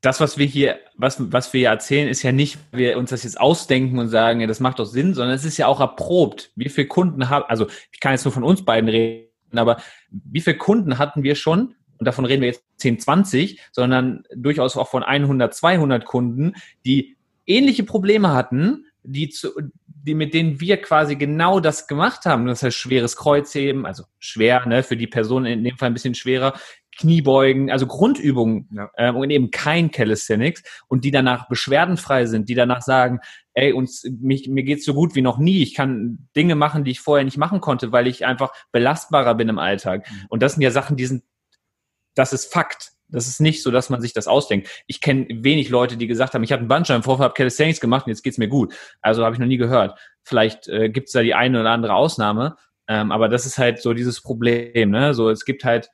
das, 0.00 0.20
was 0.20 0.38
wir 0.38 0.46
hier, 0.46 0.78
was, 0.96 1.16
was 1.32 1.52
wir 1.52 1.68
erzählen, 1.68 2.08
ist 2.08 2.22
ja 2.22 2.30
nicht, 2.30 2.58
wir 2.72 2.98
uns 2.98 3.10
das 3.10 3.24
jetzt 3.24 3.40
ausdenken 3.40 3.98
und 3.98 4.08
sagen, 4.08 4.40
ja, 4.40 4.46
das 4.46 4.60
macht 4.60 4.78
doch 4.78 4.84
Sinn, 4.84 5.14
sondern 5.14 5.34
es 5.34 5.44
ist 5.44 5.56
ja 5.56 5.66
auch 5.66 5.80
erprobt. 5.80 6.52
Wie 6.54 6.68
viele 6.68 6.86
Kunden 6.86 7.30
haben, 7.30 7.44
also 7.48 7.66
ich 7.90 8.00
kann 8.00 8.12
jetzt 8.12 8.24
nur 8.24 8.32
von 8.32 8.44
uns 8.44 8.64
beiden 8.64 8.88
reden, 8.88 9.28
aber 9.56 9.78
wie 10.10 10.40
viele 10.40 10.58
Kunden 10.58 10.98
hatten 10.98 11.22
wir 11.22 11.34
schon, 11.34 11.74
und 11.98 12.06
davon 12.06 12.26
reden 12.26 12.42
wir 12.42 12.48
jetzt 12.48 12.62
10, 12.76 13.00
20, 13.00 13.60
sondern 13.72 14.22
durchaus 14.34 14.76
auch 14.76 14.88
von 14.88 15.02
100, 15.02 15.52
200 15.52 16.04
Kunden, 16.04 16.54
die 16.84 17.16
ähnliche 17.46 17.82
Probleme 17.82 18.32
hatten, 18.32 18.84
die, 19.12 19.28
zu, 19.28 19.50
die 19.86 20.14
mit 20.14 20.34
denen 20.34 20.60
wir 20.60 20.80
quasi 20.80 21.16
genau 21.16 21.60
das 21.60 21.86
gemacht 21.86 22.24
haben. 22.24 22.46
Das 22.46 22.62
heißt 22.62 22.76
schweres 22.76 23.16
Kreuzheben, 23.16 23.86
also 23.86 24.04
schwer, 24.18 24.66
ne, 24.66 24.82
für 24.82 24.96
die 24.96 25.06
Person 25.06 25.46
in 25.46 25.64
dem 25.64 25.76
Fall 25.76 25.90
ein 25.90 25.94
bisschen 25.94 26.14
schwerer, 26.14 26.54
Kniebeugen, 26.98 27.70
also 27.70 27.86
Grundübungen 27.86 28.68
ja. 28.72 28.90
ähm, 28.96 29.16
und 29.16 29.30
eben 29.30 29.50
kein 29.50 29.90
Calisthenics 29.90 30.62
und 30.88 31.04
die 31.04 31.12
danach 31.12 31.48
beschwerdenfrei 31.48 32.26
sind, 32.26 32.48
die 32.48 32.56
danach 32.56 32.82
sagen, 32.82 33.20
ey, 33.54 33.72
uns, 33.72 34.04
mich, 34.20 34.48
mir 34.48 34.64
geht's 34.64 34.84
so 34.84 34.94
gut 34.94 35.14
wie 35.14 35.22
noch 35.22 35.38
nie. 35.38 35.62
Ich 35.62 35.74
kann 35.74 36.28
Dinge 36.34 36.56
machen, 36.56 36.84
die 36.84 36.90
ich 36.90 37.00
vorher 37.00 37.24
nicht 37.24 37.36
machen 37.36 37.60
konnte, 37.60 37.92
weil 37.92 38.08
ich 38.08 38.26
einfach 38.26 38.50
belastbarer 38.72 39.36
bin 39.36 39.48
im 39.48 39.58
Alltag. 39.60 40.10
Mhm. 40.10 40.26
Und 40.28 40.42
das 40.42 40.54
sind 40.54 40.62
ja 40.62 40.72
Sachen, 40.72 40.96
die 40.96 41.06
sind, 41.06 41.22
das 42.14 42.32
ist 42.32 42.52
Fakt. 42.52 42.92
Das 43.08 43.26
ist 43.26 43.40
nicht 43.40 43.62
so, 43.62 43.70
dass 43.70 43.90
man 43.90 44.00
sich 44.00 44.12
das 44.12 44.28
ausdenkt. 44.28 44.68
Ich 44.86 45.00
kenne 45.00 45.26
wenig 45.30 45.70
Leute, 45.70 45.96
die 45.96 46.06
gesagt 46.06 46.34
haben, 46.34 46.42
ich 46.42 46.52
habe 46.52 46.60
einen 46.60 46.68
Bandscheibenvorfall, 46.68 47.24
habe 47.24 47.34
Calisthenics 47.34 47.80
gemacht 47.80 48.06
und 48.06 48.10
jetzt 48.10 48.22
geht's 48.22 48.38
mir 48.38 48.48
gut. 48.48 48.74
Also 49.00 49.24
habe 49.24 49.34
ich 49.34 49.40
noch 49.40 49.46
nie 49.46 49.56
gehört. 49.56 49.98
Vielleicht 50.22 50.68
äh, 50.68 50.90
gibt 50.90 51.08
es 51.08 51.12
da 51.12 51.22
die 51.22 51.34
eine 51.34 51.60
oder 51.60 51.70
andere 51.70 51.94
Ausnahme, 51.94 52.56
ähm, 52.86 53.12
aber 53.12 53.28
das 53.28 53.46
ist 53.46 53.58
halt 53.58 53.80
so 53.80 53.94
dieses 53.94 54.20
Problem. 54.20 54.90
Ne? 54.90 55.14
So, 55.14 55.30
es 55.30 55.44
gibt 55.44 55.64
halt 55.64 55.90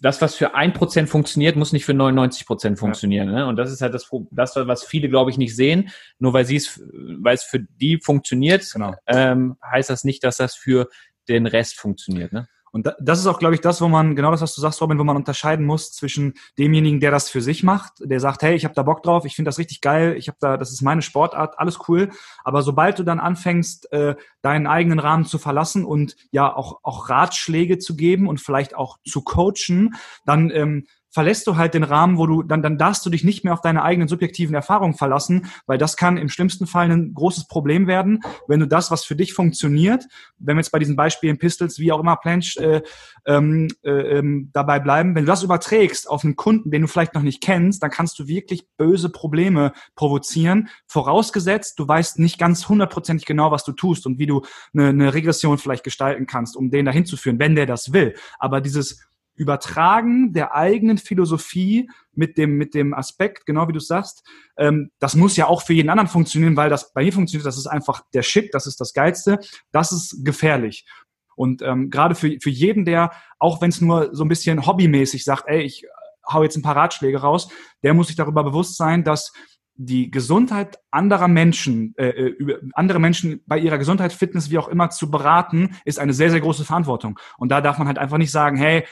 das, 0.00 0.20
was 0.22 0.34
für 0.34 0.54
ein 0.54 0.72
Prozent 0.72 1.08
funktioniert, 1.08 1.56
muss 1.56 1.72
nicht 1.72 1.84
für 1.84 1.94
99 1.94 2.46
Prozent 2.46 2.78
funktionieren. 2.78 3.30
Ne? 3.30 3.46
Und 3.46 3.56
das 3.56 3.72
ist 3.72 3.80
halt 3.80 3.94
das, 3.94 4.08
das, 4.30 4.56
was 4.56 4.84
viele, 4.84 5.08
glaube 5.08 5.30
ich, 5.30 5.38
nicht 5.38 5.56
sehen. 5.56 5.90
Nur 6.18 6.32
weil 6.32 6.44
sie 6.44 6.56
es, 6.56 6.80
weil 7.20 7.34
es 7.34 7.42
für 7.42 7.60
die 7.60 7.98
funktioniert, 8.02 8.68
genau. 8.72 8.94
ähm, 9.06 9.56
heißt 9.64 9.90
das 9.90 10.04
nicht, 10.04 10.22
dass 10.24 10.36
das 10.36 10.54
für 10.54 10.88
den 11.28 11.46
Rest 11.46 11.78
funktioniert. 11.78 12.32
Ne? 12.32 12.48
Und 12.72 12.92
das 13.00 13.18
ist 13.18 13.26
auch, 13.26 13.38
glaube 13.38 13.54
ich, 13.54 13.60
das, 13.60 13.80
wo 13.80 13.88
man, 13.88 14.16
genau 14.16 14.30
das, 14.30 14.42
was 14.42 14.54
du 14.54 14.60
sagst, 14.60 14.80
Robin, 14.80 14.98
wo 14.98 15.04
man 15.04 15.16
unterscheiden 15.16 15.64
muss 15.64 15.92
zwischen 15.92 16.34
demjenigen, 16.58 17.00
der 17.00 17.10
das 17.10 17.30
für 17.30 17.40
sich 17.40 17.62
macht, 17.62 17.94
der 18.00 18.20
sagt, 18.20 18.42
hey, 18.42 18.54
ich 18.54 18.64
habe 18.64 18.74
da 18.74 18.82
Bock 18.82 19.02
drauf, 19.02 19.24
ich 19.24 19.34
finde 19.36 19.48
das 19.48 19.58
richtig 19.58 19.80
geil, 19.80 20.14
ich 20.16 20.28
habe 20.28 20.38
da, 20.40 20.56
das 20.56 20.72
ist 20.72 20.82
meine 20.82 21.02
Sportart, 21.02 21.58
alles 21.58 21.78
cool. 21.88 22.10
Aber 22.44 22.62
sobald 22.62 22.98
du 22.98 23.02
dann 23.02 23.20
anfängst, 23.20 23.92
äh, 23.92 24.16
deinen 24.42 24.66
eigenen 24.66 24.98
Rahmen 24.98 25.24
zu 25.24 25.38
verlassen 25.38 25.84
und 25.84 26.16
ja 26.30 26.54
auch, 26.54 26.80
auch 26.82 27.08
Ratschläge 27.08 27.78
zu 27.78 27.96
geben 27.96 28.28
und 28.28 28.40
vielleicht 28.40 28.74
auch 28.74 28.98
zu 29.06 29.22
coachen, 29.22 29.94
dann 30.24 30.50
ähm, 30.50 30.86
verlässt 31.10 31.46
du 31.46 31.56
halt 31.56 31.74
den 31.74 31.84
Rahmen, 31.84 32.18
wo 32.18 32.26
du, 32.26 32.42
dann, 32.42 32.62
dann 32.62 32.78
darfst 32.78 33.04
du 33.04 33.10
dich 33.10 33.24
nicht 33.24 33.44
mehr 33.44 33.52
auf 33.52 33.60
deine 33.60 33.82
eigenen 33.82 34.08
subjektiven 34.08 34.54
Erfahrungen 34.54 34.94
verlassen, 34.94 35.46
weil 35.66 35.78
das 35.78 35.96
kann 35.96 36.16
im 36.16 36.28
schlimmsten 36.28 36.66
Fall 36.66 36.90
ein 36.90 37.14
großes 37.14 37.46
Problem 37.48 37.86
werden, 37.86 38.20
wenn 38.46 38.60
du 38.60 38.66
das, 38.66 38.90
was 38.90 39.04
für 39.04 39.16
dich 39.16 39.32
funktioniert, 39.32 40.04
wenn 40.38 40.56
wir 40.56 40.60
jetzt 40.60 40.70
bei 40.70 40.78
diesen 40.78 40.96
Beispielen 40.96 41.38
Pistols, 41.38 41.78
wie 41.78 41.92
auch 41.92 42.00
immer, 42.00 42.16
Planch, 42.16 42.56
äh, 42.58 42.82
ähm, 43.26 43.68
äh, 43.82 43.90
ähm, 43.90 44.50
dabei 44.52 44.80
bleiben, 44.80 45.14
wenn 45.14 45.24
du 45.24 45.30
das 45.30 45.42
überträgst 45.42 46.08
auf 46.08 46.24
einen 46.24 46.36
Kunden, 46.36 46.70
den 46.70 46.82
du 46.82 46.88
vielleicht 46.88 47.14
noch 47.14 47.22
nicht 47.22 47.42
kennst, 47.42 47.82
dann 47.82 47.90
kannst 47.90 48.18
du 48.18 48.26
wirklich 48.26 48.66
böse 48.76 49.10
Probleme 49.10 49.72
provozieren, 49.94 50.68
vorausgesetzt, 50.86 51.78
du 51.78 51.88
weißt 51.88 52.18
nicht 52.18 52.38
ganz 52.38 52.68
hundertprozentig 52.68 53.26
genau, 53.26 53.50
was 53.50 53.64
du 53.64 53.72
tust 53.72 54.06
und 54.06 54.18
wie 54.18 54.26
du 54.26 54.42
eine, 54.74 54.88
eine 54.88 55.14
Regression 55.14 55.58
vielleicht 55.58 55.84
gestalten 55.84 56.26
kannst, 56.26 56.56
um 56.56 56.70
den 56.70 56.84
dahin 56.84 57.06
zu 57.06 57.16
führen, 57.16 57.38
wenn 57.38 57.54
der 57.54 57.66
das 57.66 57.92
will. 57.92 58.14
Aber 58.38 58.60
dieses 58.60 59.07
Übertragen 59.38 60.32
der 60.32 60.54
eigenen 60.54 60.98
Philosophie 60.98 61.88
mit 62.12 62.36
dem, 62.36 62.56
mit 62.56 62.74
dem 62.74 62.92
Aspekt, 62.92 63.46
genau 63.46 63.68
wie 63.68 63.72
du 63.72 63.80
sagst, 63.80 64.26
ähm, 64.56 64.90
das 64.98 65.14
muss 65.14 65.36
ja 65.36 65.46
auch 65.46 65.62
für 65.62 65.72
jeden 65.72 65.90
anderen 65.90 66.08
funktionieren, 66.08 66.56
weil 66.56 66.70
das 66.70 66.92
bei 66.92 67.04
mir 67.04 67.12
funktioniert, 67.12 67.46
das 67.46 67.56
ist 67.56 67.66
einfach 67.66 68.02
der 68.12 68.22
Shit, 68.22 68.52
das 68.52 68.66
ist 68.66 68.80
das 68.80 68.92
Geilste, 68.92 69.38
das 69.72 69.92
ist 69.92 70.24
gefährlich. 70.24 70.84
Und 71.36 71.62
ähm, 71.62 71.88
gerade 71.90 72.16
für, 72.16 72.36
für 72.42 72.50
jeden, 72.50 72.84
der, 72.84 73.12
auch 73.38 73.62
wenn 73.62 73.70
es 73.70 73.80
nur 73.80 74.12
so 74.12 74.24
ein 74.24 74.28
bisschen 74.28 74.66
hobbymäßig 74.66 75.22
sagt, 75.22 75.44
ey, 75.46 75.62
ich 75.62 75.84
hau 76.28 76.42
jetzt 76.42 76.56
ein 76.56 76.62
paar 76.62 76.76
Ratschläge 76.76 77.20
raus, 77.20 77.48
der 77.82 77.94
muss 77.94 78.08
sich 78.08 78.16
darüber 78.16 78.42
bewusst 78.42 78.76
sein, 78.76 79.04
dass 79.04 79.32
die 79.80 80.10
Gesundheit 80.10 80.80
anderer 80.90 81.28
Menschen, 81.28 81.94
äh, 81.96 82.08
äh 82.08 82.58
andere 82.72 82.98
Menschen 82.98 83.42
bei 83.46 83.58
ihrer 83.58 83.78
Gesundheit, 83.78 84.12
Fitness, 84.12 84.50
wie 84.50 84.58
auch 84.58 84.66
immer 84.66 84.90
zu 84.90 85.08
beraten, 85.10 85.76
ist 85.84 86.00
eine 86.00 86.12
sehr, 86.12 86.30
sehr 86.30 86.40
große 86.40 86.64
Verantwortung. 86.64 87.18
Und 87.38 87.50
da 87.50 87.60
darf 87.60 87.78
man 87.78 87.86
halt 87.86 87.98
einfach 87.98 88.18
nicht 88.18 88.32
sagen, 88.32 88.56
hey, 88.56 88.84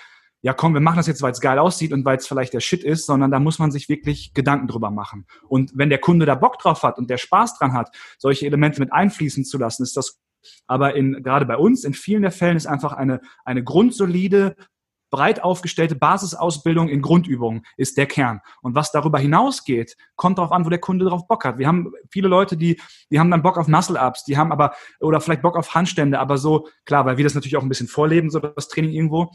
ja 0.42 0.52
komm, 0.52 0.74
wir 0.74 0.80
machen 0.80 0.96
das 0.96 1.06
jetzt, 1.06 1.22
weil 1.22 1.32
es 1.32 1.40
geil 1.40 1.58
aussieht 1.58 1.92
und 1.92 2.04
weil 2.04 2.18
es 2.18 2.26
vielleicht 2.26 2.52
der 2.52 2.60
Shit 2.60 2.84
ist, 2.84 3.06
sondern 3.06 3.30
da 3.30 3.40
muss 3.40 3.58
man 3.58 3.70
sich 3.70 3.88
wirklich 3.88 4.32
Gedanken 4.34 4.68
drüber 4.68 4.90
machen. 4.90 5.26
Und 5.48 5.72
wenn 5.74 5.90
der 5.90 5.98
Kunde 5.98 6.26
da 6.26 6.34
Bock 6.34 6.58
drauf 6.58 6.82
hat 6.82 6.98
und 6.98 7.10
der 7.10 7.18
Spaß 7.18 7.58
dran 7.58 7.72
hat, 7.72 7.94
solche 8.18 8.46
Elemente 8.46 8.80
mit 8.80 8.92
einfließen 8.92 9.44
zu 9.44 9.58
lassen, 9.58 9.82
ist 9.82 9.96
das 9.96 10.20
aber 10.66 10.94
in, 10.94 11.22
gerade 11.22 11.46
bei 11.46 11.56
uns, 11.56 11.84
in 11.84 11.94
vielen 11.94 12.22
der 12.22 12.30
Fällen 12.30 12.56
ist 12.56 12.66
einfach 12.66 12.92
eine, 12.92 13.20
eine 13.44 13.64
grundsolide, 13.64 14.56
breit 15.10 15.42
aufgestellte 15.42 15.94
Basisausbildung 15.94 16.88
in 16.88 17.00
Grundübungen 17.00 17.64
ist 17.76 17.96
der 17.96 18.06
Kern. 18.06 18.40
Und 18.60 18.74
was 18.74 18.90
darüber 18.92 19.18
hinausgeht, 19.18 19.96
kommt 20.16 20.38
darauf 20.38 20.52
an, 20.52 20.64
wo 20.64 20.68
der 20.68 20.80
Kunde 20.80 21.04
drauf 21.04 21.26
Bock 21.28 21.44
hat. 21.44 21.58
Wir 21.58 21.68
haben 21.68 21.92
viele 22.10 22.28
Leute, 22.28 22.56
die, 22.56 22.80
die 23.10 23.20
haben 23.20 23.30
dann 23.30 23.42
Bock 23.42 23.56
auf 23.56 23.68
Muscle-Ups, 23.68 24.24
die 24.24 24.36
haben 24.36 24.52
aber, 24.52 24.74
oder 25.00 25.20
vielleicht 25.20 25.42
Bock 25.42 25.56
auf 25.56 25.74
Handstände, 25.74 26.18
aber 26.18 26.38
so, 26.38 26.68
klar, 26.84 27.06
weil 27.06 27.16
wir 27.16 27.24
das 27.24 27.34
natürlich 27.34 27.56
auch 27.56 27.62
ein 27.62 27.68
bisschen 27.68 27.88
vorleben, 27.88 28.30
so 28.30 28.40
das 28.40 28.68
Training 28.68 28.92
irgendwo. 28.92 29.30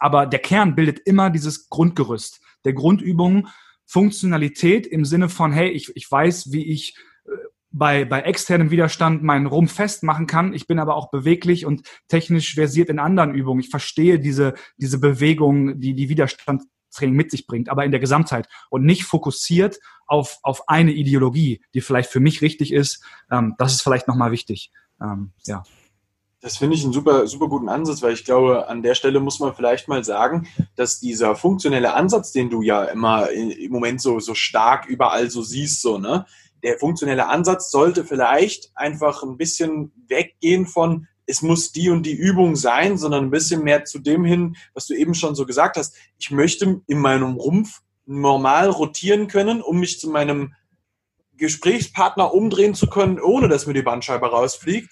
Aber 0.00 0.26
der 0.26 0.40
Kern 0.40 0.74
bildet 0.74 1.00
immer 1.00 1.30
dieses 1.30 1.68
Grundgerüst 1.68 2.40
der 2.64 2.72
Grundübungen, 2.72 3.48
Funktionalität 3.86 4.86
im 4.86 5.04
Sinne 5.04 5.28
von, 5.28 5.52
hey, 5.52 5.70
ich, 5.70 5.94
ich 5.96 6.10
weiß, 6.10 6.52
wie 6.52 6.66
ich 6.66 6.94
äh, 7.24 7.30
bei, 7.70 8.04
bei 8.04 8.20
externem 8.20 8.70
Widerstand 8.70 9.22
meinen 9.22 9.46
Rumpf 9.46 9.72
festmachen 9.72 10.26
kann. 10.26 10.52
Ich 10.52 10.66
bin 10.66 10.78
aber 10.78 10.94
auch 10.94 11.10
beweglich 11.10 11.64
und 11.64 11.88
technisch 12.08 12.54
versiert 12.54 12.90
in 12.90 12.98
anderen 12.98 13.34
Übungen. 13.34 13.60
Ich 13.60 13.70
verstehe 13.70 14.18
diese, 14.18 14.54
diese 14.76 14.98
Bewegung, 14.98 15.80
die 15.80 15.94
die 15.94 16.08
Widerstandstraining 16.08 17.16
mit 17.16 17.30
sich 17.30 17.46
bringt, 17.46 17.70
aber 17.70 17.84
in 17.84 17.90
der 17.90 18.00
Gesamtheit 18.00 18.48
und 18.68 18.84
nicht 18.84 19.04
fokussiert 19.04 19.78
auf, 20.06 20.38
auf 20.42 20.68
eine 20.68 20.92
Ideologie, 20.92 21.62
die 21.74 21.80
vielleicht 21.80 22.10
für 22.10 22.20
mich 22.20 22.42
richtig 22.42 22.72
ist. 22.72 23.02
Ähm, 23.30 23.54
das 23.58 23.74
ist 23.74 23.82
vielleicht 23.82 24.08
nochmal 24.08 24.32
wichtig. 24.32 24.70
Ähm, 25.00 25.32
ja. 25.46 25.62
Das 26.40 26.56
finde 26.56 26.76
ich 26.76 26.84
einen 26.84 26.92
super, 26.92 27.26
super 27.26 27.48
guten 27.48 27.68
Ansatz, 27.68 28.00
weil 28.00 28.12
ich 28.12 28.24
glaube, 28.24 28.68
an 28.68 28.82
der 28.82 28.94
Stelle 28.94 29.18
muss 29.18 29.40
man 29.40 29.54
vielleicht 29.54 29.88
mal 29.88 30.04
sagen, 30.04 30.46
dass 30.76 31.00
dieser 31.00 31.34
funktionelle 31.34 31.94
Ansatz, 31.94 32.30
den 32.30 32.48
du 32.48 32.62
ja 32.62 32.84
immer 32.84 33.30
im 33.30 33.72
Moment 33.72 34.00
so, 34.00 34.20
so 34.20 34.34
stark 34.34 34.86
überall 34.86 35.30
so 35.30 35.42
siehst, 35.42 35.82
so, 35.82 35.98
ne, 35.98 36.26
der 36.62 36.78
funktionelle 36.78 37.26
Ansatz 37.28 37.70
sollte 37.70 38.04
vielleicht 38.04 38.70
einfach 38.74 39.22
ein 39.22 39.36
bisschen 39.36 39.92
weggehen 40.06 40.66
von, 40.66 41.08
es 41.26 41.42
muss 41.42 41.72
die 41.72 41.90
und 41.90 42.04
die 42.04 42.14
Übung 42.14 42.56
sein, 42.56 42.96
sondern 42.96 43.24
ein 43.24 43.30
bisschen 43.30 43.62
mehr 43.62 43.84
zu 43.84 43.98
dem 43.98 44.24
hin, 44.24 44.56
was 44.74 44.86
du 44.86 44.94
eben 44.94 45.14
schon 45.14 45.34
so 45.34 45.44
gesagt 45.44 45.76
hast. 45.76 45.94
Ich 46.18 46.30
möchte 46.30 46.80
in 46.86 46.98
meinem 46.98 47.34
Rumpf 47.34 47.80
normal 48.06 48.70
rotieren 48.70 49.28
können, 49.28 49.60
um 49.60 49.78
mich 49.78 50.00
zu 50.00 50.08
meinem 50.08 50.54
Gesprächspartner 51.36 52.32
umdrehen 52.32 52.74
zu 52.74 52.86
können, 52.88 53.20
ohne 53.20 53.48
dass 53.48 53.66
mir 53.66 53.74
die 53.74 53.82
Bandscheibe 53.82 54.26
rausfliegt. 54.26 54.90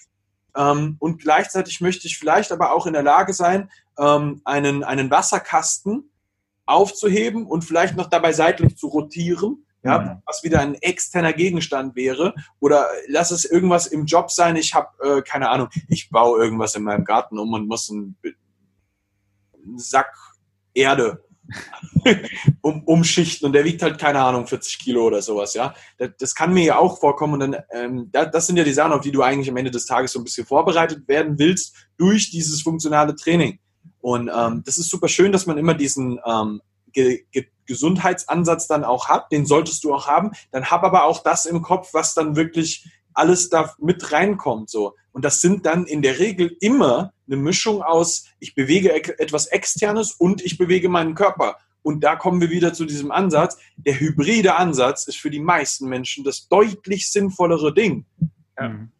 Ähm, 0.57 0.97
und 0.99 1.21
gleichzeitig 1.21 1.81
möchte 1.81 2.07
ich 2.07 2.17
vielleicht 2.17 2.51
aber 2.51 2.73
auch 2.73 2.87
in 2.87 2.93
der 2.93 3.03
Lage 3.03 3.33
sein, 3.33 3.69
ähm, 3.99 4.41
einen, 4.43 4.83
einen 4.83 5.11
Wasserkasten 5.11 6.09
aufzuheben 6.65 7.45
und 7.45 7.63
vielleicht 7.63 7.95
noch 7.95 8.09
dabei 8.09 8.33
seitlich 8.33 8.75
zu 8.75 8.87
rotieren, 8.87 9.65
ja, 9.83 9.99
mhm. 9.99 10.21
was 10.25 10.43
wieder 10.43 10.59
ein 10.59 10.75
externer 10.75 11.31
Gegenstand 11.31 11.95
wäre. 11.95 12.33
Oder 12.59 12.87
lass 13.07 13.31
es 13.31 13.45
irgendwas 13.45 13.87
im 13.87 14.05
Job 14.05 14.31
sein. 14.31 14.55
Ich 14.55 14.73
habe, 14.73 14.89
äh, 15.01 15.21
keine 15.21 15.49
Ahnung, 15.49 15.69
ich 15.87 16.09
baue 16.09 16.43
irgendwas 16.43 16.75
in 16.75 16.83
meinem 16.83 17.05
Garten 17.05 17.37
um 17.37 17.53
und 17.53 17.67
muss 17.67 17.89
einen, 17.89 18.17
einen 19.53 19.77
Sack 19.77 20.11
Erde 20.73 21.23
um, 22.61 22.83
umschichten 22.83 23.45
und 23.45 23.53
der 23.53 23.65
wiegt 23.65 23.81
halt, 23.81 23.99
keine 23.99 24.21
Ahnung, 24.21 24.47
40 24.47 24.79
Kilo 24.79 25.05
oder 25.05 25.21
sowas, 25.21 25.53
ja. 25.53 25.73
Das, 25.97 26.11
das 26.19 26.35
kann 26.35 26.53
mir 26.53 26.63
ja 26.63 26.77
auch 26.77 26.99
vorkommen 26.99 27.33
und 27.33 27.39
dann, 27.39 27.55
ähm, 27.71 28.09
das, 28.11 28.31
das 28.31 28.47
sind 28.47 28.57
ja 28.57 28.63
die 28.63 28.73
Sachen, 28.73 28.93
auf 28.93 29.01
die 29.01 29.11
du 29.11 29.21
eigentlich 29.21 29.49
am 29.49 29.57
Ende 29.57 29.71
des 29.71 29.85
Tages 29.85 30.11
so 30.11 30.19
ein 30.19 30.23
bisschen 30.23 30.45
vorbereitet 30.45 31.07
werden 31.07 31.37
willst 31.39 31.75
durch 31.97 32.29
dieses 32.29 32.61
funktionale 32.61 33.15
Training. 33.15 33.59
Und 33.99 34.29
ähm, 34.33 34.63
das 34.65 34.77
ist 34.77 34.89
super 34.89 35.07
schön, 35.07 35.31
dass 35.31 35.45
man 35.45 35.57
immer 35.57 35.73
diesen 35.73 36.19
ähm, 36.25 36.61
Ge 36.93 37.25
Ge 37.31 37.47
Gesundheitsansatz 37.65 38.67
dann 38.67 38.85
auch 38.85 39.09
hat. 39.09 39.29
Den 39.31 39.45
solltest 39.45 39.83
du 39.83 39.93
auch 39.93 40.07
haben. 40.07 40.31
Dann 40.51 40.71
hab 40.71 40.83
aber 40.83 41.03
auch 41.03 41.21
das 41.21 41.45
im 41.45 41.61
Kopf, 41.61 41.93
was 41.93 42.13
dann 42.13 42.37
wirklich 42.37 42.89
alles 43.17 43.49
da 43.49 43.73
mit 43.79 44.11
reinkommt. 44.11 44.69
So. 44.69 44.95
Und 45.11 45.25
das 45.25 45.41
sind 45.41 45.65
dann 45.65 45.85
in 45.85 46.01
der 46.01 46.19
Regel 46.19 46.55
immer 46.59 47.13
eine 47.27 47.37
Mischung 47.37 47.81
aus, 47.81 48.25
ich 48.39 48.55
bewege 48.55 48.93
etwas 49.19 49.47
Externes 49.47 50.13
und 50.13 50.41
ich 50.41 50.57
bewege 50.57 50.89
meinen 50.89 51.15
Körper. 51.15 51.57
Und 51.81 52.03
da 52.03 52.15
kommen 52.15 52.41
wir 52.41 52.49
wieder 52.49 52.73
zu 52.73 52.85
diesem 52.85 53.11
Ansatz. 53.11 53.57
Der 53.77 53.99
hybride 53.99 54.55
Ansatz 54.55 55.07
ist 55.07 55.17
für 55.17 55.29
die 55.29 55.39
meisten 55.39 55.87
Menschen 55.87 56.23
das 56.23 56.47
deutlich 56.47 57.09
sinnvollere 57.09 57.73
Ding. 57.73 58.05
Ja. 58.59 58.69
Mhm. 58.69 58.91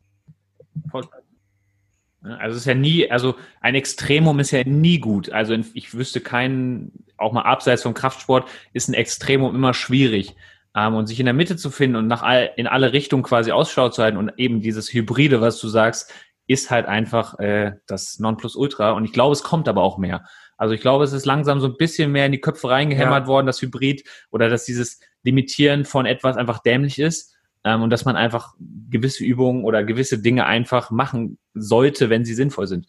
Also 2.21 2.55
es 2.55 2.61
ist 2.61 2.65
ja 2.65 2.73
nie, 2.73 3.09
also 3.09 3.35
ein 3.61 3.75
Extremum 3.75 4.39
ist 4.39 4.51
ja 4.51 4.63
nie 4.63 4.99
gut. 4.99 5.31
Also 5.31 5.53
ich 5.73 5.93
wüsste 5.93 6.21
keinen, 6.21 6.91
auch 7.17 7.31
mal 7.31 7.43
abseits 7.43 7.83
vom 7.83 7.93
Kraftsport, 7.93 8.47
ist 8.73 8.89
ein 8.89 8.93
Extremum 8.93 9.53
immer 9.53 9.73
schwierig. 9.73 10.35
Ähm, 10.77 10.93
und 10.93 11.07
sich 11.07 11.19
in 11.19 11.25
der 11.25 11.33
Mitte 11.33 11.55
zu 11.55 11.71
finden 11.71 11.95
und 11.95 12.07
nach 12.07 12.21
all, 12.21 12.51
in 12.55 12.67
alle 12.67 12.93
Richtungen 12.93 13.23
quasi 13.23 13.51
Ausschau 13.51 13.89
zu 13.89 14.03
halten 14.03 14.17
und 14.17 14.31
eben 14.37 14.61
dieses 14.61 14.93
Hybride, 14.93 15.41
was 15.41 15.59
du 15.59 15.67
sagst, 15.67 16.13
ist 16.45 16.69
halt 16.69 16.85
einfach 16.85 17.39
äh, 17.39 17.73
das 17.87 18.19
Nonplusultra. 18.19 18.91
Und 18.91 19.03
ich 19.03 19.11
glaube, 19.11 19.33
es 19.33 19.41
kommt 19.41 19.67
aber 19.67 19.81
auch 19.81 19.97
mehr. 19.97 20.25
Also 20.55 20.75
ich 20.75 20.81
glaube, 20.81 21.03
es 21.03 21.13
ist 21.13 21.25
langsam 21.25 21.59
so 21.59 21.67
ein 21.67 21.77
bisschen 21.77 22.11
mehr 22.11 22.27
in 22.27 22.31
die 22.31 22.41
Köpfe 22.41 22.69
reingehämmert 22.69 23.23
ja. 23.23 23.27
worden, 23.27 23.47
das 23.47 23.61
Hybrid 23.61 24.03
oder 24.29 24.49
dass 24.49 24.65
dieses 24.65 24.99
Limitieren 25.23 25.83
von 25.83 26.05
etwas 26.05 26.37
einfach 26.37 26.59
dämlich 26.59 26.99
ist 26.99 27.35
ähm, 27.63 27.81
und 27.81 27.89
dass 27.89 28.05
man 28.05 28.15
einfach 28.15 28.53
gewisse 28.89 29.23
Übungen 29.23 29.65
oder 29.65 29.83
gewisse 29.83 30.19
Dinge 30.19 30.45
einfach 30.45 30.91
machen 30.91 31.39
sollte, 31.55 32.11
wenn 32.11 32.23
sie 32.23 32.35
sinnvoll 32.35 32.67
sind. 32.67 32.87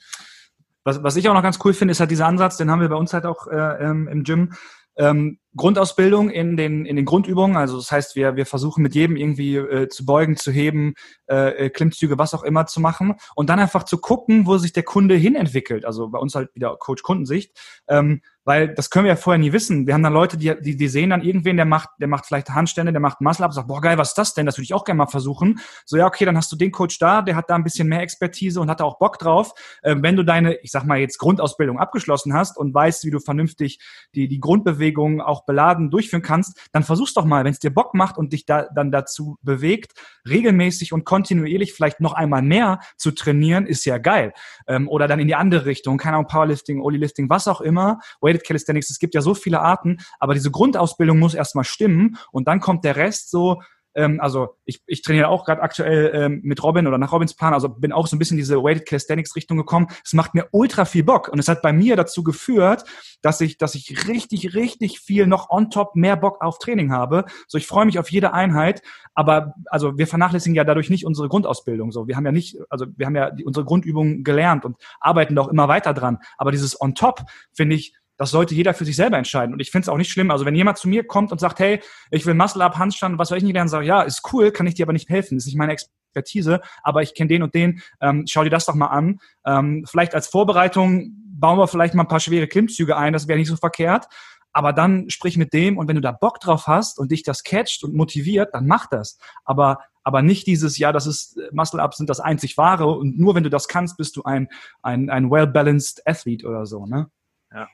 Was, 0.85 1.03
was 1.03 1.17
ich 1.17 1.29
auch 1.29 1.35
noch 1.35 1.43
ganz 1.43 1.59
cool 1.65 1.73
finde, 1.73 1.93
ist 1.93 2.01
halt 2.01 2.11
dieser 2.11 2.27
Ansatz, 2.27 2.59
den 2.59 2.71
haben 2.71 2.81
wir 2.81 2.89
bei 2.89 2.97
uns 2.97 3.15
halt 3.15 3.25
auch 3.25 3.47
äh, 3.47 3.85
ähm, 3.85 4.09
im 4.09 4.25
Gym, 4.25 4.53
ähm, 4.97 5.39
Grundausbildung 5.57 6.31
in 6.31 6.57
den, 6.57 6.85
in 6.85 6.97
den 6.97 7.05
Grundübungen. 7.05 7.57
Also 7.57 7.77
das 7.77 7.91
heißt, 7.91 8.17
wir, 8.17 8.37
wir 8.37 8.47
versuchen 8.47 8.83
mit 8.83 8.95
jedem 8.95 9.17
irgendwie 9.17 9.57
äh, 9.57 9.89
zu 9.89 10.05
beugen, 10.05 10.37
zu 10.37 10.53
heben, 10.53 10.95
äh, 11.29 11.67
äh, 11.67 11.71
Klimmzüge, 11.71 12.19
was 12.19 12.35
auch 12.35 12.43
immer 12.43 12.67
zu 12.67 12.81
machen 12.81 13.15
und 13.35 13.51
dann 13.51 13.59
einfach 13.59 13.85
zu 13.85 13.99
gucken, 13.99 14.47
wo 14.47 14.59
sich 14.59 14.73
der 14.73 14.83
Kunde 14.83 15.15
hin 15.15 15.35
entwickelt. 15.35 15.85
Also 15.85 16.09
bei 16.09 16.19
uns 16.19 16.35
halt 16.35 16.55
wieder 16.55 16.77
Coach-Kundensicht. 16.77 17.53
Ähm, 17.89 18.21
weil 18.49 18.73
das 18.73 18.89
können 18.89 19.05
wir 19.05 19.11
ja 19.11 19.17
vorher 19.17 19.39
nie 19.39 19.53
wissen. 19.53 19.87
Wir 19.87 19.93
haben 19.93 20.03
dann 20.03 20.15
Leute, 20.15 20.39
die, 20.39 20.55
die, 20.63 20.75
die 20.75 20.89
sehen 20.89 21.11
dann 21.11 21.21
irgendwen, 21.21 21.59
der 21.59 21.67
macht, 21.67 21.91
der 22.01 22.09
macht 22.09 22.25
vielleicht 22.25 22.49
Handstände, 22.49 22.93
der 22.93 23.01
macht 23.03 23.21
Muscle-Up, 23.21 23.53
sagt, 23.53 23.69
boah, 23.69 23.83
geil, 23.83 23.99
was 23.99 24.09
ist 24.09 24.15
das 24.19 24.33
denn? 24.33 24.47
Das 24.47 24.57
würde 24.57 24.63
ich 24.63 24.73
auch 24.73 24.85
gerne 24.85 24.97
mal 24.97 25.07
versuchen. 25.07 25.61
So, 25.85 25.99
ja, 25.99 26.07
okay, 26.07 26.25
dann 26.25 26.35
hast 26.35 26.51
du 26.51 26.57
den 26.57 26.73
Coach 26.73 26.99
da, 26.99 27.21
der 27.21 27.37
hat 27.37 27.51
da 27.51 27.57
ein 27.57 27.63
bisschen 27.63 27.89
mehr 27.89 28.01
Expertise 28.01 28.59
und 28.59 28.71
hat 28.71 28.81
da 28.81 28.85
auch 28.85 28.99
Bock 28.99 29.19
drauf. 29.19 29.53
Ähm, 29.85 30.03
wenn 30.03 30.17
du 30.17 30.23
deine, 30.23 30.55
ich 30.63 30.71
sag 30.71 30.85
mal 30.85 30.97
jetzt 30.97 31.19
Grundausbildung 31.19 31.79
abgeschlossen 31.79 32.33
hast 32.33 32.57
und 32.57 32.73
weißt, 32.73 33.05
wie 33.05 33.11
du 33.11 33.21
vernünftig 33.21 33.81
die, 34.15 34.29
die 34.29 34.41
Grundbewegungen 34.41 35.21
auch 35.21 35.38
beladen 35.47 35.91
durchführen 35.91 36.23
kannst, 36.23 36.69
dann 36.73 36.83
versuch's 36.83 37.15
doch 37.15 37.25
mal, 37.25 37.45
wenn 37.45 37.53
es 37.53 37.59
dir 37.59 37.73
Bock 37.73 37.95
macht 37.95 38.19
und 38.19 38.33
dich 38.33 38.47
da 38.47 38.69
dann 38.75 38.91
dazu 38.91 39.39
bewegt, 39.43 39.93
regelmäßig 40.29 40.93
und 40.93 41.05
kontinuierlich 41.05 41.73
vielleicht 41.73 42.01
noch 42.01 42.13
einmal 42.13 42.43
mehr 42.43 42.81
zu 42.97 43.11
trainieren, 43.13 43.67
ist 43.67 43.85
ja 43.85 43.99
geil. 43.99 44.33
Ähm, 44.67 44.89
oder 44.89 45.09
dann 45.09 45.21
in 45.21 45.29
die 45.29 45.35
andere 45.35 45.67
Richtung, 45.67 45.99
keine 45.99 46.17
Ahnung, 46.17 46.29
Powerlifting, 46.29 46.81
Olilifting, 46.81 47.29
was 47.29 47.49
auch 47.49 47.61
immer, 47.61 48.01
Weighted 48.21 48.45
Calisthenics, 48.45 48.91
es 48.91 48.99
gibt 48.99 49.15
ja 49.15 49.21
so 49.21 49.35
viele 49.35 49.61
Arten, 49.61 49.99
aber 50.19 50.35
diese 50.35 50.51
Grundausbildung 50.51 51.19
muss 51.19 51.35
erstmal 51.35 51.65
stimmen 51.65 52.17
und 52.33 52.49
dann 52.49 52.61
kommt 52.61 52.85
der 52.85 52.97
Rest 52.97 53.31
so, 53.31 53.63
ähm, 53.99 54.21
also 54.21 54.57
ich, 54.65 54.81
ich 54.87 55.03
trainiere 55.03 55.29
auch 55.29 55.45
gerade 55.45 55.61
aktuell 55.61 56.13
ähm, 56.15 56.41
mit 56.45 56.63
Robin 56.63 56.87
oder 56.87 56.99
nach 56.99 57.13
Robins 57.13 57.35
Plan, 57.35 57.53
also 57.53 57.69
bin 57.69 57.93
auch 57.93 58.07
so 58.07 58.17
ein 58.17 58.19
bisschen 58.19 58.37
diese 58.37 58.63
Weighted 58.63 58.87
Calisthenics 58.87 59.35
Richtung 59.35 59.57
gekommen. 59.57 59.89
Es 60.05 60.13
macht 60.13 60.35
mir 60.35 60.47
ultra 60.53 60.85
viel 60.85 61.03
Bock 61.03 61.29
und 61.29 61.39
es 61.39 61.49
hat 61.49 61.63
bei 61.63 61.73
mir 61.73 61.97
dazu 61.97 62.23
geführt, 62.23 62.85
dass 63.21 63.41
ich, 63.41 63.59
dass 63.59 63.75
ich 63.75 64.07
richtig, 64.07 64.55
richtig 64.55 65.01
viel 65.01 65.27
noch 65.27 65.51
on 65.51 65.71
top 65.71 65.97
mehr 65.97 66.17
Bock 66.17 66.41
auf 66.41 66.59
Training 66.59 66.93
habe. 66.93 67.25
So, 67.49 67.59
ich 67.59 67.67
freue 67.67 67.87
mich 67.87 67.99
auf 67.99 68.11
jede 68.11 68.33
Einheit, 68.33 68.83
aber 69.15 69.55
also 69.67 69.99
wir 69.99 70.07
vernachlässigen 70.07 70.55
ja 70.55 70.65
dadurch 70.65 70.91
nicht 70.91 71.05
unsere 71.05 71.29
Grundausbildung. 71.29 71.91
So, 71.91 72.07
wir 72.07 72.17
haben 72.17 72.25
ja 72.25 72.33
nicht, 72.33 72.57
also 72.71 72.87
wir 72.97 73.07
haben 73.07 73.17
ja 73.17 73.31
die, 73.31 73.45
unsere 73.45 73.65
Grundübungen 73.65 74.23
gelernt 74.23 74.65
und 74.65 74.77
arbeiten 75.01 75.35
doch 75.35 75.49
immer 75.49 75.69
weiter 75.69 75.93
dran. 75.93 76.19
Aber 76.37 76.53
dieses 76.53 76.81
on 76.81 76.95
top 76.95 77.23
finde 77.53 77.75
ich 77.75 77.95
das 78.19 78.31
sollte 78.31 78.55
jeder 78.55 78.75
für 78.75 78.85
sich 78.85 78.97
selber 78.97 79.17
entscheiden. 79.17 79.55
Und 79.55 79.61
ich 79.61 79.71
finde 79.71 79.85
es 79.85 79.89
auch 79.89 79.97
nicht 79.97 80.11
schlimm. 80.11 80.31
Also 80.31 80.45
wenn 80.45 80.55
jemand 80.55 80.77
zu 80.77 80.89
mir 80.89 81.07
kommt 81.07 81.33
und 81.33 81.39
sagt, 81.39 81.61
hey, 81.61 81.81
ich 82.11 82.27
will 82.27 82.35
Muscle-Up, 82.35 82.77
Handstand, 82.77 83.19
was 83.19 83.29
soll 83.29 83.39
ich 83.39 83.45
nicht 83.45 83.55
lernen, 83.55 83.69
sage 83.69 83.87
ja, 83.87 84.03
ist 84.03 84.23
cool, 84.33 84.51
kann 84.51 84.67
ich 84.67 84.75
dir 84.75 84.85
aber 84.85 84.93
nicht 84.93 85.09
helfen. 85.09 85.39
Ist 85.39 85.47
nicht 85.47 85.57
meine 85.57 85.73
Expertise, 85.73 86.61
aber 86.83 87.03
ich 87.03 87.15
kenne 87.15 87.29
den 87.29 87.43
und 87.45 87.55
den. 87.55 87.81
Ähm, 88.01 88.25
schau 88.29 88.43
dir 88.43 88.51
das 88.51 88.67
doch 88.67 88.75
mal 88.75 88.89
an. 88.89 89.21
Ähm, 89.47 89.85
vielleicht 89.89 90.15
als 90.15 90.27
Vorbereitung 90.27 91.13
bauen 91.25 91.59
wir 91.59 91.69
vielleicht 91.69 91.95
mal 91.95 92.03
ein 92.03 92.09
paar 92.09 92.21
schwere 92.21 92.49
Klimmzüge 92.49 92.97
ein, 92.97 93.13
das 93.13 93.29
wäre 93.29 93.39
nicht 93.39 93.49
so 93.49 93.57
verkehrt. 93.57 94.09
Aber 94.53 94.73
dann 94.73 95.09
sprich 95.11 95.37
mit 95.37 95.53
dem 95.53 95.79
und 95.79 95.87
wenn 95.87 95.95
du 95.95 96.03
da 96.03 96.11
Bock 96.11 96.41
drauf 96.41 96.67
hast 96.67 96.99
und 96.99 97.13
dich 97.13 97.23
das 97.23 97.45
catcht 97.45 97.85
und 97.85 97.95
motiviert, 97.95 98.55
dann 98.55 98.67
mach 98.67 98.87
das. 98.87 99.19
Aber 99.45 99.79
aber 100.03 100.23
nicht 100.23 100.47
dieses, 100.47 100.79
ja, 100.79 100.91
das 100.91 101.07
ist 101.07 101.39
Muscle-Ups 101.53 101.99
sind 101.99 102.09
das 102.09 102.19
einzig 102.19 102.57
wahre 102.57 102.87
und 102.87 103.19
nur 103.19 103.35
wenn 103.35 103.43
du 103.43 103.51
das 103.51 103.69
kannst, 103.69 103.99
bist 103.99 104.17
du 104.17 104.23
ein, 104.23 104.49
ein, 104.81 105.11
ein 105.11 105.31
well-balanced 105.31 106.01
Athlete 106.07 106.49
oder 106.49 106.65
so, 106.65 106.87
ne? 106.87 107.11
Ja. 107.53 107.69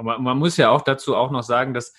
Aber 0.00 0.18
man 0.18 0.38
muss 0.38 0.56
ja 0.56 0.70
auch 0.70 0.80
dazu 0.80 1.14
auch 1.14 1.30
noch 1.30 1.42
sagen, 1.42 1.74
dass 1.74 1.92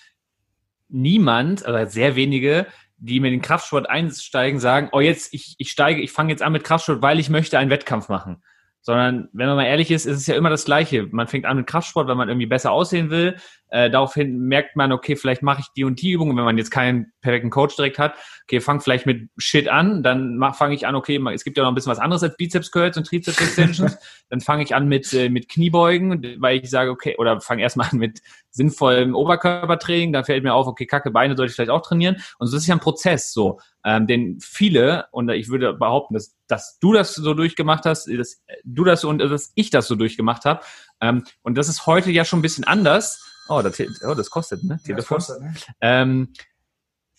niemand, 0.88 1.62
oder 1.62 1.86
sehr 1.86 2.16
wenige, 2.16 2.66
die 2.96 3.20
mit 3.20 3.32
den 3.32 3.40
Kraftsport 3.40 3.88
einsteigen, 3.88 4.58
sagen, 4.58 4.88
oh 4.90 4.98
jetzt, 4.98 5.32
ich, 5.32 5.54
ich 5.58 5.70
steige, 5.70 6.00
ich 6.02 6.10
fange 6.10 6.30
jetzt 6.30 6.42
an 6.42 6.52
mit 6.52 6.64
Kraftsport, 6.64 7.00
weil 7.00 7.20
ich 7.20 7.30
möchte 7.30 7.60
einen 7.60 7.70
Wettkampf 7.70 8.08
machen. 8.08 8.42
Sondern, 8.80 9.28
wenn 9.32 9.46
man 9.46 9.54
mal 9.54 9.66
ehrlich 9.66 9.92
ist, 9.92 10.06
ist 10.06 10.16
es 10.16 10.26
ja 10.26 10.34
immer 10.34 10.50
das 10.50 10.64
Gleiche. 10.64 11.06
Man 11.12 11.28
fängt 11.28 11.46
an 11.46 11.58
mit 11.58 11.68
Kraftsport, 11.68 12.08
weil 12.08 12.16
man 12.16 12.28
irgendwie 12.28 12.46
besser 12.46 12.72
aussehen 12.72 13.10
will. 13.10 13.36
Äh, 13.72 13.88
daraufhin 13.88 14.38
merkt 14.38 14.76
man, 14.76 14.92
okay, 14.92 15.16
vielleicht 15.16 15.42
mache 15.42 15.62
ich 15.62 15.68
die 15.74 15.84
und 15.84 16.02
die 16.02 16.10
Übungen, 16.10 16.36
wenn 16.36 16.44
man 16.44 16.58
jetzt 16.58 16.70
keinen 16.70 17.10
perfekten 17.22 17.48
Coach 17.48 17.74
direkt 17.74 17.98
hat. 17.98 18.16
Okay, 18.42 18.60
fang 18.60 18.82
vielleicht 18.82 19.06
mit 19.06 19.30
Shit 19.38 19.66
an, 19.66 20.02
dann 20.02 20.38
fange 20.52 20.74
ich 20.74 20.86
an, 20.86 20.94
okay, 20.94 21.18
es 21.32 21.42
gibt 21.42 21.56
ja 21.56 21.62
noch 21.62 21.70
ein 21.70 21.74
bisschen 21.74 21.90
was 21.90 21.98
anderes 21.98 22.22
als 22.22 22.36
Bizeps 22.36 22.70
Curls 22.70 22.98
und 22.98 23.06
Trizeps 23.06 23.40
Extensions. 23.40 23.96
dann 24.28 24.42
fange 24.42 24.62
ich 24.62 24.74
an 24.74 24.88
mit, 24.88 25.14
äh, 25.14 25.30
mit 25.30 25.48
Kniebeugen, 25.48 26.36
weil 26.38 26.58
ich 26.58 26.68
sage, 26.68 26.90
okay, 26.90 27.16
oder 27.16 27.40
fange 27.40 27.62
erstmal 27.62 27.88
an 27.90 27.96
mit 27.96 28.20
sinnvollem 28.50 29.14
Oberkörpertraining, 29.14 30.12
dann 30.12 30.26
fällt 30.26 30.44
mir 30.44 30.52
auf, 30.52 30.66
okay, 30.66 30.84
kacke, 30.84 31.10
Beine 31.10 31.34
sollte 31.34 31.52
ich 31.52 31.56
vielleicht 31.56 31.70
auch 31.70 31.80
trainieren. 31.80 32.18
Und 32.38 32.48
so 32.48 32.58
ist 32.58 32.66
ja 32.66 32.74
ein 32.74 32.80
Prozess 32.80 33.32
so, 33.32 33.58
ähm, 33.86 34.06
den 34.06 34.38
viele, 34.42 35.06
und 35.12 35.30
ich 35.30 35.48
würde 35.48 35.72
behaupten, 35.72 36.12
dass, 36.12 36.36
dass 36.46 36.78
du 36.78 36.92
das 36.92 37.14
so 37.14 37.32
durchgemacht 37.32 37.86
hast, 37.86 38.06
dass 38.06 38.44
du 38.64 38.84
das 38.84 39.02
und 39.02 39.20
dass 39.20 39.52
ich 39.54 39.70
das 39.70 39.88
so 39.88 39.94
durchgemacht 39.94 40.44
habe. 40.44 40.60
Ähm, 41.00 41.24
und 41.40 41.56
das 41.56 41.70
ist 41.70 41.86
heute 41.86 42.10
ja 42.10 42.26
schon 42.26 42.40
ein 42.40 42.42
bisschen 42.42 42.64
anders 42.64 43.31
Oh, 43.48 43.60
das, 43.62 43.80
oh, 44.06 44.14
das 44.14 44.30
kostet, 44.30 44.64
ne? 44.64 44.78
Telefon. 44.84 45.18
Ja, 45.18 45.26
kostet, 45.26 45.40
ne? 45.40 45.54
Ähm, 45.80 46.28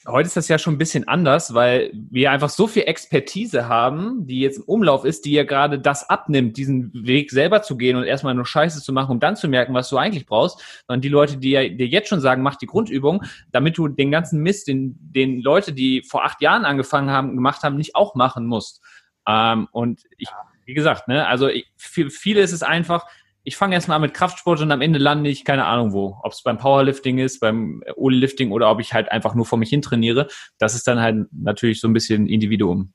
heute 0.08 0.28
ist 0.28 0.38
das 0.38 0.48
ja 0.48 0.58
schon 0.58 0.76
ein 0.76 0.78
bisschen 0.78 1.08
anders, 1.08 1.54
weil 1.54 1.92
wir 1.94 2.32
einfach 2.32 2.50
so 2.50 2.68
viel 2.68 2.84
Expertise 2.84 3.68
haben, 3.68 4.28
die 4.28 4.40
jetzt 4.40 4.58
im 4.58 4.64
Umlauf 4.64 5.06
ist, 5.06 5.26
die 5.26 5.32
ja 5.32 5.44
gerade 5.44 5.80
das 5.80 6.10
abnimmt, 6.10 6.58
diesen 6.58 6.92
Weg 6.94 7.32
selber 7.32 7.62
zu 7.62 7.78
gehen 7.78 7.96
und 7.96 8.04
erstmal 8.04 8.34
nur 8.34 8.46
Scheiße 8.46 8.82
zu 8.82 8.94
machen, 8.94 9.12
um 9.12 9.20
dann 9.20 9.36
zu 9.36 9.48
merken, 9.48 9.74
was 9.74 9.90
du 9.90 9.98
eigentlich 9.98 10.26
brauchst. 10.26 10.84
Sondern 10.88 11.02
die 11.02 11.10
Leute, 11.10 11.38
die 11.38 11.52
ja 11.52 11.68
dir 11.68 11.88
jetzt 11.88 12.10
schon 12.10 12.22
sagen, 12.22 12.42
mach 12.42 12.56
die 12.56 12.68
Grundübung, 12.68 13.24
damit 13.52 13.78
du 13.78 13.88
den 13.88 14.12
ganzen 14.12 14.42
Mist, 14.42 14.68
den, 14.68 14.98
den 15.00 15.42
Leute, 15.42 15.74
die 15.74 16.04
vor 16.04 16.26
acht 16.26 16.42
Jahren 16.42 16.66
angefangen 16.66 17.10
haben, 17.10 17.36
gemacht 17.36 17.64
haben, 17.64 17.78
nicht 17.78 17.96
auch 17.96 18.16
machen 18.16 18.46
musst. 18.46 18.82
Ähm, 19.28 19.68
und 19.72 20.04
ich, 20.18 20.28
wie 20.66 20.74
gesagt, 20.74 21.08
ne, 21.08 21.28
also 21.28 21.48
ich, 21.48 21.68
für 21.78 22.10
viele 22.10 22.42
ist 22.42 22.52
es 22.52 22.64
einfach, 22.64 23.06
ich 23.44 23.58
fange 23.58 23.76
erstmal 23.76 23.96
an 23.96 24.02
mit 24.02 24.14
Kraftsport 24.14 24.62
und 24.62 24.72
am 24.72 24.82
Ende 24.82 25.00
lande 25.00 25.30
ich 25.30 25.44
keine 25.44 25.66
Ahnung 25.66 25.92
wo. 25.92 26.18
Ob 26.24 26.32
es 26.32 26.42
beim 26.44 26.58
Powerlifting 26.58 27.20
ist, 27.20 27.40
beim 27.40 27.84
Oli-Lifting 27.96 28.52
oder 28.52 28.72
ob 28.72 28.80
ich 28.80 28.94
halt 28.94 29.12
einfach 29.12 29.36
nur 29.36 29.46
vor 29.46 29.60
mich 29.60 29.70
hin 29.70 29.82
trainiere. 29.82 30.28
Das 30.58 30.76
ist 30.76 30.88
dann 30.88 31.00
halt 31.00 31.28
natürlich 31.32 31.82
so 31.82 31.88
ein 31.88 31.94
bisschen 31.94 32.28
Individuum. 32.28 32.94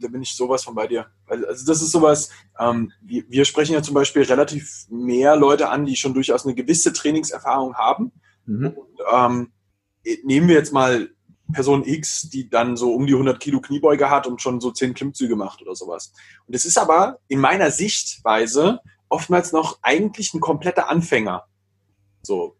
Da 0.00 0.08
bin 0.08 0.22
ich 0.22 0.34
sowas 0.34 0.64
von 0.64 0.74
bei 0.74 0.86
dir. 0.86 1.06
Also 1.26 1.66
das 1.66 1.82
ist 1.82 1.90
sowas, 1.90 2.30
ähm, 2.58 2.90
wir, 3.02 3.24
wir, 3.28 3.44
sprechen 3.44 3.74
ja 3.74 3.82
zum 3.82 3.94
Beispiel 3.94 4.22
relativ 4.22 4.86
mehr 4.88 5.36
Leute 5.36 5.68
an, 5.68 5.84
die 5.84 5.96
schon 5.96 6.14
durchaus 6.14 6.46
eine 6.46 6.54
gewisse 6.54 6.94
Trainingserfahrung 6.94 7.74
haben. 7.74 8.12
Mhm. 8.46 8.68
Und, 8.68 9.00
ähm, 9.12 9.52
nehmen 10.22 10.48
wir 10.48 10.54
jetzt 10.54 10.72
mal 10.72 11.10
Person 11.52 11.84
X, 11.84 12.30
die 12.30 12.48
dann 12.48 12.76
so 12.76 12.94
um 12.94 13.06
die 13.06 13.12
100 13.12 13.38
Kilo 13.38 13.60
Kniebeuge 13.60 14.08
hat 14.08 14.26
und 14.26 14.40
schon 14.40 14.60
so 14.60 14.70
10 14.70 14.94
Klimmzüge 14.94 15.36
macht 15.36 15.60
oder 15.60 15.74
sowas. 15.74 16.12
Und 16.46 16.54
es 16.54 16.64
ist 16.64 16.78
aber 16.78 17.18
in 17.28 17.40
meiner 17.40 17.70
Sichtweise 17.70 18.80
oftmals 19.08 19.52
noch 19.52 19.78
eigentlich 19.82 20.34
ein 20.34 20.40
kompletter 20.40 20.88
Anfänger. 20.88 21.44
So, 22.22 22.56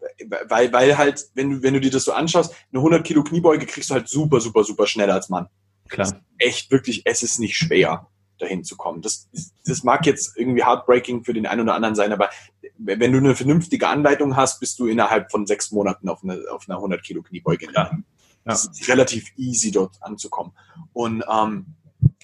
weil, 0.49 0.72
weil 0.72 0.99
halt, 0.99 1.26
wenn 1.34 1.51
du, 1.51 1.62
wenn 1.62 1.74
du 1.74 1.80
dir 1.80 1.90
das 1.90 2.05
so 2.05 2.12
anschaust, 2.12 2.55
eine 2.70 2.80
100 2.80 3.05
Kilo 3.05 3.24
Kniebeuge 3.24 3.66
kriegst 3.66 3.90
du 3.90 3.95
halt 3.95 4.09
super, 4.09 4.40
super, 4.40 4.62
super 4.62 4.86
schnell 4.86 5.11
als 5.11 5.28
Mann. 5.28 5.49
Klar. 5.88 6.20
echt 6.38 6.70
wirklich, 6.70 7.03
es 7.05 7.22
ist 7.22 7.38
nicht 7.38 7.57
schwer, 7.57 8.09
dahin 8.38 8.64
zu 8.64 8.76
kommen. 8.76 9.03
Das, 9.03 9.28
das 9.64 9.84
mag 9.84 10.07
jetzt 10.07 10.36
irgendwie 10.36 10.64
heartbreaking 10.64 11.24
für 11.24 11.34
den 11.34 11.47
einen 11.47 11.62
oder 11.62 11.74
anderen 11.74 11.95
sein, 11.95 12.12
aber 12.12 12.30
wenn 12.76 13.12
du 13.12 13.18
eine 13.18 13.34
vernünftige 13.34 13.88
Anleitung 13.88 14.36
hast, 14.36 14.61
bist 14.61 14.78
du 14.78 14.86
innerhalb 14.86 15.30
von 15.30 15.47
sechs 15.47 15.70
Monaten 15.70 16.09
auf, 16.09 16.22
eine, 16.22 16.42
auf 16.51 16.68
einer 16.68 16.76
100 16.76 17.03
Kilo 17.03 17.22
Kniebeuge. 17.22 17.66
Ja. 17.72 17.90
ja. 17.92 17.99
Das 18.45 18.66
ist 18.66 18.88
relativ 18.88 19.32
easy, 19.36 19.70
dort 19.70 20.03
anzukommen. 20.03 20.53
Und 20.92 21.24
ähm, 21.30 21.66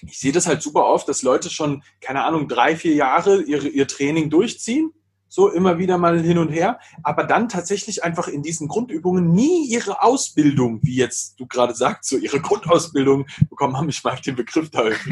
ich 0.01 0.19
sehe 0.19 0.31
das 0.31 0.47
halt 0.47 0.61
super 0.61 0.85
oft, 0.85 1.07
dass 1.07 1.21
Leute 1.21 1.49
schon, 1.49 1.83
keine 1.99 2.23
Ahnung, 2.23 2.47
drei, 2.47 2.75
vier 2.75 2.95
Jahre 2.95 3.41
ihre, 3.41 3.67
ihr 3.67 3.87
Training 3.87 4.29
durchziehen, 4.29 4.91
so 5.31 5.49
immer 5.49 5.77
wieder 5.77 5.97
mal 5.97 6.21
hin 6.21 6.37
und 6.37 6.49
her, 6.49 6.77
aber 7.03 7.23
dann 7.23 7.47
tatsächlich 7.47 8.03
einfach 8.03 8.27
in 8.27 8.43
diesen 8.43 8.67
Grundübungen 8.67 9.31
nie 9.31 9.65
ihre 9.65 10.03
Ausbildung, 10.03 10.79
wie 10.83 10.97
jetzt 10.97 11.39
du 11.39 11.47
gerade 11.47 11.73
sagst, 11.73 12.09
so 12.09 12.17
ihre 12.17 12.41
Grundausbildung 12.41 13.25
bekommen 13.49 13.77
haben. 13.77 13.87
Ich 13.87 14.03
mag 14.03 14.21
den 14.23 14.35
Begriff 14.35 14.69
da 14.69 14.83
irgendwie. 14.83 15.11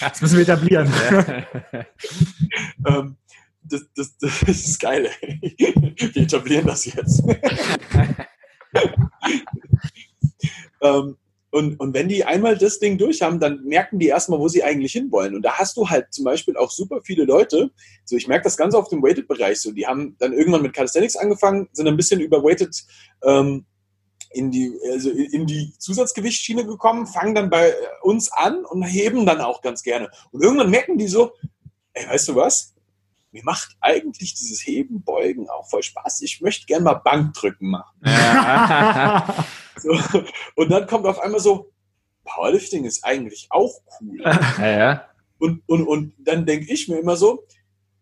das 0.00 0.20
müssen 0.20 0.38
wir 0.38 0.42
etablieren. 0.42 0.92
ähm, 2.86 3.16
das, 3.62 3.82
das, 3.94 4.16
das 4.18 4.42
ist 4.42 4.80
geil. 4.80 5.08
Wir 5.40 6.16
etablieren 6.16 6.66
das 6.66 6.84
jetzt. 6.84 7.22
ähm, 10.82 11.16
und, 11.52 11.78
und 11.78 11.92
wenn 11.92 12.08
die 12.08 12.24
einmal 12.24 12.56
das 12.56 12.78
Ding 12.78 12.96
durch 12.96 13.20
haben, 13.20 13.38
dann 13.38 13.62
merken 13.64 13.98
die 13.98 14.06
erstmal, 14.06 14.38
wo 14.38 14.48
sie 14.48 14.64
eigentlich 14.64 14.92
hinwollen. 14.92 15.34
Und 15.34 15.42
da 15.42 15.58
hast 15.58 15.76
du 15.76 15.90
halt 15.90 16.06
zum 16.10 16.24
Beispiel 16.24 16.56
auch 16.56 16.70
super 16.70 17.02
viele 17.04 17.24
Leute, 17.24 17.70
so 18.06 18.16
ich 18.16 18.26
merke 18.26 18.44
das 18.44 18.56
ganz 18.56 18.74
auf 18.74 18.88
dem 18.88 19.02
Weighted-Bereich 19.02 19.60
so, 19.60 19.70
die 19.70 19.86
haben 19.86 20.16
dann 20.18 20.32
irgendwann 20.32 20.62
mit 20.62 20.72
Calisthenics 20.72 21.14
angefangen, 21.14 21.68
sind 21.72 21.86
ein 21.86 21.96
bisschen 21.98 22.20
überweighted 22.20 22.74
ähm, 23.22 23.66
in 24.30 24.50
die, 24.50 24.72
also 24.90 25.10
in 25.10 25.46
die 25.46 25.74
Zusatzgewichtsschiene 25.78 26.64
gekommen, 26.64 27.06
fangen 27.06 27.34
dann 27.34 27.50
bei 27.50 27.74
uns 28.00 28.32
an 28.32 28.64
und 28.64 28.82
heben 28.82 29.26
dann 29.26 29.42
auch 29.42 29.60
ganz 29.60 29.82
gerne. 29.82 30.10
Und 30.30 30.42
irgendwann 30.42 30.70
merken 30.70 30.96
die 30.96 31.06
so, 31.06 31.32
ey, 31.92 32.08
weißt 32.08 32.28
du 32.28 32.34
was? 32.34 32.71
Mir 33.32 33.42
macht 33.44 33.76
eigentlich 33.80 34.34
dieses 34.34 34.66
Heben, 34.66 35.02
Beugen 35.02 35.48
auch 35.48 35.68
voll 35.68 35.82
Spaß. 35.82 36.20
Ich 36.20 36.40
möchte 36.42 36.66
gerne 36.66 36.84
mal 36.84 36.94
Bankdrücken 36.94 37.70
machen. 37.70 37.98
So. 39.74 39.98
Und 40.54 40.70
dann 40.70 40.86
kommt 40.86 41.06
auf 41.06 41.18
einmal 41.18 41.40
so, 41.40 41.72
Powerlifting 42.24 42.84
ist 42.84 43.02
eigentlich 43.04 43.46
auch 43.48 43.72
cool. 44.00 44.20
Ja. 44.60 45.06
Und, 45.38 45.62
und, 45.66 45.88
und 45.88 46.12
dann 46.18 46.44
denke 46.44 46.70
ich 46.70 46.88
mir 46.88 46.98
immer 46.98 47.16
so, 47.16 47.44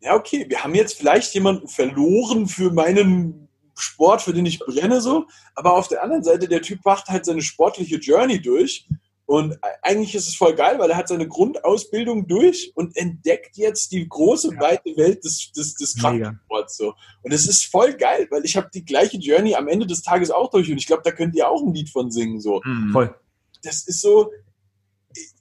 ja, 0.01 0.15
okay, 0.15 0.47
wir 0.49 0.65
haben 0.65 0.75
jetzt 0.75 0.99
vielleicht 0.99 1.33
jemanden 1.33 1.69
verloren 1.69 2.49
für 2.49 2.73
meinen 2.73 3.49
Sport, 3.77 4.23
für 4.23 4.35
den 4.35 4.47
ich 4.47 4.59
brenne, 4.59 5.01
so, 5.01 5.27
aber 5.55 5.75
auf 5.75 5.89
der 5.89 6.03
anderen 6.03 6.25
Seite, 6.25 6.49
der 6.49 6.61
Typ 6.61 6.85
macht 6.85 7.09
halt 7.09 7.25
seine 7.25 7.41
sportliche 7.41 7.97
Journey 7.97 8.43
durch 8.43 8.87
und 9.31 9.57
eigentlich 9.83 10.17
ist 10.17 10.27
es 10.27 10.35
voll 10.35 10.57
geil, 10.57 10.81
weil 10.81 10.91
er 10.91 10.97
hat 10.97 11.07
seine 11.07 11.29
Grundausbildung 11.29 12.27
durch 12.27 12.73
und 12.75 12.97
entdeckt 12.97 13.57
jetzt 13.57 13.93
die 13.93 14.09
große, 14.09 14.55
ja. 14.55 14.61
weite 14.61 14.97
Welt 14.97 15.23
des, 15.23 15.53
des, 15.53 15.77
des 15.77 15.95
Kraftsports. 15.95 16.77
So. 16.77 16.95
Und 17.23 17.33
es 17.33 17.47
ist 17.47 17.67
voll 17.67 17.93
geil, 17.93 18.27
weil 18.33 18.45
ich 18.45 18.57
habe 18.57 18.69
die 18.75 18.85
gleiche 18.85 19.19
Journey 19.19 19.55
am 19.55 19.69
Ende 19.69 19.87
des 19.87 20.03
Tages 20.03 20.33
auch 20.33 20.51
durch 20.51 20.69
und 20.69 20.79
ich 20.79 20.87
glaube, 20.89 21.03
da 21.05 21.13
könnt 21.13 21.37
ihr 21.37 21.49
auch 21.49 21.63
ein 21.63 21.73
Lied 21.73 21.91
von 21.91 22.11
singen. 22.11 22.41
So. 22.41 22.61
Mhm. 22.65 22.91
Voll. 22.91 23.15
Das 23.63 23.85
ist 23.85 24.01
so, 24.01 24.33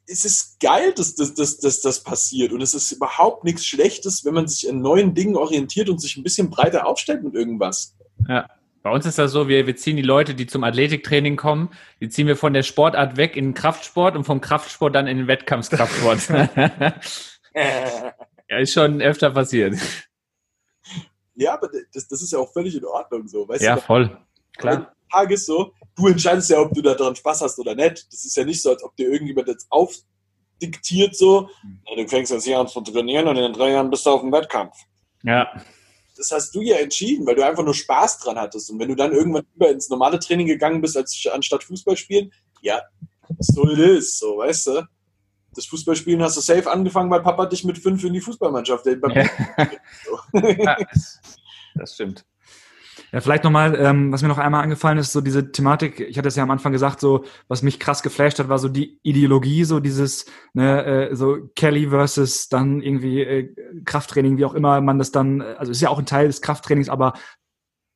es 0.06 0.24
ist 0.24 0.60
geil, 0.60 0.94
dass, 0.94 1.16
dass, 1.16 1.34
dass, 1.34 1.58
dass 1.58 1.82
das 1.82 2.04
passiert 2.04 2.54
und 2.54 2.62
es 2.62 2.76
ist 2.76 2.92
überhaupt 2.92 3.44
nichts 3.44 3.66
Schlechtes, 3.66 4.24
wenn 4.24 4.36
man 4.36 4.48
sich 4.48 4.70
an 4.70 4.82
neuen 4.82 5.16
Dingen 5.16 5.36
orientiert 5.36 5.90
und 5.90 6.00
sich 6.00 6.16
ein 6.16 6.22
bisschen 6.22 6.52
breiter 6.52 6.86
aufstellt 6.86 7.24
mit 7.24 7.34
irgendwas. 7.34 7.96
Ja. 8.28 8.48
Bei 8.82 8.92
uns 8.92 9.06
ist 9.06 9.18
das 9.18 9.32
so, 9.32 9.48
wir, 9.48 9.68
wir 9.68 9.76
ziehen 9.76 9.98
die 9.98 10.02
Leute, 10.02 10.34
die 10.36 10.48
zum 10.48 10.64
Athletiktraining 10.64 11.36
kommen, 11.36 11.70
die 12.00 12.10
ziehen 12.10 12.28
wir 12.28 12.38
von 12.38 12.54
der 12.54 12.64
Sportart 12.64 13.18
weg 13.18 13.36
in 13.36 13.48
den 13.48 13.54
Kraftsport 13.54 14.16
und 14.16 14.24
vom 14.24 14.40
Kraftsport 14.40 14.96
dann 14.96 15.08
in 15.08 15.18
den 15.18 15.28
Wettkampfkraftsport. 15.28 16.30
ja, 18.50 18.58
ist 18.58 18.74
schon 18.74 19.02
öfter 19.02 19.32
passiert. 19.32 19.76
Ja, 21.36 21.54
aber 21.54 21.70
das, 21.94 22.08
das 22.08 22.22
ist 22.22 22.32
ja 22.32 22.40
auch 22.40 22.52
völlig 22.52 22.76
in 22.76 22.86
Ordnung 22.86 23.28
so. 23.28 23.48
Weißt 23.48 23.62
ja, 23.62 23.76
du? 23.76 23.82
voll. 23.82 24.18
Klar. 24.58 24.94
Tages 25.12 25.46
so, 25.46 25.74
du 25.96 26.08
entscheidest 26.08 26.50
ja, 26.50 26.60
ob 26.60 26.74
du 26.74 26.82
daran 26.82 27.16
Spaß 27.16 27.42
hast 27.42 27.58
oder 27.60 27.76
nicht. 27.76 28.08
Das 28.12 28.26
ist 28.26 28.36
ja 28.38 28.46
nicht 28.46 28.62
so, 28.62 28.70
als 28.70 28.84
ob 28.84 28.96
dir 28.96 29.10
irgendjemand 29.10 29.48
jetzt 29.48 29.68
aufdiktiert 29.70 31.16
so, 31.16 31.50
ja, 31.88 31.96
du 31.96 32.08
fängst 32.08 32.32
jetzt 32.32 32.44
hier 32.44 32.60
an 32.60 32.68
zu 32.68 32.82
trainieren 32.82 33.28
und 33.28 33.38
in 33.38 33.54
drei 33.54 33.72
Jahren 33.72 33.90
bist 33.90 34.06
du 34.06 34.12
auf 34.12 34.22
dem 34.22 34.32
Wettkampf. 34.32 34.76
Ja. 35.24 35.50
Das 36.20 36.32
hast 36.32 36.54
du 36.54 36.62
ja 36.62 36.76
entschieden, 36.76 37.26
weil 37.26 37.36
du 37.36 37.46
einfach 37.46 37.64
nur 37.64 37.74
Spaß 37.74 38.20
dran 38.20 38.38
hattest. 38.38 38.70
Und 38.70 38.80
wenn 38.80 38.90
du 38.90 38.96
dann 38.96 39.14
irgendwann 39.14 39.46
über 39.56 39.70
ins 39.70 39.90
normale 39.90 40.20
Training 40.20 40.48
gegangen 40.48 40.82
bist, 40.82 40.98
als 40.98 41.26
anstatt 41.32 41.64
Fußball 41.64 41.96
spielen, 41.96 42.32
ja, 42.62 42.82
so 43.40 43.70
it 43.70 43.80
is, 43.80 44.20
so, 44.20 44.38
weißt 44.38 44.68
du? 44.68 44.88
Das 45.56 45.66
Fußballspielen 45.66 46.22
hast 46.22 46.36
du 46.36 46.42
safe 46.42 46.70
angefangen, 46.70 47.10
weil 47.10 47.22
Papa 47.22 47.46
dich 47.46 47.64
mit 47.64 47.78
fünf 47.78 48.04
in 48.04 48.14
die 48.14 48.22
Fußballmannschaft. 48.22 48.86
Ja. 50.34 50.78
das, 50.92 51.20
das 51.74 51.94
stimmt. 51.94 52.26
Ja, 53.12 53.22
vielleicht 53.22 53.44
nochmal, 53.44 53.76
ähm, 53.76 54.12
was 54.12 54.22
mir 54.22 54.28
noch 54.28 54.38
einmal 54.38 54.64
angefallen 54.64 55.00
ist, 55.00 55.14
so 55.14 55.22
diese 55.22 55.52
Thematik, 55.52 56.00
ich 56.00 56.18
hatte 56.18 56.28
es 56.28 56.36
ja 56.36 56.44
am 56.44 56.52
Anfang 56.52 56.72
gesagt, 56.72 57.00
so, 57.00 57.26
was 57.48 57.64
mich 57.64 57.80
krass 57.80 58.04
geflasht 58.04 58.38
hat, 58.38 58.50
war 58.50 58.60
so 58.60 58.70
die 58.70 59.00
Ideologie, 59.02 59.64
so 59.64 59.80
dieses, 59.80 60.26
ne, 60.54 61.10
äh, 61.10 61.16
so 61.16 61.38
Kelly 61.56 61.88
versus 61.90 62.50
dann 62.50 62.82
irgendwie 62.82 63.22
äh, 63.22 63.56
Krafttraining, 63.86 64.38
wie 64.38 64.46
auch 64.46 64.54
immer 64.54 64.80
man 64.82 65.00
das 65.00 65.12
dann, 65.12 65.42
also 65.42 65.72
ist 65.72 65.82
ja 65.82 65.90
auch 65.90 65.98
ein 65.98 66.06
Teil 66.06 66.28
des 66.28 66.42
Krafttrainings, 66.42 66.90
aber 66.90 67.14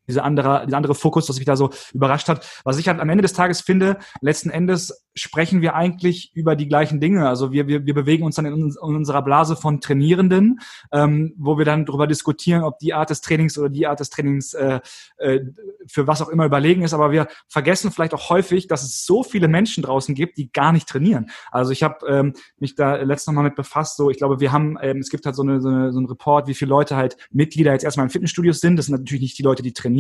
dieser 0.08 0.24
andere, 0.24 0.66
dieser 0.66 0.78
andere 0.78 0.96
Fokus, 0.96 1.30
was 1.30 1.38
mich 1.38 1.46
da 1.46 1.56
so 1.56 1.70
überrascht 1.94 2.30
hat. 2.30 2.48
Was 2.64 2.78
ich 2.78 2.88
halt 2.88 3.00
am 3.00 3.10
Ende 3.10 3.22
des 3.22 3.34
Tages 3.34 3.62
finde, 3.62 3.98
letzten 4.22 4.50
Endes 4.50 5.04
sprechen 5.16 5.62
wir 5.62 5.76
eigentlich 5.76 6.32
über 6.34 6.56
die 6.56 6.68
gleichen 6.68 7.00
Dinge. 7.00 7.28
Also 7.28 7.52
wir, 7.52 7.68
wir, 7.68 7.86
wir 7.86 7.94
bewegen 7.94 8.24
uns 8.24 8.36
dann 8.36 8.46
in, 8.46 8.54
in 8.54 8.78
unserer 8.78 9.22
Blase 9.22 9.56
von 9.56 9.80
Trainierenden, 9.80 10.60
ähm, 10.92 11.34
wo 11.38 11.58
wir 11.58 11.66
dann 11.66 11.86
darüber 11.86 12.08
diskutieren, 12.08 12.64
ob 12.64 12.80
die 12.80 12.94
Art 12.94 13.10
des 13.10 13.22
Trainings 13.22 13.58
oder 13.58 13.70
die 13.70 13.86
Art 13.86 14.00
des 14.00 14.10
Trainings 14.10 14.54
äh, 14.54 14.80
äh, 15.18 15.42
für 15.88 16.08
was 16.08 16.22
auch 16.22 16.30
immer 16.30 16.46
überlegen 16.46 16.82
ist. 16.82 16.94
Aber 16.94 17.12
wir 17.12 17.28
vergessen 17.48 17.92
vielleicht 17.92 18.14
auch 18.14 18.30
häufig, 18.30 18.68
dass 18.68 18.84
es 18.84 19.06
so 19.06 19.24
viele 19.24 19.48
Menschen 19.48 19.84
draußen 19.84 20.16
gibt, 20.16 20.38
die 20.38 20.52
gar 20.52 20.72
nicht 20.72 20.88
trainieren. 20.88 21.30
Also 21.52 21.72
ich 21.72 21.84
habe 21.84 22.06
ähm, 22.08 22.34
mich 22.58 22.76
da 22.76 22.96
letztes 22.96 23.34
Mal 23.34 23.44
mit 23.44 23.56
befasst. 23.56 23.98
So, 23.98 24.10
ich 24.10 24.18
glaube, 24.18 24.40
wir 24.40 24.52
haben, 24.52 24.78
ähm, 24.82 24.98
es 24.98 25.10
gibt 25.10 25.26
halt 25.26 25.36
so, 25.36 25.44
eine, 25.44 25.62
so, 25.62 25.70
eine, 25.70 25.92
so 25.92 26.00
einen 26.00 26.08
Report, 26.08 26.48
wie 26.48 26.56
viele 26.56 26.70
Leute 26.70 26.96
halt 26.96 27.18
Mitglieder 27.32 27.72
jetzt 27.72 27.84
erstmal 27.84 28.06
in 28.06 28.10
Fitnessstudios 28.10 28.60
sind. 28.60 28.78
Das 28.78 28.88
sind 28.88 28.98
natürlich 28.98 29.22
nicht 29.22 29.38
die 29.38 29.44
Leute, 29.44 29.62
die 29.62 29.74
trainieren, 29.74 29.93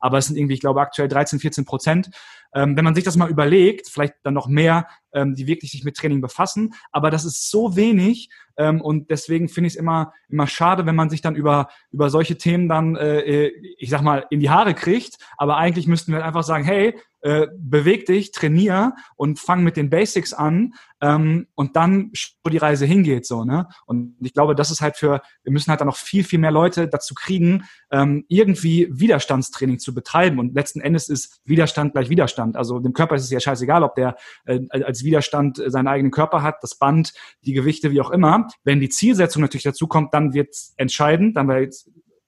aber 0.00 0.18
es 0.18 0.26
sind 0.26 0.36
irgendwie, 0.36 0.54
ich 0.54 0.60
glaube, 0.60 0.80
aktuell 0.80 1.08
13, 1.08 1.38
14 1.38 1.64
Prozent. 1.64 2.10
Ähm, 2.54 2.76
wenn 2.76 2.84
man 2.84 2.94
sich 2.94 3.02
das 3.02 3.16
mal 3.16 3.30
überlegt, 3.30 3.88
vielleicht 3.88 4.14
dann 4.22 4.34
noch 4.34 4.46
mehr, 4.46 4.86
ähm, 5.12 5.34
die 5.34 5.46
wirklich 5.46 5.72
sich 5.72 5.82
mit 5.82 5.96
Training 5.96 6.20
befassen, 6.20 6.74
aber 6.92 7.10
das 7.10 7.24
ist 7.24 7.50
so 7.50 7.74
wenig 7.74 8.30
ähm, 8.56 8.80
und 8.80 9.10
deswegen 9.10 9.48
finde 9.48 9.66
ich 9.66 9.74
es 9.74 9.78
immer, 9.78 10.12
immer 10.28 10.46
schade, 10.46 10.86
wenn 10.86 10.94
man 10.94 11.10
sich 11.10 11.20
dann 11.20 11.34
über, 11.34 11.68
über 11.90 12.10
solche 12.10 12.38
Themen 12.38 12.68
dann, 12.68 12.94
äh, 12.94 13.46
äh 13.46 13.52
ich 13.78 13.90
sag 13.90 14.02
mal, 14.02 14.26
in 14.30 14.38
die 14.38 14.50
Haare 14.50 14.74
kriegt, 14.74 15.18
aber 15.36 15.56
eigentlich 15.56 15.88
müssten 15.88 16.12
wir 16.12 16.24
einfach 16.24 16.44
sagen, 16.44 16.64
hey, 16.64 16.96
äh, 17.24 17.48
beweg 17.56 18.04
dich, 18.04 18.32
trainier 18.32 18.94
und 19.16 19.40
fang 19.40 19.64
mit 19.64 19.78
den 19.78 19.88
Basics 19.88 20.34
an 20.34 20.74
ähm, 21.00 21.46
und 21.54 21.74
dann, 21.74 22.12
wo 22.44 22.50
die 22.50 22.58
Reise 22.58 22.84
hingeht, 22.84 23.24
so, 23.24 23.44
ne? 23.44 23.66
Und 23.86 24.14
ich 24.20 24.34
glaube, 24.34 24.54
das 24.54 24.70
ist 24.70 24.82
halt 24.82 24.96
für, 24.96 25.22
wir 25.42 25.52
müssen 25.52 25.70
halt 25.70 25.80
dann 25.80 25.88
noch 25.88 25.96
viel, 25.96 26.22
viel 26.22 26.38
mehr 26.38 26.50
Leute 26.50 26.86
dazu 26.86 27.14
kriegen, 27.14 27.64
ähm, 27.90 28.26
irgendwie 28.28 28.88
Widerstandstraining 28.90 29.78
zu 29.78 29.94
betreiben. 29.94 30.38
Und 30.38 30.54
letzten 30.54 30.82
Endes 30.82 31.08
ist 31.08 31.40
Widerstand 31.46 31.94
gleich 31.94 32.10
Widerstand. 32.10 32.56
Also 32.56 32.78
dem 32.78 32.92
Körper 32.92 33.16
ist 33.16 33.24
es 33.24 33.30
ja 33.30 33.40
scheißegal, 33.40 33.84
ob 33.84 33.94
der 33.94 34.16
äh, 34.44 34.60
als 34.70 35.02
Widerstand 35.02 35.62
seinen 35.66 35.88
eigenen 35.88 36.12
Körper 36.12 36.42
hat, 36.42 36.56
das 36.60 36.76
Band, 36.76 37.14
die 37.46 37.54
Gewichte, 37.54 37.90
wie 37.90 38.02
auch 38.02 38.10
immer. 38.10 38.48
Wenn 38.64 38.80
die 38.80 38.90
Zielsetzung 38.90 39.40
natürlich 39.40 39.64
dazu 39.64 39.86
kommt, 39.86 40.12
dann 40.12 40.34
wird 40.34 40.50
es 40.50 40.74
entscheidend, 40.76 41.38
dann 41.38 41.48
wird 41.48 41.74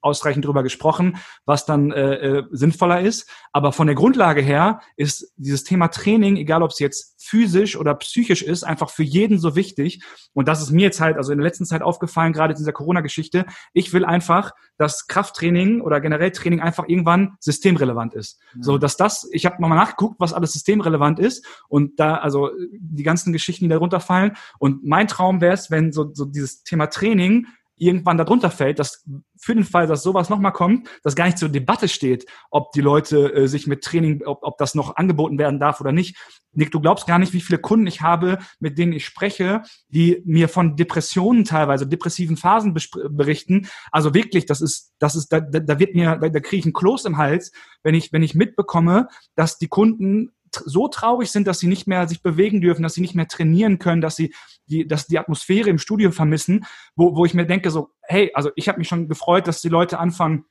ausreichend 0.01 0.45
drüber 0.45 0.63
gesprochen, 0.63 1.17
was 1.45 1.65
dann 1.65 1.91
äh, 1.91 2.13
äh, 2.15 2.43
sinnvoller 2.51 3.01
ist. 3.01 3.29
Aber 3.51 3.71
von 3.71 3.87
der 3.87 3.95
Grundlage 3.95 4.41
her 4.41 4.79
ist 4.95 5.33
dieses 5.37 5.63
Thema 5.63 5.87
Training, 5.89 6.37
egal 6.37 6.63
ob 6.63 6.71
es 6.71 6.79
jetzt 6.79 7.15
physisch 7.21 7.75
oder 7.75 7.93
psychisch 7.95 8.41
ist, 8.41 8.63
einfach 8.63 8.89
für 8.89 9.03
jeden 9.03 9.39
so 9.39 9.55
wichtig. 9.55 10.01
Und 10.33 10.47
das 10.47 10.61
ist 10.61 10.71
mir 10.71 10.83
jetzt 10.83 11.01
halt, 11.01 11.17
also 11.17 11.31
in 11.31 11.39
der 11.39 11.45
letzten 11.45 11.65
Zeit 11.65 11.81
aufgefallen, 11.81 12.33
gerade 12.33 12.53
in 12.53 12.57
dieser 12.57 12.71
Corona-Geschichte. 12.71 13.45
Ich 13.73 13.93
will 13.93 14.05
einfach, 14.05 14.51
dass 14.77 15.07
Krafttraining 15.07 15.81
oder 15.81 15.99
generell 15.99 16.31
Training 16.31 16.61
einfach 16.61 16.87
irgendwann 16.87 17.35
systemrelevant 17.39 18.13
ist. 18.13 18.39
Mhm. 18.53 18.63
So, 18.63 18.77
dass 18.77 18.97
das, 18.97 19.27
ich 19.31 19.45
habe 19.45 19.59
mal 19.59 19.69
nachgeguckt, 19.69 20.19
was 20.19 20.33
alles 20.33 20.53
systemrelevant 20.53 21.19
ist 21.19 21.45
und 21.67 21.99
da, 21.99 22.15
also 22.15 22.51
die 22.71 23.03
ganzen 23.03 23.33
Geschichten, 23.33 23.65
die 23.65 23.69
darunter 23.69 23.99
fallen. 23.99 24.37
Und 24.59 24.85
mein 24.85 25.07
Traum 25.07 25.41
wäre 25.41 25.53
es, 25.53 25.71
wenn 25.71 25.91
so, 25.91 26.13
so 26.13 26.25
dieses 26.25 26.63
Thema 26.63 26.87
Training 26.87 27.47
irgendwann 27.77 28.17
darunter 28.17 28.51
fällt, 28.51 28.79
dass 28.79 29.05
für 29.39 29.53
den 29.53 29.63
Fall, 29.63 29.87
dass 29.87 30.03
sowas 30.03 30.29
nochmal 30.29 30.51
kommt, 30.51 30.89
dass 31.03 31.15
gar 31.15 31.25
nicht 31.25 31.37
zur 31.37 31.49
Debatte 31.49 31.87
steht, 31.87 32.25
ob 32.49 32.71
die 32.71 32.81
Leute 32.81 33.33
äh, 33.33 33.47
sich 33.47 33.67
mit 33.67 33.83
Training, 33.83 34.23
ob, 34.25 34.39
ob 34.41 34.57
das 34.57 34.75
noch 34.75 34.95
angeboten 34.95 35.37
werden 35.37 35.59
darf 35.59 35.79
oder 35.79 35.91
nicht. 35.91 36.17
Nick, 36.53 36.71
du 36.71 36.79
glaubst 36.79 37.05
gar 37.05 37.19
nicht, 37.19 37.33
wie 37.33 37.41
viele 37.41 37.59
Kunden 37.59 37.85
ich 37.85 38.01
habe, 38.01 38.39
mit 38.59 38.77
denen 38.77 38.93
ich 38.93 39.05
spreche, 39.05 39.61
die 39.89 40.21
mir 40.25 40.49
von 40.49 40.75
Depressionen 40.75 41.45
teilweise, 41.45 41.87
depressiven 41.87 42.35
Phasen 42.35 42.73
berichten. 43.09 43.67
Also 43.91 44.13
wirklich, 44.13 44.45
das 44.47 44.61
ist, 44.61 44.93
das 44.97 45.15
ist, 45.15 45.31
da, 45.31 45.39
da 45.39 45.79
wird 45.79 45.93
mir, 45.93 46.17
da, 46.17 46.29
da 46.29 46.39
kriege 46.39 46.59
ich 46.59 46.65
einen 46.65 46.73
Kloß 46.73 47.05
im 47.05 47.17
Hals, 47.17 47.51
wenn 47.83 47.93
ich, 47.93 48.11
wenn 48.11 48.23
ich 48.23 48.33
mitbekomme, 48.33 49.07
dass 49.35 49.59
die 49.59 49.67
Kunden 49.67 50.31
so 50.51 50.87
traurig 50.87 51.31
sind, 51.31 51.47
dass 51.47 51.59
sie 51.59 51.67
nicht 51.67 51.87
mehr 51.87 52.07
sich 52.07 52.21
bewegen 52.21 52.61
dürfen, 52.61 52.83
dass 52.83 52.93
sie 52.93 53.01
nicht 53.01 53.15
mehr 53.15 53.27
trainieren 53.27 53.79
können, 53.79 54.01
dass 54.01 54.15
sie 54.15 54.33
die, 54.67 54.87
dass 54.87 55.07
die 55.07 55.19
Atmosphäre 55.19 55.69
im 55.69 55.77
Studio 55.77 56.11
vermissen, 56.11 56.65
wo, 56.95 57.15
wo 57.15 57.25
ich 57.25 57.33
mir 57.33 57.45
denke 57.45 57.71
so, 57.71 57.89
hey, 58.01 58.31
also 58.33 58.51
ich 58.55 58.67
habe 58.67 58.79
mich 58.79 58.87
schon 58.87 59.07
gefreut, 59.07 59.47
dass 59.47 59.61
die 59.61 59.69
Leute 59.69 59.99
anfangen, 59.99 60.45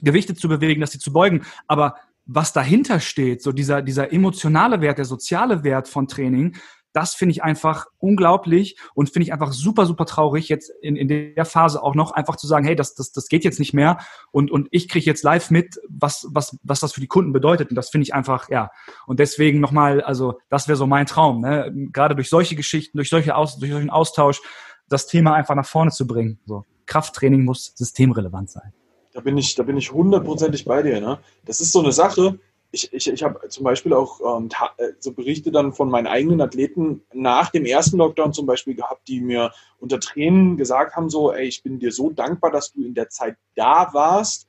Gewichte 0.00 0.34
zu 0.34 0.48
bewegen, 0.48 0.80
dass 0.80 0.92
sie 0.92 0.98
zu 0.98 1.12
beugen, 1.12 1.44
aber 1.66 1.96
was 2.24 2.52
dahinter 2.52 3.00
steht, 3.00 3.42
so 3.42 3.52
dieser, 3.52 3.82
dieser 3.82 4.12
emotionale 4.12 4.80
Wert, 4.80 4.98
der 4.98 5.06
soziale 5.06 5.64
Wert 5.64 5.88
von 5.88 6.06
Training, 6.08 6.56
das 6.98 7.14
finde 7.14 7.30
ich 7.30 7.44
einfach 7.44 7.86
unglaublich 7.98 8.76
und 8.92 9.08
finde 9.08 9.22
ich 9.22 9.32
einfach 9.32 9.52
super, 9.52 9.86
super 9.86 10.04
traurig, 10.04 10.48
jetzt 10.48 10.68
in, 10.82 10.96
in 10.96 11.06
der 11.06 11.44
Phase 11.44 11.80
auch 11.80 11.94
noch 11.94 12.10
einfach 12.10 12.34
zu 12.34 12.48
sagen, 12.48 12.66
hey, 12.66 12.74
das, 12.74 12.96
das, 12.96 13.12
das 13.12 13.28
geht 13.28 13.44
jetzt 13.44 13.60
nicht 13.60 13.72
mehr 13.72 13.98
und, 14.32 14.50
und 14.50 14.66
ich 14.72 14.88
kriege 14.88 15.06
jetzt 15.06 15.22
live 15.22 15.52
mit, 15.52 15.78
was, 15.88 16.26
was, 16.32 16.58
was 16.64 16.80
das 16.80 16.92
für 16.92 17.00
die 17.00 17.06
Kunden 17.06 17.32
bedeutet. 17.32 17.70
Und 17.70 17.76
das 17.76 17.90
finde 17.90 18.02
ich 18.02 18.14
einfach, 18.14 18.48
ja. 18.48 18.72
Und 19.06 19.20
deswegen 19.20 19.60
nochmal, 19.60 20.00
also 20.00 20.40
das 20.50 20.66
wäre 20.66 20.74
so 20.74 20.88
mein 20.88 21.06
Traum, 21.06 21.40
ne? 21.40 21.72
gerade 21.92 22.16
durch 22.16 22.28
solche 22.30 22.56
Geschichten, 22.56 22.98
durch, 22.98 23.10
solche 23.10 23.36
Aus, 23.36 23.60
durch 23.60 23.70
solchen 23.70 23.90
Austausch, 23.90 24.40
das 24.88 25.06
Thema 25.06 25.34
einfach 25.34 25.54
nach 25.54 25.66
vorne 25.66 25.92
zu 25.92 26.04
bringen. 26.04 26.40
So. 26.46 26.64
Krafttraining 26.86 27.44
muss 27.44 27.74
systemrelevant 27.76 28.50
sein. 28.50 28.72
Da 29.12 29.20
bin 29.20 29.38
ich, 29.38 29.54
da 29.54 29.62
bin 29.62 29.76
ich 29.76 29.92
hundertprozentig 29.92 30.64
bei 30.64 30.82
dir. 30.82 31.00
Ne? 31.00 31.20
Das 31.44 31.60
ist 31.60 31.70
so 31.70 31.78
eine 31.78 31.92
Sache, 31.92 32.40
ich, 32.70 32.92
ich, 32.92 33.08
ich 33.08 33.22
habe 33.22 33.48
zum 33.48 33.64
Beispiel 33.64 33.92
auch 33.94 34.20
ähm, 34.38 34.48
äh, 34.76 34.88
so 34.98 35.12
Berichte 35.12 35.50
dann 35.50 35.72
von 35.72 35.88
meinen 35.88 36.06
eigenen 36.06 36.40
Athleten 36.40 37.02
nach 37.12 37.50
dem 37.50 37.64
ersten 37.64 37.98
Lockdown 37.98 38.32
zum 38.32 38.46
Beispiel 38.46 38.74
gehabt, 38.74 39.08
die 39.08 39.20
mir 39.20 39.52
unter 39.78 39.98
Tränen 40.00 40.56
gesagt 40.56 40.94
haben, 40.94 41.08
so, 41.08 41.32
ey, 41.32 41.46
ich 41.46 41.62
bin 41.62 41.78
dir 41.78 41.92
so 41.92 42.10
dankbar, 42.10 42.50
dass 42.50 42.72
du 42.72 42.84
in 42.84 42.94
der 42.94 43.08
Zeit 43.08 43.36
da 43.54 43.92
warst. 43.92 44.48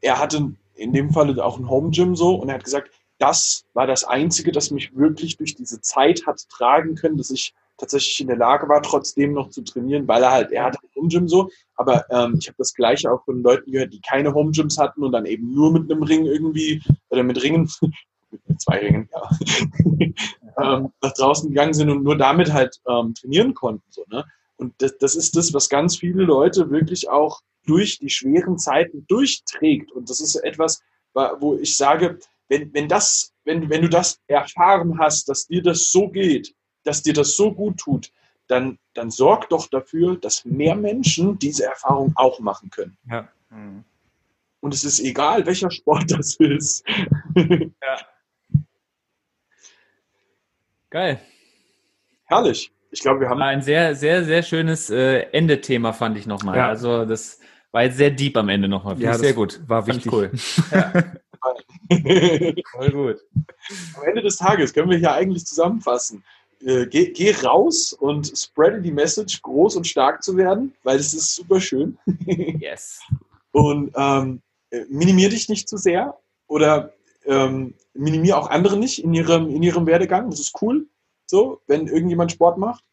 Er 0.00 0.18
hatte 0.18 0.52
in 0.74 0.92
dem 0.92 1.10
Fall 1.10 1.38
auch 1.40 1.58
ein 1.58 1.68
Home 1.68 1.90
Gym 1.90 2.16
so 2.16 2.34
und 2.34 2.48
er 2.48 2.56
hat 2.56 2.64
gesagt, 2.64 2.90
das 3.18 3.64
war 3.74 3.86
das 3.86 4.02
Einzige, 4.02 4.50
das 4.50 4.72
mich 4.72 4.96
wirklich 4.96 5.36
durch 5.36 5.54
diese 5.54 5.80
Zeit 5.80 6.26
hat 6.26 6.48
tragen 6.48 6.96
können, 6.96 7.16
dass 7.16 7.30
ich 7.30 7.54
tatsächlich 7.78 8.20
in 8.20 8.28
der 8.28 8.36
Lage 8.36 8.68
war, 8.68 8.82
trotzdem 8.82 9.32
noch 9.32 9.50
zu 9.50 9.62
trainieren, 9.62 10.06
weil 10.06 10.22
er 10.22 10.30
halt, 10.30 10.52
er 10.52 10.64
hatte 10.64 10.78
ein 10.82 10.88
Home 10.96 11.08
Gym 11.08 11.28
so, 11.28 11.50
aber 11.74 12.04
ähm, 12.10 12.36
ich 12.38 12.48
habe 12.48 12.56
das 12.58 12.74
gleiche 12.74 13.10
auch 13.10 13.24
von 13.24 13.42
Leuten 13.42 13.72
gehört, 13.72 13.92
die 13.92 14.00
keine 14.00 14.34
Home 14.34 14.52
Gyms 14.52 14.78
hatten 14.78 15.02
und 15.02 15.12
dann 15.12 15.26
eben 15.26 15.52
nur 15.52 15.72
mit 15.72 15.90
einem 15.90 16.02
Ring 16.02 16.26
irgendwie, 16.26 16.82
oder 17.08 17.22
mit 17.22 17.42
Ringen, 17.42 17.70
mit 18.30 18.60
zwei 18.60 18.78
Ringen, 18.78 19.08
ja, 19.12 19.30
ähm, 20.58 20.92
nach 21.00 21.12
draußen 21.14 21.48
gegangen 21.48 21.74
sind 21.74 21.90
und 21.90 22.02
nur 22.02 22.16
damit 22.16 22.52
halt 22.52 22.80
ähm, 22.88 23.14
trainieren 23.14 23.54
konnten. 23.54 23.84
So, 23.90 24.04
ne? 24.08 24.24
Und 24.56 24.74
das, 24.78 24.96
das 24.98 25.16
ist 25.16 25.36
das, 25.36 25.52
was 25.52 25.68
ganz 25.68 25.96
viele 25.96 26.24
Leute 26.24 26.70
wirklich 26.70 27.08
auch 27.08 27.40
durch 27.66 27.98
die 27.98 28.10
schweren 28.10 28.58
Zeiten 28.58 29.06
durchträgt. 29.08 29.92
Und 29.92 30.10
das 30.10 30.20
ist 30.20 30.36
etwas, 30.36 30.82
wo 31.14 31.56
ich 31.56 31.76
sage, 31.76 32.18
wenn, 32.48 32.72
wenn, 32.74 32.88
das, 32.88 33.32
wenn, 33.44 33.70
wenn 33.70 33.82
du 33.82 33.88
das 33.88 34.20
erfahren 34.26 34.98
hast, 34.98 35.28
dass 35.28 35.46
dir 35.46 35.62
das 35.62 35.90
so 35.90 36.08
geht, 36.08 36.54
dass 36.84 37.02
dir 37.02 37.12
das 37.12 37.36
so 37.36 37.52
gut 37.52 37.78
tut, 37.78 38.12
dann, 38.48 38.78
dann 38.94 39.10
sorg 39.10 39.48
doch 39.48 39.68
dafür, 39.68 40.16
dass 40.16 40.44
mehr 40.44 40.74
Menschen 40.74 41.38
diese 41.38 41.64
Erfahrung 41.64 42.12
auch 42.16 42.40
machen 42.40 42.70
können. 42.70 42.96
Ja. 43.08 43.28
Mhm. 43.50 43.84
Und 44.60 44.74
es 44.74 44.84
ist 44.84 45.00
egal, 45.00 45.44
welcher 45.46 45.70
Sport 45.70 46.10
das 46.10 46.36
ist. 46.36 46.84
ja. 47.36 47.98
Geil. 50.90 51.20
Herrlich. 52.24 52.70
Ich 52.90 53.00
glaube, 53.00 53.20
wir 53.20 53.28
haben. 53.28 53.40
Ein 53.40 53.62
sehr, 53.62 53.96
sehr, 53.96 54.22
sehr 54.24 54.42
schönes 54.42 54.90
äh, 54.90 55.20
Endethema, 55.32 55.92
fand 55.92 56.18
ich 56.18 56.26
nochmal. 56.26 56.58
Ja. 56.58 56.68
Also, 56.68 57.06
das 57.06 57.40
war 57.72 57.84
jetzt 57.84 57.96
sehr 57.96 58.10
deep 58.10 58.36
am 58.36 58.50
Ende 58.50 58.68
nochmal. 58.68 59.00
Ja, 59.00 59.14
sehr 59.14 59.32
gut. 59.32 59.60
War 59.66 59.86
wichtig. 59.86 60.12
cool. 60.12 60.30
Ja. 60.70 60.92
Voll 62.70 62.90
gut. 62.92 63.20
Am 63.96 64.04
Ende 64.04 64.22
des 64.22 64.36
Tages 64.36 64.72
können 64.72 64.88
wir 64.88 64.96
hier 64.96 65.12
eigentlich 65.12 65.44
zusammenfassen 65.44 66.22
äh, 66.64 66.86
geh, 66.86 67.12
geh, 67.12 67.34
raus 67.44 67.92
und 67.92 68.32
spreade 68.36 68.80
die 68.80 68.92
Message, 68.92 69.42
groß 69.42 69.76
und 69.76 69.86
stark 69.86 70.22
zu 70.22 70.36
werden, 70.36 70.74
weil 70.82 70.98
es 70.98 71.14
ist 71.14 71.34
super 71.34 71.60
schön. 71.60 71.98
yes. 72.26 73.00
Und 73.52 73.92
ähm, 73.96 74.42
minimier 74.88 75.28
dich 75.28 75.48
nicht 75.48 75.68
zu 75.68 75.76
sehr 75.76 76.18
oder 76.46 76.92
ähm, 77.26 77.74
minimiere 77.94 78.36
auch 78.36 78.50
andere 78.50 78.76
nicht 78.76 79.02
in 79.02 79.12
ihrem, 79.14 79.48
in 79.50 79.62
ihrem 79.62 79.86
Werdegang. 79.86 80.30
Das 80.30 80.40
ist 80.40 80.56
cool, 80.62 80.86
so, 81.26 81.60
wenn 81.66 81.86
irgendjemand 81.86 82.32
Sport 82.32 82.58
macht. 82.58 82.84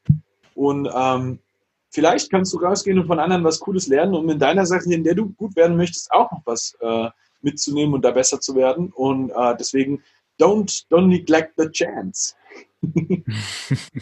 Und 0.56 0.90
ähm, 0.94 1.40
vielleicht 1.90 2.30
kannst 2.32 2.54
du 2.54 2.58
rausgehen 2.58 3.00
und 3.00 3.08
von 3.08 3.20
anderen 3.20 3.44
was 3.44 3.60
Cooles 3.60 3.88
lernen, 3.88 4.16
um 4.16 4.30
in 4.30 4.40
deiner 4.40 4.66
Sache, 4.66 4.92
in 4.92 5.04
der 5.04 5.16
du 5.16 5.30
gut 5.34 5.56
werden 5.56 5.78
möchtest, 5.78 6.12
auch 6.12 6.32
noch 6.32 6.42
was 6.46 6.76
äh, 6.82 7.10
mitzunehmen 7.42 7.94
und 7.94 8.04
da 8.04 8.12
besser 8.12 8.40
zu 8.40 8.56
werden. 8.56 8.92
Und 8.94 9.32
äh, 9.32 9.56
deswegen, 9.58 10.04
don't, 10.40 10.86
don't 10.90 11.08
neglect 11.08 11.54
the 11.58 11.70
chance. 11.70 12.36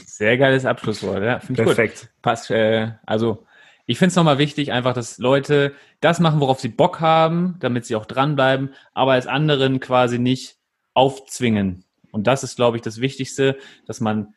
Sehr 0.05 0.37
geiles 0.37 0.65
Abschlusswort, 0.65 1.23
ja. 1.23 1.39
Finde 1.39 1.61
ich 1.61 1.65
Perfekt. 1.65 2.01
Gut. 2.01 2.09
Passt, 2.21 2.51
äh, 2.51 2.91
also 3.05 3.45
ich 3.85 3.97
finde 3.97 4.09
es 4.09 4.15
nochmal 4.15 4.37
wichtig, 4.37 4.71
einfach, 4.71 4.93
dass 4.93 5.17
Leute 5.17 5.73
das 6.01 6.19
machen, 6.19 6.41
worauf 6.41 6.59
sie 6.59 6.67
Bock 6.67 6.99
haben, 6.99 7.55
damit 7.59 7.85
sie 7.85 7.95
auch 7.95 8.05
dranbleiben, 8.05 8.73
aber 8.93 9.13
als 9.13 9.27
anderen 9.27 9.79
quasi 9.79 10.19
nicht 10.19 10.57
aufzwingen. 10.93 11.85
Und 12.11 12.27
das 12.27 12.43
ist, 12.43 12.57
glaube 12.57 12.77
ich, 12.77 12.83
das 12.83 12.99
Wichtigste, 12.99 13.57
dass 13.85 14.01
man 14.01 14.35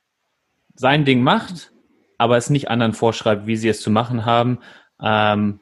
sein 0.75 1.05
Ding 1.05 1.23
macht, 1.23 1.73
aber 2.16 2.37
es 2.37 2.49
nicht 2.49 2.71
anderen 2.71 2.93
vorschreibt, 2.93 3.47
wie 3.47 3.57
sie 3.57 3.68
es 3.68 3.81
zu 3.81 3.91
machen 3.91 4.25
haben. 4.25 4.61
Ähm, 5.03 5.61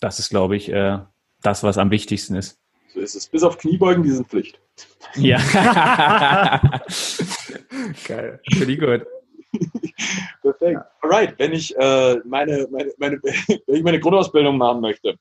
das 0.00 0.18
ist, 0.18 0.28
glaube 0.28 0.56
ich, 0.56 0.70
äh, 0.70 0.98
das, 1.42 1.62
was 1.62 1.78
am 1.78 1.90
wichtigsten 1.90 2.34
ist. 2.34 2.60
So 2.92 3.00
ist 3.00 3.14
es. 3.14 3.28
Bis 3.28 3.42
auf 3.42 3.58
Kniebeugen, 3.58 4.02
die 4.02 4.10
sind 4.10 4.28
Pflicht. 4.28 4.60
Ja. 5.14 5.38
Geil. 8.06 8.40
Finde 8.52 8.72
ich 8.72 8.80
gut. 8.80 9.06
Perfekt. 10.42 10.80
Alright, 11.00 11.34
wenn 11.38 11.52
ich, 11.52 11.76
äh, 11.76 12.16
meine, 12.24 12.66
meine, 12.70 12.92
meine, 12.98 13.20
wenn 13.22 13.76
ich 13.76 13.82
meine 13.82 14.00
Grundausbildung 14.00 14.58
machen 14.58 14.80
möchte, 14.80 15.16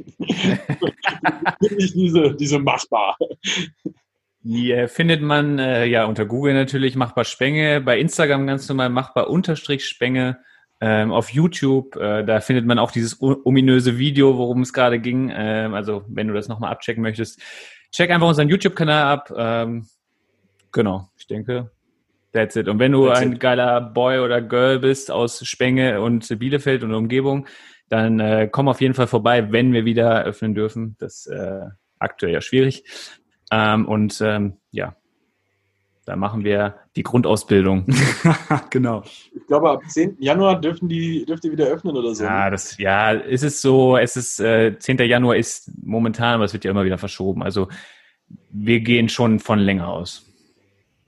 finde 0.00 1.76
ich 1.76 1.92
diese, 1.92 2.34
diese 2.34 2.58
machbar. 2.58 3.16
Die 4.40 4.72
äh, 4.72 4.88
findet 4.88 5.22
man 5.22 5.58
äh, 5.58 5.84
ja 5.86 6.06
unter 6.06 6.26
Google 6.26 6.54
natürlich 6.54 6.96
machbar 6.96 7.24
Spenge, 7.24 7.80
bei 7.80 7.98
Instagram 7.98 8.46
ganz 8.46 8.68
normal 8.68 8.88
machbar 8.90 9.30
unterstrich 9.30 9.86
Spenge, 9.86 10.38
ähm, 10.80 11.12
auf 11.12 11.30
YouTube, 11.30 11.96
äh, 11.96 12.24
da 12.24 12.40
findet 12.40 12.64
man 12.64 12.78
auch 12.78 12.92
dieses 12.92 13.20
ominöse 13.20 13.98
Video, 13.98 14.38
worum 14.38 14.62
es 14.62 14.72
gerade 14.72 15.00
ging. 15.00 15.32
Ähm, 15.34 15.74
also 15.74 16.04
wenn 16.08 16.28
du 16.28 16.34
das 16.34 16.48
nochmal 16.48 16.70
abchecken 16.70 17.02
möchtest, 17.02 17.42
check 17.90 18.10
einfach 18.10 18.28
unseren 18.28 18.48
YouTube-Kanal 18.48 19.02
ab. 19.02 19.32
Ähm, 19.36 19.86
genau, 20.72 21.10
ich 21.16 21.26
denke, 21.26 21.70
that's 22.32 22.56
it. 22.56 22.68
Und 22.68 22.78
wenn 22.78 22.92
du 22.92 23.06
that's 23.06 23.20
ein 23.20 23.34
it. 23.34 23.40
geiler 23.40 23.80
Boy 23.80 24.18
oder 24.20 24.40
Girl 24.40 24.78
bist 24.78 25.10
aus 25.10 25.46
Spenge 25.46 26.00
und 26.00 26.38
Bielefeld 26.38 26.82
und 26.82 26.94
Umgebung, 26.94 27.46
dann 27.88 28.20
äh, 28.20 28.48
komm 28.50 28.68
auf 28.68 28.80
jeden 28.80 28.94
Fall 28.94 29.06
vorbei, 29.06 29.50
wenn 29.52 29.72
wir 29.72 29.84
wieder 29.84 30.24
öffnen 30.24 30.54
dürfen. 30.54 30.96
Das 30.98 31.26
äh, 31.26 31.66
aktuell 31.98 32.32
ja 32.32 32.40
schwierig. 32.40 32.84
Ähm, 33.50 33.86
und 33.86 34.20
ähm, 34.20 34.58
ja, 34.70 34.94
da 36.04 36.16
machen 36.16 36.44
wir 36.44 36.76
die 36.96 37.02
Grundausbildung. 37.02 37.86
genau. 38.70 39.02
Ich 39.04 39.46
glaube, 39.46 39.70
ab 39.70 39.82
10. 39.86 40.16
Januar 40.20 40.60
dürfen 40.60 40.88
die, 40.88 41.24
dürft 41.24 41.44
ihr 41.44 41.52
wieder 41.52 41.66
öffnen 41.66 41.96
oder 41.96 42.14
so. 42.14 42.24
Ja, 42.24 42.50
das, 42.50 42.76
ja, 42.78 43.12
ist 43.12 43.44
es 43.44 43.60
so, 43.60 43.96
es 43.96 44.16
ist, 44.16 44.40
äh, 44.40 44.78
10. 44.78 44.98
Januar 44.98 45.36
ist 45.36 45.70
momentan, 45.82 46.34
aber 46.34 46.44
es 46.44 46.52
wird 46.52 46.64
ja 46.64 46.70
immer 46.70 46.84
wieder 46.84 46.98
verschoben. 46.98 47.42
Also 47.42 47.68
wir 48.50 48.80
gehen 48.80 49.08
schon 49.08 49.38
von 49.38 49.58
länger 49.58 49.88
aus. 49.88 50.27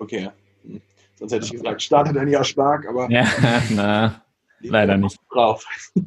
Okay. 0.01 0.31
Hm. 0.65 0.81
Sonst 1.15 1.33
hätte 1.33 1.45
ich 1.45 1.53
gesagt, 1.53 1.83
startet 1.83 2.17
ein 2.17 2.29
Jahr 2.29 2.45
stark, 2.45 2.89
aber. 2.89 3.09
Ja, 3.11 3.27
na, 3.71 4.25
leider 4.61 4.97
nicht. 4.97 5.19
Drauf. 5.31 5.65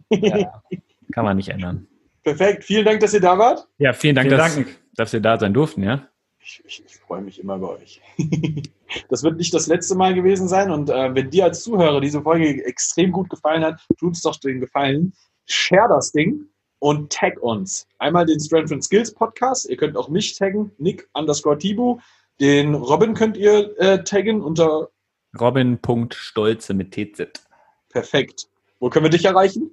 Ja, 0.10 0.62
kann 1.14 1.24
man 1.24 1.38
nicht 1.38 1.50
ändern. 1.50 1.88
Perfekt. 2.24 2.64
Vielen 2.64 2.86
Dank, 2.86 3.00
dass 3.00 3.14
ihr 3.14 3.22
da 3.22 3.38
wart. 3.38 3.68
Ja, 3.78 3.94
vielen 3.94 4.16
Dank, 4.16 4.28
vielen 4.28 4.38
dass, 4.40 4.56
Dank. 4.56 4.80
dass 4.96 5.14
wir 5.14 5.20
da 5.20 5.40
sein 5.40 5.54
durften, 5.54 5.84
ja. 5.84 6.08
Ich, 6.40 6.62
ich, 6.66 6.84
ich 6.86 6.96
freue 6.98 7.22
mich 7.22 7.40
immer 7.40 7.58
bei 7.60 7.68
euch. 7.68 8.02
das 9.10 9.24
wird 9.24 9.38
nicht 9.38 9.54
das 9.54 9.68
letzte 9.68 9.96
Mal 9.96 10.14
gewesen 10.14 10.48
sein. 10.48 10.72
Und 10.72 10.90
äh, 10.90 11.14
wenn 11.14 11.30
dir 11.30 11.46
als 11.46 11.64
Zuhörer 11.64 12.02
diese 12.02 12.22
Folge 12.22 12.66
extrem 12.66 13.12
gut 13.12 13.30
gefallen 13.30 13.64
hat, 13.64 13.82
tut 13.98 14.10
uns 14.10 14.22
doch 14.22 14.36
den 14.38 14.60
Gefallen. 14.60 15.14
Share 15.46 15.88
das 15.90 16.12
Ding 16.12 16.48
und 16.80 17.14
tag 17.14 17.42
uns. 17.42 17.88
Einmal 18.00 18.26
den 18.26 18.40
Strength 18.40 18.72
and 18.74 18.84
Skills 18.84 19.14
Podcast. 19.14 19.70
Ihr 19.70 19.78
könnt 19.78 19.96
auch 19.96 20.10
mich 20.10 20.38
taggen, 20.38 20.72
Nick 20.78 21.08
underscore 21.14 21.58
Tibu. 21.58 22.00
Den 22.44 22.76
Robin 22.76 23.14
könnt 23.14 23.38
ihr 23.38 23.74
äh, 23.80 24.04
taggen 24.04 24.42
unter 24.42 24.90
Robin.stolze 25.40 26.74
mit 26.74 26.92
TZ. 26.92 27.42
Perfekt. 27.88 28.50
Wo 28.82 28.90
können 28.90 29.06
wir 29.06 29.12
dich 29.12 29.24
erreichen? 29.24 29.72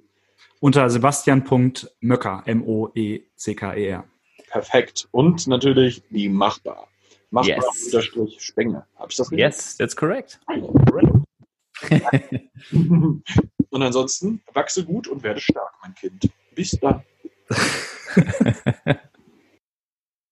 Unter 0.61 0.89
Sebastian.möcker, 0.89 2.43
M-O-E-C-K-E-R. 2.45 4.05
Perfekt. 4.47 5.09
Und 5.11 5.47
natürlich 5.47 6.01
die 6.11 6.29
Machbar. 6.29 6.87
Machbar 7.29 7.57
yes. 7.57 7.87
unterstrich 7.87 8.39
Spenge. 8.39 8.85
Habe 8.95 9.11
ich 9.11 9.17
das 9.17 9.31
richtig? 9.31 9.39
Yes, 9.39 9.75
that's 9.75 9.93
correct. 9.93 10.39
und 12.71 13.83
ansonsten 13.83 14.41
wachse 14.53 14.85
gut 14.85 15.09
und 15.09 15.23
werde 15.23 15.41
stark, 15.41 15.73
mein 15.81 15.93
Kind. 15.95 16.29
Bis 16.55 16.71
dann. 16.79 17.03